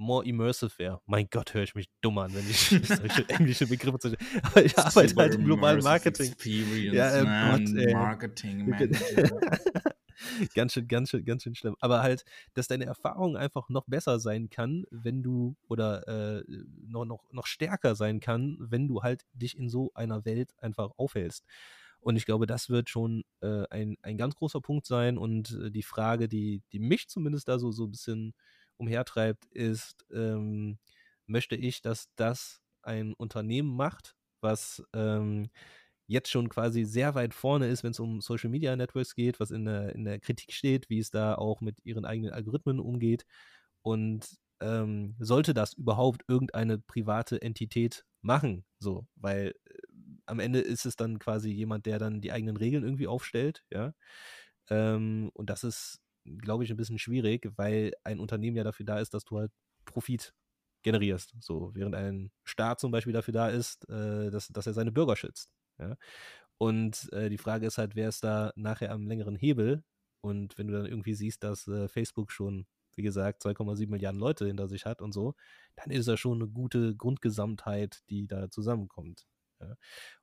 more 0.00 0.24
immersive 0.24 0.72
wäre. 0.78 1.00
Mein 1.06 1.28
Gott, 1.30 1.54
höre 1.54 1.62
ich 1.62 1.74
mich 1.74 1.88
dumm 2.00 2.18
an, 2.18 2.34
wenn 2.34 2.48
ich 2.48 2.68
solche 2.88 3.28
englische 3.28 3.66
Begriffe 3.66 3.98
zu. 3.98 4.16
Aber 4.42 4.64
ich 4.64 4.76
arbeite 4.76 5.14
halt 5.14 5.34
im 5.34 5.44
globalen 5.44 5.82
Marketing. 5.84 6.32
Experience, 6.32 6.96
ja, 6.96 7.16
äh, 7.16 7.24
man, 7.24 7.64
Gott, 7.64 7.76
ey. 7.76 7.92
Marketing 7.92 8.68
Manager. 8.68 9.40
ganz 10.54 10.72
schön, 10.72 10.88
ganz 10.88 11.10
schön, 11.10 11.24
ganz 11.24 11.42
schön 11.42 11.54
schlimm. 11.54 11.76
Aber 11.80 12.02
halt, 12.02 12.24
dass 12.54 12.66
deine 12.66 12.86
Erfahrung 12.86 13.36
einfach 13.36 13.68
noch 13.68 13.84
besser 13.86 14.18
sein 14.18 14.48
kann, 14.48 14.84
wenn 14.90 15.22
du 15.22 15.56
oder 15.68 16.08
äh, 16.08 16.44
noch, 16.86 17.04
noch, 17.04 17.24
noch 17.30 17.46
stärker 17.46 17.94
sein 17.94 18.20
kann, 18.20 18.56
wenn 18.58 18.88
du 18.88 19.02
halt 19.02 19.26
dich 19.34 19.56
in 19.56 19.68
so 19.68 19.92
einer 19.94 20.24
Welt 20.24 20.54
einfach 20.60 20.90
aufhältst. 20.96 21.44
Und 22.00 22.16
ich 22.16 22.24
glaube, 22.24 22.46
das 22.46 22.70
wird 22.70 22.88
schon 22.88 23.24
äh, 23.42 23.64
ein, 23.68 23.98
ein 24.00 24.16
ganz 24.16 24.34
großer 24.34 24.62
Punkt 24.62 24.86
sein. 24.86 25.18
Und 25.18 25.58
äh, 25.60 25.70
die 25.70 25.82
Frage, 25.82 26.28
die, 26.28 26.62
die 26.72 26.78
mich 26.78 27.08
zumindest 27.08 27.48
da 27.48 27.58
so, 27.58 27.70
so 27.70 27.84
ein 27.84 27.90
bisschen 27.90 28.34
umhertreibt, 28.80 29.44
ist, 29.46 30.06
ähm, 30.12 30.78
möchte 31.26 31.56
ich, 31.56 31.82
dass 31.82 32.08
das 32.16 32.60
ein 32.82 33.14
Unternehmen 33.14 33.76
macht, 33.76 34.16
was 34.40 34.82
ähm, 34.94 35.50
jetzt 36.06 36.30
schon 36.30 36.48
quasi 36.48 36.84
sehr 36.84 37.14
weit 37.14 37.34
vorne 37.34 37.68
ist, 37.68 37.84
wenn 37.84 37.92
es 37.92 38.00
um 38.00 38.20
Social 38.20 38.50
Media 38.50 38.74
Networks 38.74 39.14
geht, 39.14 39.38
was 39.38 39.52
in 39.52 39.64
der, 39.64 39.94
in 39.94 40.04
der 40.04 40.18
Kritik 40.18 40.52
steht, 40.52 40.90
wie 40.90 40.98
es 40.98 41.10
da 41.10 41.36
auch 41.36 41.60
mit 41.60 41.78
ihren 41.84 42.04
eigenen 42.04 42.32
Algorithmen 42.32 42.80
umgeht. 42.80 43.26
Und 43.82 44.26
ähm, 44.60 45.14
sollte 45.20 45.54
das 45.54 45.74
überhaupt 45.74 46.22
irgendeine 46.28 46.78
private 46.78 47.40
Entität 47.40 48.04
machen, 48.22 48.64
so, 48.78 49.06
weil 49.16 49.54
äh, 49.64 49.80
am 50.26 50.40
Ende 50.40 50.60
ist 50.60 50.84
es 50.84 50.96
dann 50.96 51.18
quasi 51.18 51.50
jemand, 51.50 51.86
der 51.86 51.98
dann 51.98 52.20
die 52.20 52.32
eigenen 52.32 52.56
Regeln 52.56 52.84
irgendwie 52.84 53.06
aufstellt, 53.06 53.64
ja. 53.70 53.94
Ähm, 54.68 55.30
und 55.34 55.50
das 55.50 55.64
ist 55.64 56.00
glaube 56.24 56.64
ich, 56.64 56.70
ein 56.70 56.76
bisschen 56.76 56.98
schwierig, 56.98 57.50
weil 57.56 57.92
ein 58.04 58.20
Unternehmen 58.20 58.56
ja 58.56 58.64
dafür 58.64 58.86
da 58.86 59.00
ist, 59.00 59.14
dass 59.14 59.24
du 59.24 59.38
halt 59.38 59.52
Profit 59.84 60.34
generierst. 60.82 61.34
So, 61.40 61.74
während 61.74 61.94
ein 61.94 62.30
Staat 62.44 62.80
zum 62.80 62.90
Beispiel 62.90 63.12
dafür 63.12 63.32
da 63.32 63.48
ist, 63.48 63.88
äh, 63.88 64.30
dass, 64.30 64.48
dass 64.48 64.66
er 64.66 64.72
seine 64.72 64.92
Bürger 64.92 65.16
schützt. 65.16 65.50
Ja? 65.78 65.96
Und 66.58 67.10
äh, 67.12 67.28
die 67.30 67.38
Frage 67.38 67.66
ist 67.66 67.78
halt, 67.78 67.96
wer 67.96 68.08
ist 68.08 68.24
da 68.24 68.52
nachher 68.56 68.92
am 68.92 69.06
längeren 69.06 69.36
Hebel? 69.36 69.82
Und 70.20 70.58
wenn 70.58 70.66
du 70.66 70.74
dann 70.74 70.86
irgendwie 70.86 71.14
siehst, 71.14 71.42
dass 71.42 71.66
äh, 71.68 71.88
Facebook 71.88 72.30
schon, 72.32 72.66
wie 72.94 73.02
gesagt, 73.02 73.42
2,7 73.44 73.88
Milliarden 73.88 74.20
Leute 74.20 74.46
hinter 74.46 74.68
sich 74.68 74.84
hat 74.84 75.00
und 75.00 75.12
so, 75.12 75.34
dann 75.76 75.90
ist 75.90 76.08
das 76.08 76.20
schon 76.20 76.42
eine 76.42 76.50
gute 76.50 76.94
Grundgesamtheit, 76.96 78.02
die 78.10 78.26
da 78.26 78.50
zusammenkommt. 78.50 79.26
Ja. 79.60 79.74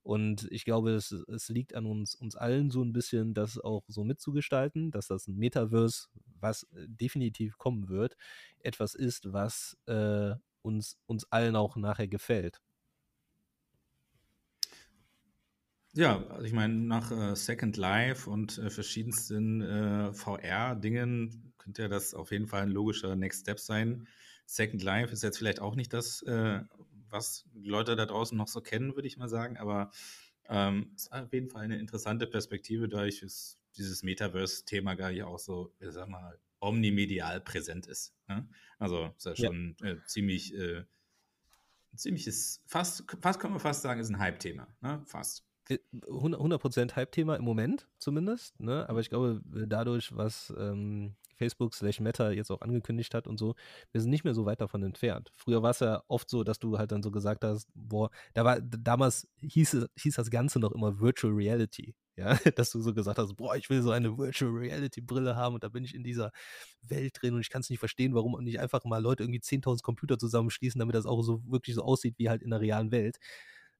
Und 0.04 0.48
ich 0.52 0.66
glaube, 0.66 0.92
es, 0.92 1.12
es 1.12 1.50
liegt 1.50 1.76
an 1.76 1.86
uns, 1.86 2.16
uns 2.16 2.36
allen 2.36 2.72
so 2.72 2.84
ein 2.84 2.94
bisschen, 2.94 3.34
das 3.34 3.60
auch 3.60 3.84
so 3.88 4.04
mitzugestalten, 4.04 4.92
dass 4.92 5.08
das 5.08 5.28
ein 5.28 5.38
Metaverse, 5.38 6.08
was 6.40 6.64
äh, 6.64 6.88
definitiv 6.88 7.58
kommen 7.58 7.90
wird, 7.90 8.16
etwas 8.60 8.96
ist, 8.96 9.32
was 9.32 9.78
äh, 9.86 10.36
uns, 10.62 10.98
uns 11.06 11.26
allen 11.32 11.56
auch 11.56 11.76
nachher 11.76 12.08
gefällt. 12.08 12.62
Ja, 15.94 16.24
also 16.28 16.46
ich 16.46 16.54
meine, 16.54 16.76
nach 16.76 17.12
äh, 17.12 17.36
Second 17.36 17.76
Life 17.76 18.30
und 18.30 18.60
äh, 18.60 18.70
verschiedensten 18.70 19.62
äh, 19.62 20.14
VR-Dingen 20.14 21.54
könnte 21.58 21.82
ja 21.82 21.88
das 21.88 22.14
auf 22.14 22.32
jeden 22.32 22.48
Fall 22.48 22.62
ein 22.62 22.70
logischer 22.70 23.16
Next 23.16 23.42
Step 23.42 23.60
sein. 23.60 24.08
Second 24.46 24.84
Life 24.84 25.12
ist 25.12 25.24
jetzt 25.24 25.40
vielleicht 25.40 25.60
auch 25.60 25.76
nicht 25.76 25.92
das, 25.94 26.22
äh, 26.22 26.62
was 27.10 27.45
die 27.53 27.70
Leute 27.70 27.95
da 27.95 28.05
draußen 28.05 28.38
noch 28.38 28.47
so 28.47 28.62
kennen, 28.62 28.95
würde 28.95 29.08
ich 29.08 29.18
mal 29.18 29.30
sagen. 29.30 29.58
Aber 29.58 29.91
ähm, 30.49 30.91
ist 30.95 31.12
auf 31.12 31.34
jeden 31.34 31.49
Fall 31.49 31.64
eine 31.64 31.78
interessante 31.78 32.28
Perspektive, 32.28 32.88
da 32.88 33.05
ich 33.05 33.22
es, 33.24 33.58
dieses 33.76 34.03
Metaverse-Thema 34.03 34.95
gar 34.95 35.12
nicht 35.12 35.24
auch 35.24 35.39
so, 35.39 35.74
ich 35.80 35.91
sag 35.91 36.08
mal, 36.08 36.39
omnimedial 36.60 37.41
präsent 37.41 37.88
ist. 37.88 38.16
Ne? 38.28 38.47
Also 38.80 39.14
ist 39.18 39.26
ja 39.26 39.36
schon 39.36 39.76
ja. 39.82 39.91
Äh, 39.91 40.03
ziemlich, 40.05 40.55
äh, 40.55 40.84
ziemliches, 41.95 42.64
fast, 42.66 43.03
fast 43.22 43.39
kann 43.39 43.51
man 43.51 43.60
fast 43.60 43.82
sagen, 43.82 43.99
ist 43.99 44.10
ein 44.10 44.20
Hype-Thema. 44.20 44.68
Ne? 44.82 45.01
Fast. 45.05 45.43
100% 45.70 46.95
Hype-Thema 46.95 47.36
im 47.36 47.43
Moment 47.43 47.89
zumindest, 47.99 48.58
ne? 48.60 48.88
aber 48.88 49.01
ich 49.01 49.10
glaube, 49.10 49.41
dadurch, 49.45 50.16
was 50.16 50.53
ähm, 50.58 51.16
Facebook 51.38 51.74
slash 51.74 52.00
Meta 52.00 52.32
jetzt 52.32 52.52
auch 52.52 52.62
angekündigt 52.62 53.14
hat 53.14 53.28
und 53.28 53.38
so, 53.38 53.56
wir 53.92 54.02
sind 54.02 54.10
nicht 54.10 54.24
mehr 54.24 54.34
so 54.34 54.46
weit 54.46 54.62
davon 54.62 54.84
entfernt. 54.84 55.32
Früher 55.36 55.62
war 55.64 55.72
es 55.72 55.80
ja 55.80 56.04
oft 56.08 56.30
so, 56.30 56.44
dass 56.44 56.60
du 56.60 56.78
halt 56.78 56.92
dann 56.92 57.04
so 57.04 57.12
gesagt 57.12 57.44
hast, 57.44 57.68
boah, 57.74 58.10
da 58.34 58.46
war, 58.46 58.60
damals 58.62 59.28
hieß, 59.42 59.88
hieß 59.98 60.16
das 60.16 60.30
Ganze 60.30 60.60
noch 60.60 60.72
immer 60.72 61.00
Virtual 61.00 61.34
Reality. 61.34 61.96
Ja, 62.18 62.36
dass 62.56 62.72
du 62.72 62.82
so 62.82 62.94
gesagt 62.96 63.20
hast, 63.20 63.36
boah, 63.36 63.56
ich 63.56 63.70
will 63.70 63.84
so 63.84 63.92
eine 63.92 64.18
Virtual 64.18 64.52
Reality 64.52 65.02
Brille 65.02 65.36
haben 65.36 65.54
und 65.54 65.64
da 65.64 65.70
bin 65.70 65.84
ich 65.84 65.94
in 65.94 66.04
dieser 66.04 66.32
Welt 66.82 67.16
drin 67.22 67.36
und 67.36 67.42
ich 67.42 67.50
kann 67.50 67.62
es 67.62 67.70
nicht 67.70 67.80
verstehen, 67.80 68.16
warum 68.16 68.44
nicht 68.44 68.60
einfach 68.60 68.84
mal 68.86 69.02
Leute 69.02 69.24
irgendwie 69.24 69.40
10.000 69.40 69.84
Computer 69.84 70.18
zusammenschließen, 70.18 70.80
damit 70.80 70.96
das 70.96 71.06
auch 71.06 71.22
so 71.22 71.44
wirklich 71.46 71.76
so 71.76 71.84
aussieht 71.84 72.16
wie 72.18 72.30
halt 72.30 72.42
in 72.42 72.50
der 72.50 72.60
realen 72.60 72.92
Welt. 72.92 73.18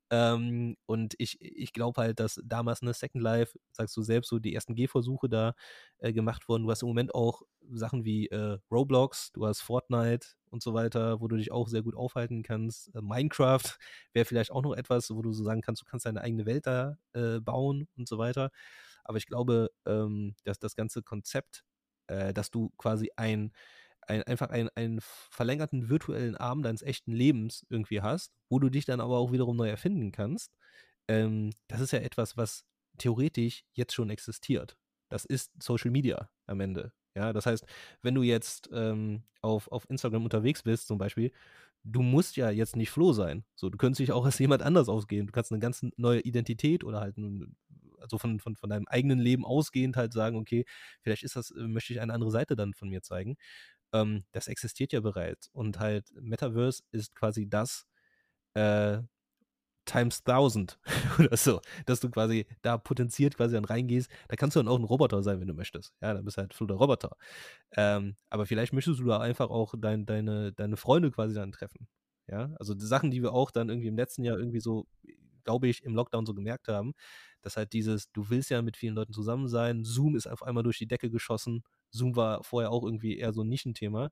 Ähm, 0.10 0.78
und 0.86 1.16
ich, 1.18 1.38
ich 1.42 1.74
glaube 1.74 2.02
halt, 2.02 2.20
dass 2.20 2.42
damals 2.46 2.82
eine 2.82 2.94
Second 2.94 3.22
Life, 3.24 3.58
sagst 3.72 3.96
du 3.98 4.02
selbst, 4.02 4.30
so 4.30 4.40
die 4.40 4.54
ersten 4.56 4.76
Gehversuche 4.76 5.28
da 5.30 5.54
äh, 6.00 6.14
gemacht 6.14 6.48
wurden. 6.48 6.64
Du 6.64 6.72
hast 6.72 6.82
im 6.82 6.88
Moment 6.88 7.14
auch 7.14 7.42
Sachen 7.74 8.06
wie 8.06 8.28
äh, 8.28 8.58
Roblox, 8.72 9.32
du 9.34 9.46
hast 9.46 9.62
Fortnite 9.62 10.28
und 10.50 10.64
so 10.64 10.74
weiter, 10.74 11.20
wo 11.20 11.28
du 11.28 11.36
dich 11.36 11.52
auch 11.52 11.68
sehr 11.68 11.82
gut 11.82 11.96
aufhalten 11.96 12.42
kannst. 12.44 12.94
Äh, 12.96 13.02
Minecraft 13.02 13.60
wäre 14.14 14.26
vielleicht 14.26 14.52
auch 14.52 14.64
noch 14.64 14.74
etwas, 14.76 15.10
wo 15.12 15.22
du 15.22 15.34
so 15.34 15.44
sagen 15.44 15.62
kannst, 15.62 15.82
du 15.82 15.86
kannst 15.86 16.06
deine 16.06 16.22
eigene 16.22 16.46
Welt 16.46 16.68
da 16.68 16.98
äh, 17.14 17.40
bauen 17.42 17.88
und 17.98 18.08
so 18.08 18.18
weiter. 18.18 18.52
Aber 19.04 19.18
ich 19.18 19.26
glaube, 19.28 19.72
ähm, 19.86 20.36
dass 20.44 20.60
das 20.60 20.76
ganze 20.76 21.02
Konzept, 21.04 21.64
äh, 22.08 22.34
dass 22.34 22.52
du 22.52 22.72
quasi 22.78 23.12
ein 23.18 23.52
ein, 24.08 24.24
einfach 24.24 24.50
einen, 24.50 24.70
einen 24.76 25.00
verlängerten 25.02 25.90
virtuellen 25.90 26.36
Arm 26.36 26.64
deines 26.64 26.82
echten 26.82 27.12
Lebens 27.12 27.66
irgendwie 27.70 28.02
hast, 28.02 28.34
wo 28.50 28.60
du 28.60 28.70
dich 28.70 28.86
dann 28.86 29.02
aber 29.02 29.18
auch 29.18 29.32
wiederum 29.32 29.58
neu 29.58 29.70
erfinden 29.70 30.12
kannst, 30.12 30.52
ähm, 31.08 31.52
das 31.68 31.82
ist 31.82 31.92
ja 31.92 32.00
etwas, 32.00 32.38
was 32.38 32.66
theoretisch 32.98 33.64
jetzt 33.74 33.94
schon 33.94 34.10
existiert. 34.10 34.78
Das 35.10 35.26
ist 35.26 35.52
Social 35.62 35.92
Media 35.92 36.30
am 36.48 36.60
Ende. 36.60 36.92
Ja, 37.16 37.34
das 37.34 37.46
heißt, 37.46 37.66
wenn 38.02 38.16
du 38.16 38.24
jetzt 38.24 38.70
ähm, 38.74 39.24
auf, 39.42 39.72
auf 39.72 39.90
Instagram 39.90 40.24
unterwegs 40.24 40.64
bist, 40.64 40.88
zum 40.88 40.98
Beispiel, 40.98 41.32
du 41.84 42.02
musst 42.02 42.36
ja 42.36 42.50
jetzt 42.50 42.76
nicht 42.76 42.92
Flo 42.92 43.14
sein. 43.14 43.44
So, 43.56 43.70
du 43.70 43.78
könntest 43.78 44.00
dich 44.00 44.12
auch 44.12 44.26
als 44.26 44.40
jemand 44.40 44.62
anders 44.62 44.90
ausgehen. 44.90 45.28
Du 45.28 45.32
kannst 45.32 45.52
eine 45.52 45.60
ganz 45.60 45.86
neue 45.98 46.22
Identität 46.22 46.84
oder 46.84 47.00
halt 47.00 47.16
also 48.00 48.18
von, 48.18 48.40
von, 48.40 48.56
von 48.56 48.70
deinem 48.70 48.88
eigenen 48.88 49.20
Leben 49.20 49.46
ausgehend 49.46 49.96
halt 49.98 50.14
sagen, 50.14 50.38
okay, 50.38 50.66
vielleicht 51.02 51.24
ist 51.24 51.36
das, 51.36 51.52
äh, 51.52 51.68
möchte 51.68 51.94
ich 51.94 52.02
eine 52.02 52.14
andere 52.14 52.32
Seite 52.32 52.56
dann 52.56 52.74
von 52.74 52.90
mir 52.90 53.02
zeigen 53.02 53.38
ähm, 53.94 54.26
das 54.32 54.48
existiert 54.48 54.94
ja 54.94 55.00
bereits. 55.02 55.50
Und 55.54 55.80
halt 55.80 56.12
Metaverse 56.20 56.84
ist 56.92 57.16
quasi 57.16 57.48
das 57.50 57.86
äh, 58.56 59.00
times 59.86 60.24
1000 60.26 60.80
oder 61.20 61.38
so, 61.38 61.62
dass 61.86 62.00
du 62.02 62.10
quasi 62.10 62.46
da 62.62 62.78
potenziert 62.78 63.38
quasi 63.38 63.56
dann 63.56 63.66
reingehst. 63.66 64.10
Da 64.28 64.36
kannst 64.36 64.56
du 64.56 64.60
dann 64.60 64.68
auch 64.68 64.80
ein 64.80 64.84
Roboter 64.84 65.24
sein, 65.24 65.40
wenn 65.40 65.48
du 65.48 65.54
möchtest. 65.54 65.94
Ja, 66.02 66.14
dann 66.14 66.26
bist 66.26 66.38
du 66.38 66.42
halt 66.42 66.54
Flo 66.54 66.68
der 66.68 66.78
Roboter. 66.78 67.16
Ähm, 67.76 68.18
aber 68.30 68.46
vielleicht 68.46 68.74
möchtest 68.74 69.00
du 69.00 69.06
da 69.06 69.20
einfach 69.20 69.50
auch 69.50 69.74
dein, 69.78 70.06
deine, 70.06 70.54
deine 70.54 70.78
Freunde 70.78 71.12
quasi 71.12 71.36
dann 71.36 71.52
treffen. 71.52 71.88
Ja, 72.28 72.54
also 72.60 72.74
die 72.76 72.86
Sachen, 72.86 73.12
die 73.12 73.24
wir 73.24 73.34
auch 73.34 73.52
dann 73.52 73.70
irgendwie 73.70 73.88
im 73.88 73.96
letzten 73.98 74.24
Jahr 74.24 74.38
irgendwie 74.38 74.60
so 74.60 74.88
glaube 75.48 75.68
ich, 75.70 75.84
im 75.84 75.96
Lockdown 75.96 76.26
so 76.26 76.34
gemerkt 76.34 76.68
haben, 76.68 76.94
dass 77.42 77.56
halt 77.58 77.72
dieses, 77.74 78.12
du 78.12 78.30
willst 78.30 78.50
ja 78.50 78.62
mit 78.62 78.76
vielen 78.78 78.96
Leuten 78.96 79.14
zusammen 79.14 79.48
sein, 79.48 79.86
Zoom 79.86 80.16
ist 80.16 80.28
auf 80.28 80.44
einmal 80.44 80.64
durch 80.64 80.78
die 80.78 80.88
Decke 80.88 81.10
geschossen. 81.10 81.64
Zoom 81.92 82.16
war 82.16 82.44
vorher 82.44 82.72
auch 82.72 82.84
irgendwie 82.84 83.18
eher 83.18 83.34
so 83.34 83.44
ein 83.44 83.50
Nischenthema. 83.50 84.10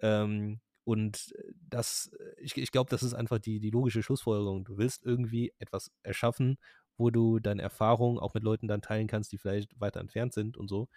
Ähm, 0.00 0.60
und 0.84 1.34
das, 1.68 2.10
ich, 2.38 2.56
ich 2.56 2.70
glaube, 2.70 2.90
das 2.90 3.02
ist 3.02 3.14
einfach 3.14 3.38
die, 3.38 3.58
die 3.58 3.70
logische 3.70 4.02
Schlussfolgerung. 4.02 4.64
Du 4.64 4.78
willst 4.78 5.04
irgendwie 5.04 5.52
etwas 5.58 5.90
erschaffen, 6.02 6.58
wo 6.96 7.10
du 7.10 7.40
deine 7.40 7.62
Erfahrungen 7.62 8.18
auch 8.18 8.34
mit 8.34 8.44
Leuten 8.44 8.68
dann 8.68 8.82
teilen 8.82 9.08
kannst, 9.08 9.32
die 9.32 9.38
vielleicht 9.38 9.78
weiter 9.80 10.00
entfernt 10.00 10.32
sind 10.32 10.56
und 10.56 10.68
so. 10.68 10.88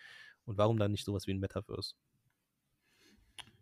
Und 0.46 0.58
warum 0.58 0.78
dann 0.78 0.92
nicht 0.92 1.06
sowas 1.06 1.28
wie 1.28 1.34
ein 1.34 1.40
Metaverse? 1.40 1.96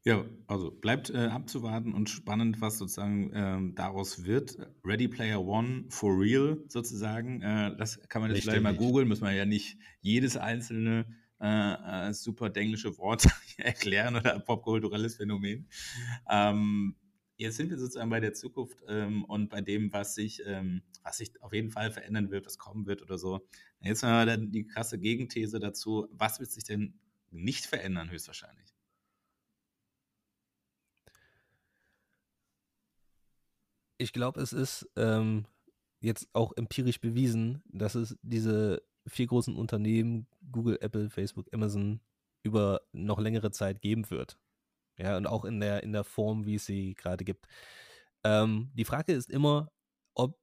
Ja, 0.03 0.23
also 0.47 0.71
bleibt 0.71 1.09
äh, 1.09 1.27
abzuwarten 1.27 1.93
und 1.93 2.09
spannend, 2.09 2.61
was 2.61 2.77
sozusagen 2.77 3.31
ähm, 3.33 3.75
daraus 3.75 4.23
wird. 4.23 4.57
Ready 4.85 5.09
Player 5.09 5.43
One 5.43 5.85
for 5.89 6.17
real 6.17 6.63
sozusagen. 6.69 7.41
Äh, 7.41 7.75
das 7.77 7.99
kann 8.07 8.21
man 8.21 8.31
jetzt 8.31 8.43
vielleicht 8.43 8.63
mal 8.63 8.75
googeln, 8.75 9.07
muss 9.07 9.19
man 9.19 9.35
ja 9.35 9.45
nicht 9.45 9.77
jedes 9.99 10.37
einzelne 10.37 11.05
äh, 11.39 12.09
äh 12.09 12.13
super 12.13 12.49
denglische 12.49 12.97
Wort 12.97 13.27
erklären 13.57 14.15
oder 14.15 14.39
popkulturelles 14.39 15.15
Phänomen. 15.15 15.67
Ähm, 16.29 16.95
jetzt 17.37 17.57
sind 17.57 17.69
wir 17.69 17.77
sozusagen 17.77 18.09
bei 18.09 18.19
der 18.19 18.33
Zukunft 18.33 18.83
ähm, 18.87 19.23
und 19.25 19.49
bei 19.49 19.61
dem, 19.61 19.93
was 19.93 20.15
sich, 20.15 20.41
ähm, 20.45 20.81
was 21.03 21.17
sich 21.17 21.41
auf 21.41 21.53
jeden 21.53 21.71
Fall 21.71 21.91
verändern 21.91 22.31
wird, 22.31 22.45
was 22.45 22.57
kommen 22.57 22.85
wird 22.85 23.01
oder 23.01 23.17
so. 23.17 23.47
Jetzt 23.81 24.03
haben 24.03 24.27
wir 24.27 24.37
dann 24.37 24.51
die 24.51 24.65
krasse 24.65 24.97
Gegenthese 24.99 25.59
dazu. 25.59 26.07
Was 26.11 26.39
wird 26.39 26.51
sich 26.51 26.63
denn 26.63 26.99
nicht 27.29 27.65
verändern, 27.65 28.09
höchstwahrscheinlich? 28.09 28.77
ich 33.97 34.13
glaube, 34.13 34.41
es 34.41 34.53
ist 34.53 34.87
ähm, 34.95 35.45
jetzt 35.99 36.27
auch 36.33 36.53
empirisch 36.55 36.99
bewiesen, 37.01 37.63
dass 37.67 37.95
es 37.95 38.17
diese 38.21 38.83
vier 39.07 39.27
großen 39.27 39.55
Unternehmen, 39.55 40.27
Google, 40.51 40.77
Apple, 40.81 41.09
Facebook, 41.09 41.47
Amazon, 41.53 42.01
über 42.43 42.81
noch 42.93 43.19
längere 43.19 43.51
Zeit 43.51 43.81
geben 43.81 44.09
wird. 44.09 44.37
Ja, 44.97 45.17
und 45.17 45.27
auch 45.27 45.45
in 45.45 45.59
der, 45.59 45.83
in 45.83 45.93
der 45.93 46.03
Form, 46.03 46.45
wie 46.45 46.55
es 46.55 46.65
sie 46.65 46.95
gerade 46.95 47.23
gibt. 47.23 47.47
Ähm, 48.23 48.71
die 48.73 48.85
Frage 48.85 49.13
ist 49.13 49.29
immer, 49.29 49.71
ob, 50.15 50.39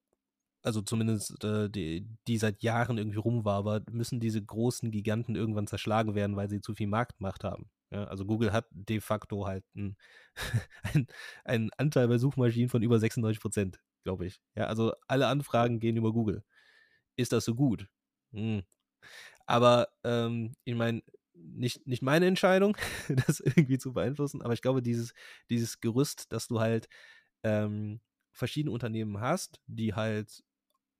also 0.62 0.82
zumindest 0.82 1.42
äh, 1.44 1.68
die, 1.70 2.08
die 2.28 2.38
seit 2.38 2.62
Jahren 2.62 2.98
irgendwie 2.98 3.18
rumwabert, 3.18 3.92
müssen 3.92 4.20
diese 4.20 4.42
großen 4.42 4.90
Giganten 4.90 5.36
irgendwann 5.36 5.66
zerschlagen 5.66 6.14
werden, 6.14 6.36
weil 6.36 6.48
sie 6.50 6.60
zu 6.60 6.74
viel 6.74 6.86
Marktmacht 6.88 7.44
haben. 7.44 7.70
Ja, 7.90 8.04
also 8.04 8.24
Google 8.26 8.52
hat 8.52 8.66
de 8.70 9.00
facto 9.00 9.46
halt 9.46 9.64
einen, 9.76 9.96
einen 11.44 11.70
Anteil 11.76 12.08
bei 12.08 12.18
Suchmaschinen 12.18 12.68
von 12.68 12.82
über 12.82 12.98
96 12.98 13.40
Prozent, 13.40 13.80
glaube 14.04 14.26
ich. 14.26 14.40
Ja, 14.56 14.66
also 14.66 14.94
alle 15.08 15.28
Anfragen 15.28 15.80
gehen 15.80 15.96
über 15.96 16.12
Google. 16.12 16.44
Ist 17.16 17.32
das 17.32 17.44
so 17.44 17.54
gut? 17.54 17.88
Hm. 18.34 18.62
Aber 19.46 19.88
ähm, 20.04 20.54
ich 20.64 20.74
meine, 20.74 21.02
nicht, 21.34 21.86
nicht 21.86 22.02
meine 22.02 22.26
Entscheidung, 22.26 22.76
das 23.28 23.40
irgendwie 23.40 23.78
zu 23.78 23.92
beeinflussen, 23.92 24.42
aber 24.42 24.54
ich 24.54 24.62
glaube, 24.62 24.82
dieses, 24.82 25.14
dieses 25.50 25.80
Gerüst, 25.80 26.32
dass 26.32 26.48
du 26.48 26.60
halt 26.60 26.88
ähm, 27.44 28.00
verschiedene 28.32 28.72
Unternehmen 28.72 29.20
hast, 29.20 29.60
die 29.66 29.94
halt 29.94 30.44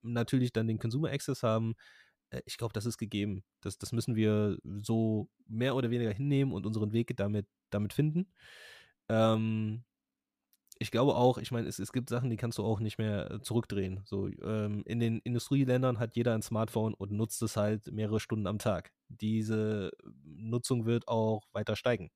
natürlich 0.03 0.53
dann 0.53 0.69
den 0.69 0.79
Consumer 0.79 1.11
Access 1.11 1.43
haben, 1.43 1.75
äh, 2.31 2.43
ich 2.47 2.59
glaube, 2.59 2.73
das 2.75 2.87
ist 2.87 2.99
gegeben. 2.99 3.45
Das, 3.63 3.79
das 3.79 3.93
müssen 3.93 4.17
wir 4.17 4.59
so 4.83 5.29
mehr 5.47 5.77
oder 5.77 5.91
weniger 5.91 6.13
hinnehmen 6.13 6.53
und 6.53 6.67
unseren 6.67 6.93
Weg 6.93 7.17
damit, 7.17 7.47
damit 7.71 7.93
finden. 7.95 8.29
Ähm, 9.09 9.85
ich 10.79 10.91
glaube 10.91 11.15
auch, 11.15 11.39
ich 11.39 11.53
meine, 11.53 11.69
es, 11.69 11.79
es 11.79 11.93
gibt 11.93 12.09
Sachen, 12.09 12.31
die 12.31 12.37
kannst 12.37 12.59
du 12.59 12.65
auch 12.65 12.81
nicht 12.81 12.99
mehr 12.99 13.31
äh, 13.31 13.41
zurückdrehen. 13.41 14.03
So, 14.05 14.29
ähm, 14.29 14.83
in 14.87 15.01
den 15.01 15.21
Industrieländern 15.21 15.99
hat 15.99 16.17
jeder 16.17 16.35
ein 16.35 16.43
Smartphone 16.43 16.95
und 16.95 17.13
nutzt 17.13 17.43
es 17.43 17.57
halt 17.57 17.93
mehrere 17.93 18.21
Stunden 18.21 18.47
am 18.47 18.59
Tag. 18.59 18.93
Diese 19.09 19.93
Nutzung 20.25 20.85
wird 20.87 21.09
auch 21.09 21.45
weiter 21.53 21.77
steigen. 21.77 22.11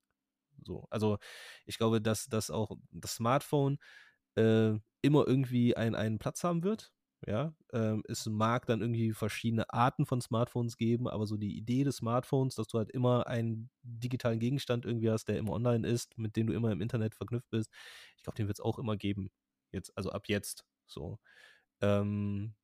So, 0.64 0.86
also 0.90 1.18
ich 1.66 1.78
glaube, 1.78 2.00
dass, 2.00 2.26
dass 2.26 2.50
auch 2.50 2.72
das 2.90 3.14
Smartphone 3.16 3.78
äh, 4.36 4.74
immer 5.02 5.26
irgendwie 5.26 5.76
ein, 5.76 5.94
einen 5.94 6.18
Platz 6.18 6.44
haben 6.44 6.64
wird. 6.64 6.92
Ja, 7.26 7.52
ähm, 7.72 8.04
es 8.06 8.26
mag 8.26 8.66
dann 8.66 8.80
irgendwie 8.80 9.12
verschiedene 9.12 9.72
Arten 9.72 10.06
von 10.06 10.20
Smartphones 10.20 10.76
geben, 10.76 11.08
aber 11.08 11.26
so 11.26 11.36
die 11.36 11.56
Idee 11.56 11.82
des 11.82 11.96
Smartphones, 11.96 12.54
dass 12.54 12.68
du 12.68 12.78
halt 12.78 12.90
immer 12.90 13.26
einen 13.26 13.70
digitalen 13.82 14.38
Gegenstand 14.38 14.84
irgendwie 14.84 15.10
hast, 15.10 15.24
der 15.24 15.36
immer 15.36 15.52
online 15.52 15.86
ist, 15.86 16.16
mit 16.16 16.36
dem 16.36 16.46
du 16.46 16.52
immer 16.52 16.70
im 16.70 16.80
Internet 16.80 17.16
verknüpft 17.16 17.50
bist, 17.50 17.70
ich 18.16 18.22
glaube, 18.22 18.36
den 18.36 18.46
wird 18.46 18.58
es 18.58 18.64
auch 18.64 18.78
immer 18.78 18.96
geben. 18.96 19.30
Jetzt, 19.72 19.96
also 19.96 20.10
ab 20.10 20.28
jetzt. 20.28 20.64
So. 20.86 21.18
Ähm, 21.80 22.54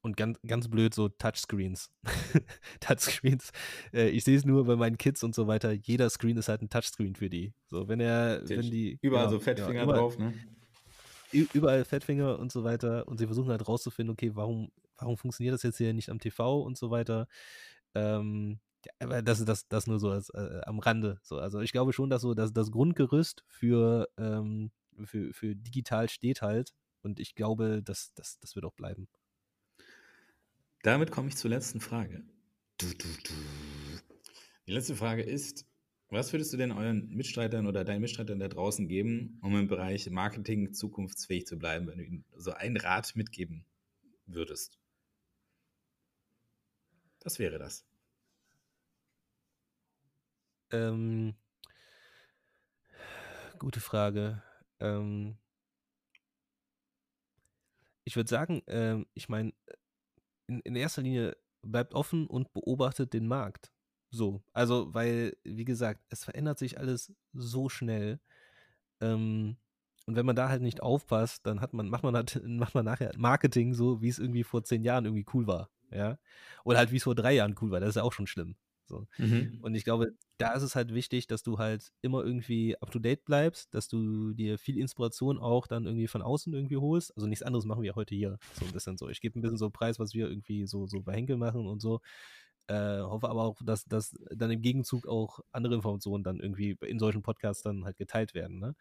und 0.00 0.16
ganz, 0.16 0.38
ganz 0.46 0.68
blöd 0.68 0.94
so 0.94 1.08
Touchscreens. 1.08 1.90
Touchscreens. 2.80 3.50
Äh, 3.92 4.10
ich 4.10 4.22
sehe 4.22 4.36
es 4.36 4.44
nur 4.44 4.64
bei 4.64 4.76
meinen 4.76 4.98
Kids 4.98 5.24
und 5.24 5.34
so 5.34 5.46
weiter. 5.46 5.72
Jeder 5.72 6.08
Screen 6.10 6.36
ist 6.36 6.48
halt 6.48 6.62
ein 6.62 6.68
Touchscreen 6.68 7.16
für 7.16 7.30
die. 7.30 7.54
So, 7.66 7.88
wenn 7.88 8.00
er, 8.00 8.42
wenn 8.48 8.70
die. 8.70 8.98
Überall 9.00 9.26
genau, 9.26 9.38
so 9.38 9.40
Fettfinger 9.40 9.86
ja, 9.86 9.86
drauf, 9.86 10.18
ne? 10.18 10.34
Überall 11.34 11.84
Fettfinger 11.84 12.38
und 12.38 12.52
so 12.52 12.64
weiter 12.64 13.06
und 13.08 13.18
sie 13.18 13.26
versuchen 13.26 13.50
halt 13.50 13.66
rauszufinden, 13.66 14.12
okay, 14.12 14.32
warum, 14.34 14.70
warum 14.96 15.16
funktioniert 15.16 15.54
das 15.54 15.62
jetzt 15.62 15.78
hier 15.78 15.92
nicht 15.92 16.10
am 16.10 16.18
TV 16.18 16.60
und 16.62 16.78
so 16.78 16.90
weiter. 16.90 17.28
Ähm, 17.94 18.60
ja, 18.84 18.92
aber 19.00 19.22
das, 19.22 19.44
das, 19.44 19.68
das 19.68 19.86
nur 19.86 19.98
so 19.98 20.10
als, 20.10 20.30
äh, 20.30 20.60
am 20.64 20.78
Rande. 20.78 21.18
So, 21.22 21.38
also 21.38 21.60
ich 21.60 21.72
glaube 21.72 21.92
schon, 21.92 22.10
dass 22.10 22.22
so 22.22 22.34
dass 22.34 22.52
das 22.52 22.70
Grundgerüst 22.70 23.44
für, 23.46 24.08
ähm, 24.18 24.70
für, 25.04 25.32
für 25.32 25.56
digital 25.56 26.08
steht 26.08 26.42
halt 26.42 26.74
und 27.02 27.20
ich 27.20 27.34
glaube, 27.34 27.82
dass 27.82 28.12
das, 28.14 28.38
das 28.40 28.54
wird 28.54 28.64
auch 28.64 28.74
bleiben. 28.74 29.08
Damit 30.82 31.10
komme 31.10 31.28
ich 31.28 31.36
zur 31.36 31.50
letzten 31.50 31.80
Frage. 31.80 32.24
Die 34.66 34.72
letzte 34.72 34.96
Frage 34.96 35.22
ist, 35.22 35.66
was 36.10 36.32
würdest 36.32 36.52
du 36.52 36.56
denn 36.56 36.72
euren 36.72 37.08
Mitstreitern 37.08 37.66
oder 37.66 37.84
deinen 37.84 38.00
Mitstreitern 38.00 38.38
da 38.38 38.48
draußen 38.48 38.86
geben, 38.88 39.38
um 39.42 39.56
im 39.56 39.68
Bereich 39.68 40.08
Marketing 40.10 40.72
zukunftsfähig 40.72 41.46
zu 41.46 41.58
bleiben, 41.58 41.86
wenn 41.86 41.98
du 41.98 42.04
ihnen 42.04 42.24
so 42.36 42.52
einen 42.52 42.76
Rat 42.76 43.16
mitgeben 43.16 43.64
würdest? 44.26 44.78
Was 47.22 47.38
wäre 47.38 47.58
das? 47.58 47.86
Ähm, 50.70 51.34
gute 53.58 53.80
Frage. 53.80 54.42
Ähm, 54.80 55.38
ich 58.04 58.16
würde 58.16 58.28
sagen, 58.28 58.62
ähm, 58.66 59.06
ich 59.14 59.28
meine, 59.28 59.52
in, 60.46 60.60
in 60.60 60.76
erster 60.76 61.02
Linie 61.02 61.36
bleibt 61.62 61.94
offen 61.94 62.26
und 62.26 62.52
beobachtet 62.52 63.12
den 63.14 63.26
Markt. 63.26 63.72
So, 64.14 64.44
also, 64.52 64.94
weil, 64.94 65.36
wie 65.42 65.64
gesagt, 65.64 66.00
es 66.08 66.22
verändert 66.22 66.56
sich 66.60 66.78
alles 66.78 67.12
so 67.32 67.68
schnell. 67.68 68.20
Ähm, 69.00 69.56
und 70.06 70.14
wenn 70.14 70.24
man 70.24 70.36
da 70.36 70.48
halt 70.48 70.62
nicht 70.62 70.82
aufpasst, 70.82 71.44
dann 71.46 71.60
hat 71.60 71.72
man, 71.72 71.88
macht 71.88 72.04
man 72.04 72.14
halt, 72.14 72.40
macht 72.46 72.76
man 72.76 72.84
nachher 72.84 73.10
Marketing 73.16 73.74
so, 73.74 74.02
wie 74.02 74.08
es 74.08 74.20
irgendwie 74.20 74.44
vor 74.44 74.62
zehn 74.62 74.84
Jahren 74.84 75.04
irgendwie 75.04 75.26
cool 75.34 75.48
war. 75.48 75.68
Ja. 75.90 76.18
Oder 76.64 76.78
halt 76.78 76.92
wie 76.92 76.98
es 76.98 77.02
vor 77.02 77.16
drei 77.16 77.32
Jahren 77.32 77.56
cool 77.60 77.72
war. 77.72 77.80
Das 77.80 77.88
ist 77.90 77.96
ja 77.96 78.04
auch 78.04 78.12
schon 78.12 78.28
schlimm. 78.28 78.54
So. 78.86 79.08
Mhm. 79.18 79.58
Und 79.62 79.74
ich 79.74 79.82
glaube, 79.82 80.12
da 80.38 80.52
ist 80.52 80.62
es 80.62 80.76
halt 80.76 80.94
wichtig, 80.94 81.26
dass 81.26 81.42
du 81.42 81.58
halt 81.58 81.90
immer 82.00 82.22
irgendwie 82.22 82.76
up 82.80 82.92
to 82.92 83.00
date 83.00 83.24
bleibst, 83.24 83.74
dass 83.74 83.88
du 83.88 84.32
dir 84.32 84.58
viel 84.58 84.78
Inspiration 84.78 85.38
auch 85.38 85.66
dann 85.66 85.86
irgendwie 85.86 86.06
von 86.06 86.22
außen 86.22 86.52
irgendwie 86.54 86.76
holst. 86.76 87.16
Also 87.16 87.26
nichts 87.26 87.42
anderes 87.42 87.64
machen 87.64 87.82
wir 87.82 87.96
heute 87.96 88.14
hier. 88.14 88.38
So 88.52 88.64
ein 88.64 88.72
bisschen 88.72 88.96
so. 88.96 89.08
Ich 89.08 89.20
gebe 89.20 89.36
ein 89.36 89.42
bisschen 89.42 89.58
so 89.58 89.70
Preis, 89.70 89.98
was 89.98 90.14
wir 90.14 90.28
irgendwie 90.28 90.66
so, 90.68 90.86
so 90.86 91.00
bei 91.00 91.14
Henkel 91.14 91.36
machen 91.36 91.66
und 91.66 91.80
so. 91.80 92.00
Äh, 92.66 93.00
hoffe 93.00 93.28
aber 93.28 93.42
auch, 93.42 93.60
dass, 93.64 93.84
dass 93.84 94.14
dann 94.30 94.50
im 94.50 94.62
Gegenzug 94.62 95.06
auch 95.06 95.40
andere 95.52 95.74
Informationen 95.74 96.24
dann 96.24 96.40
irgendwie 96.40 96.76
in 96.86 96.98
solchen 96.98 97.22
Podcasts 97.22 97.62
dann 97.62 97.84
halt 97.84 97.98
geteilt 97.98 98.34
werden. 98.34 98.58
Ne? 98.58 98.74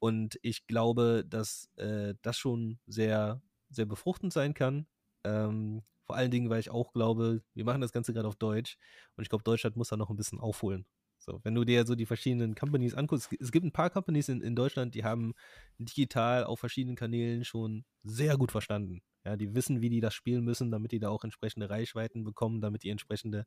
Und 0.00 0.38
ich 0.42 0.66
glaube, 0.66 1.24
dass 1.28 1.68
äh, 1.76 2.14
das 2.22 2.36
schon 2.38 2.80
sehr, 2.86 3.42
sehr 3.68 3.86
befruchtend 3.86 4.32
sein 4.32 4.54
kann. 4.54 4.86
Ähm, 5.24 5.82
vor 6.06 6.16
allen 6.16 6.30
Dingen, 6.30 6.50
weil 6.50 6.60
ich 6.60 6.70
auch 6.70 6.92
glaube, 6.92 7.42
wir 7.54 7.64
machen 7.64 7.80
das 7.82 7.92
Ganze 7.92 8.12
gerade 8.12 8.26
auf 8.26 8.36
Deutsch 8.36 8.78
und 9.16 9.22
ich 9.22 9.28
glaube, 9.28 9.44
Deutschland 9.44 9.76
muss 9.76 9.90
da 9.90 9.96
noch 9.96 10.10
ein 10.10 10.16
bisschen 10.16 10.40
aufholen. 10.40 10.86
So, 11.18 11.40
wenn 11.44 11.54
du 11.54 11.64
dir 11.64 11.86
so 11.86 11.94
die 11.94 12.06
verschiedenen 12.06 12.54
Companies 12.54 12.94
anguckst, 12.94 13.30
es 13.38 13.52
gibt 13.52 13.64
ein 13.66 13.72
paar 13.72 13.90
Companies 13.90 14.28
in, 14.30 14.40
in 14.40 14.56
Deutschland, 14.56 14.94
die 14.94 15.04
haben 15.04 15.34
digital 15.78 16.44
auf 16.44 16.58
verschiedenen 16.60 16.96
Kanälen 16.96 17.44
schon 17.44 17.84
sehr 18.02 18.38
gut 18.38 18.50
verstanden. 18.50 19.02
Ja, 19.24 19.36
die 19.36 19.54
wissen, 19.54 19.80
wie 19.82 19.90
die 19.90 20.00
das 20.00 20.14
spielen 20.14 20.44
müssen, 20.44 20.70
damit 20.70 20.92
die 20.92 20.98
da 20.98 21.10
auch 21.10 21.24
entsprechende 21.24 21.68
Reichweiten 21.70 22.24
bekommen, 22.24 22.60
damit 22.60 22.82
die 22.84 22.90
entsprechende 22.90 23.44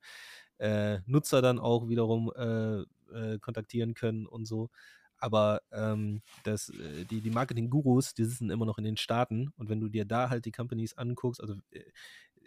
äh, 0.60 1.00
Nutzer 1.06 1.42
dann 1.42 1.60
auch 1.60 1.88
wiederum 1.90 2.32
äh, 2.36 2.82
äh, 3.14 3.40
kontaktieren 3.40 3.94
können 3.94 4.28
und 4.28 4.46
so. 4.46 4.70
Aber 5.18 5.62
ähm, 5.72 6.22
das, 6.44 6.70
äh, 6.70 7.06
die, 7.06 7.22
die 7.22 7.30
Marketing-Gurus, 7.32 8.14
die 8.14 8.26
sitzen 8.26 8.50
immer 8.50 8.66
noch 8.66 8.78
in 8.78 8.84
den 8.84 8.98
Staaten 8.98 9.50
und 9.58 9.70
wenn 9.70 9.80
du 9.80 9.90
dir 9.90 10.06
da 10.06 10.30
halt 10.30 10.46
die 10.46 10.52
Companies 10.52 10.98
anguckst, 10.98 11.42
also 11.42 11.56
äh, 11.72 11.80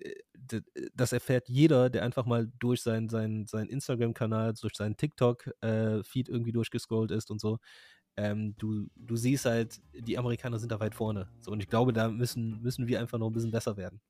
äh, 0.00 0.60
das 0.94 1.12
erfährt 1.12 1.48
jeder, 1.48 1.90
der 1.90 2.02
einfach 2.04 2.26
mal 2.26 2.50
durch 2.58 2.82
seinen 2.82 3.08
sein, 3.08 3.46
sein 3.46 3.68
Instagram-Kanal, 3.68 4.54
durch 4.60 4.74
seinen 4.76 4.96
TikTok-Feed 4.96 6.28
irgendwie 6.28 6.52
durchgescrollt 6.52 7.10
ist 7.10 7.30
und 7.30 7.40
so 7.40 7.58
ähm, 8.16 8.54
du, 8.58 8.88
du 8.96 9.16
siehst 9.16 9.44
halt, 9.44 9.80
die 9.92 10.18
Amerikaner 10.18 10.58
sind 10.58 10.72
da 10.72 10.80
weit 10.80 10.94
vorne. 10.94 11.28
So, 11.40 11.50
und 11.52 11.60
ich 11.60 11.68
glaube, 11.68 11.92
da 11.92 12.08
müssen, 12.08 12.62
müssen 12.62 12.86
wir 12.86 13.00
einfach 13.00 13.18
noch 13.18 13.28
ein 13.28 13.32
bisschen 13.32 13.50
besser 13.50 13.76
werden. 13.76 14.00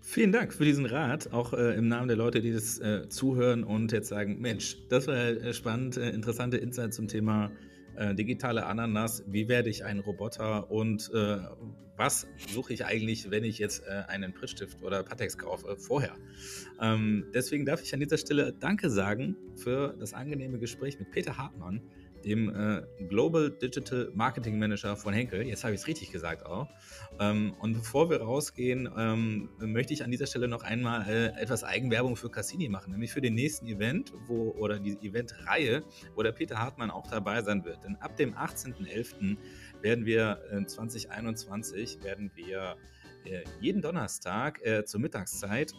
Vielen 0.00 0.32
Dank 0.32 0.52
für 0.52 0.66
diesen 0.66 0.84
Rat, 0.84 1.32
auch 1.32 1.54
äh, 1.54 1.76
im 1.76 1.88
Namen 1.88 2.08
der 2.08 2.16
Leute, 2.18 2.42
die 2.42 2.52
das 2.52 2.78
äh, 2.78 3.08
zuhören 3.08 3.64
und 3.64 3.90
jetzt 3.90 4.08
sagen, 4.08 4.38
Mensch, 4.38 4.76
das 4.90 5.06
war 5.06 5.16
äh, 5.16 5.54
spannend, 5.54 5.96
äh, 5.96 6.10
interessante 6.10 6.58
Insight 6.58 6.92
zum 6.92 7.08
Thema 7.08 7.50
äh, 7.96 8.14
digitale 8.14 8.66
Ananas. 8.66 9.24
Wie 9.26 9.48
werde 9.48 9.70
ich 9.70 9.84
ein 9.84 10.00
Roboter 10.00 10.70
und 10.70 11.10
äh, 11.14 11.38
was 11.96 12.26
suche 12.52 12.72
ich 12.72 12.84
eigentlich, 12.84 13.30
wenn 13.30 13.44
ich 13.44 13.58
jetzt 13.58 13.86
einen 13.86 14.34
Prittstift 14.34 14.82
oder 14.82 15.04
Patex 15.04 15.38
kaufe 15.38 15.76
vorher? 15.76 16.16
Ähm, 16.80 17.26
deswegen 17.32 17.64
darf 17.64 17.82
ich 17.82 17.94
an 17.94 18.00
dieser 18.00 18.18
Stelle 18.18 18.52
Danke 18.52 18.90
sagen 18.90 19.36
für 19.54 19.94
das 20.00 20.12
angenehme 20.12 20.58
Gespräch 20.58 20.98
mit 20.98 21.12
Peter 21.12 21.38
Hartmann 21.38 21.80
dem 22.24 22.48
äh, 22.48 22.82
Global 23.08 23.50
Digital 23.50 24.10
Marketing 24.14 24.58
Manager 24.58 24.96
von 24.96 25.12
Henkel. 25.12 25.42
Jetzt 25.42 25.64
habe 25.64 25.74
ich 25.74 25.80
es 25.80 25.86
richtig 25.86 26.10
gesagt 26.10 26.46
auch. 26.46 26.68
Ähm, 27.20 27.54
und 27.60 27.74
bevor 27.74 28.10
wir 28.10 28.20
rausgehen, 28.20 28.88
ähm, 28.96 29.50
möchte 29.58 29.92
ich 29.92 30.02
an 30.04 30.10
dieser 30.10 30.26
Stelle 30.26 30.48
noch 30.48 30.62
einmal 30.62 31.06
äh, 31.08 31.26
etwas 31.40 31.64
Eigenwerbung 31.64 32.16
für 32.16 32.30
Cassini 32.30 32.68
machen, 32.68 32.92
nämlich 32.92 33.12
für 33.12 33.20
den 33.20 33.34
nächsten 33.34 33.66
Event 33.66 34.12
wo, 34.26 34.54
oder 34.58 34.78
die 34.78 34.96
Eventreihe, 35.06 35.82
wo 36.14 36.22
der 36.22 36.32
Peter 36.32 36.58
Hartmann 36.58 36.90
auch 36.90 37.06
dabei 37.06 37.42
sein 37.42 37.64
wird. 37.64 37.84
Denn 37.84 37.96
ab 37.96 38.16
dem 38.16 38.34
18.11. 38.34 39.36
werden 39.82 40.06
wir 40.06 40.40
äh, 40.50 40.64
2021 40.64 42.02
werden 42.02 42.30
wir 42.34 42.76
äh, 43.24 43.44
jeden 43.60 43.80
Donnerstag 43.80 44.64
äh, 44.64 44.84
zur 44.84 45.00
Mittagszeit 45.00 45.72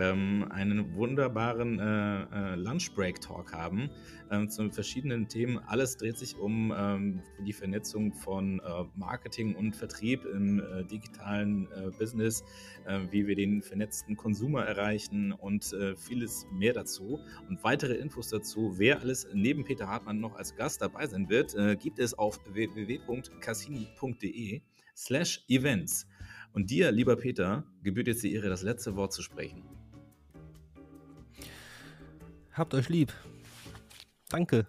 ähm, 0.00 0.46
einen 0.50 0.94
wunderbaren 0.94 1.78
äh, 1.78 2.22
äh, 2.22 2.54
Lunchbreak-Talk 2.56 3.52
haben 3.52 3.90
ähm, 4.30 4.48
zu 4.48 4.70
verschiedenen 4.70 5.28
Themen. 5.28 5.58
Alles 5.58 5.96
dreht 5.96 6.18
sich 6.18 6.36
um 6.36 6.72
ähm, 6.76 7.22
die 7.46 7.52
Vernetzung 7.52 8.12
von 8.12 8.60
äh, 8.60 8.84
Marketing 8.96 9.54
und 9.54 9.76
Vertrieb 9.76 10.24
im 10.24 10.60
äh, 10.60 10.84
digitalen 10.84 11.68
äh, 11.72 11.90
Business, 11.98 12.44
äh, 12.86 13.00
wie 13.10 13.26
wir 13.26 13.34
den 13.34 13.62
vernetzten 13.62 14.16
Konsumer 14.16 14.64
erreichen 14.64 15.32
und 15.32 15.74
vieles 15.96 16.46
mehr 16.52 16.72
dazu. 16.72 17.18
Und 17.48 17.64
weitere 17.64 17.94
Infos 17.94 18.28
dazu, 18.28 18.78
wer 18.78 19.00
alles 19.00 19.26
neben 19.32 19.64
Peter 19.64 19.88
Hartmann 19.88 20.20
noch 20.20 20.36
als 20.36 20.54
Gast 20.56 20.82
dabei 20.82 21.06
sein 21.06 21.28
wird, 21.28 21.54
gibt 21.80 21.98
es 21.98 22.14
auf 22.14 22.38
www.cassini.de 22.52 24.62
slash 24.96 25.44
events. 25.48 26.06
Und 26.52 26.70
dir, 26.70 26.92
lieber 26.92 27.16
Peter, 27.16 27.64
gebührt 27.82 28.08
jetzt 28.08 28.22
die 28.22 28.34
Ehre, 28.34 28.48
das 28.48 28.62
letzte 28.62 28.96
Wort 28.96 29.12
zu 29.12 29.22
sprechen. 29.22 29.81
Habt 32.52 32.74
euch 32.74 32.88
lieb. 32.88 33.12
Danke. 34.28 34.66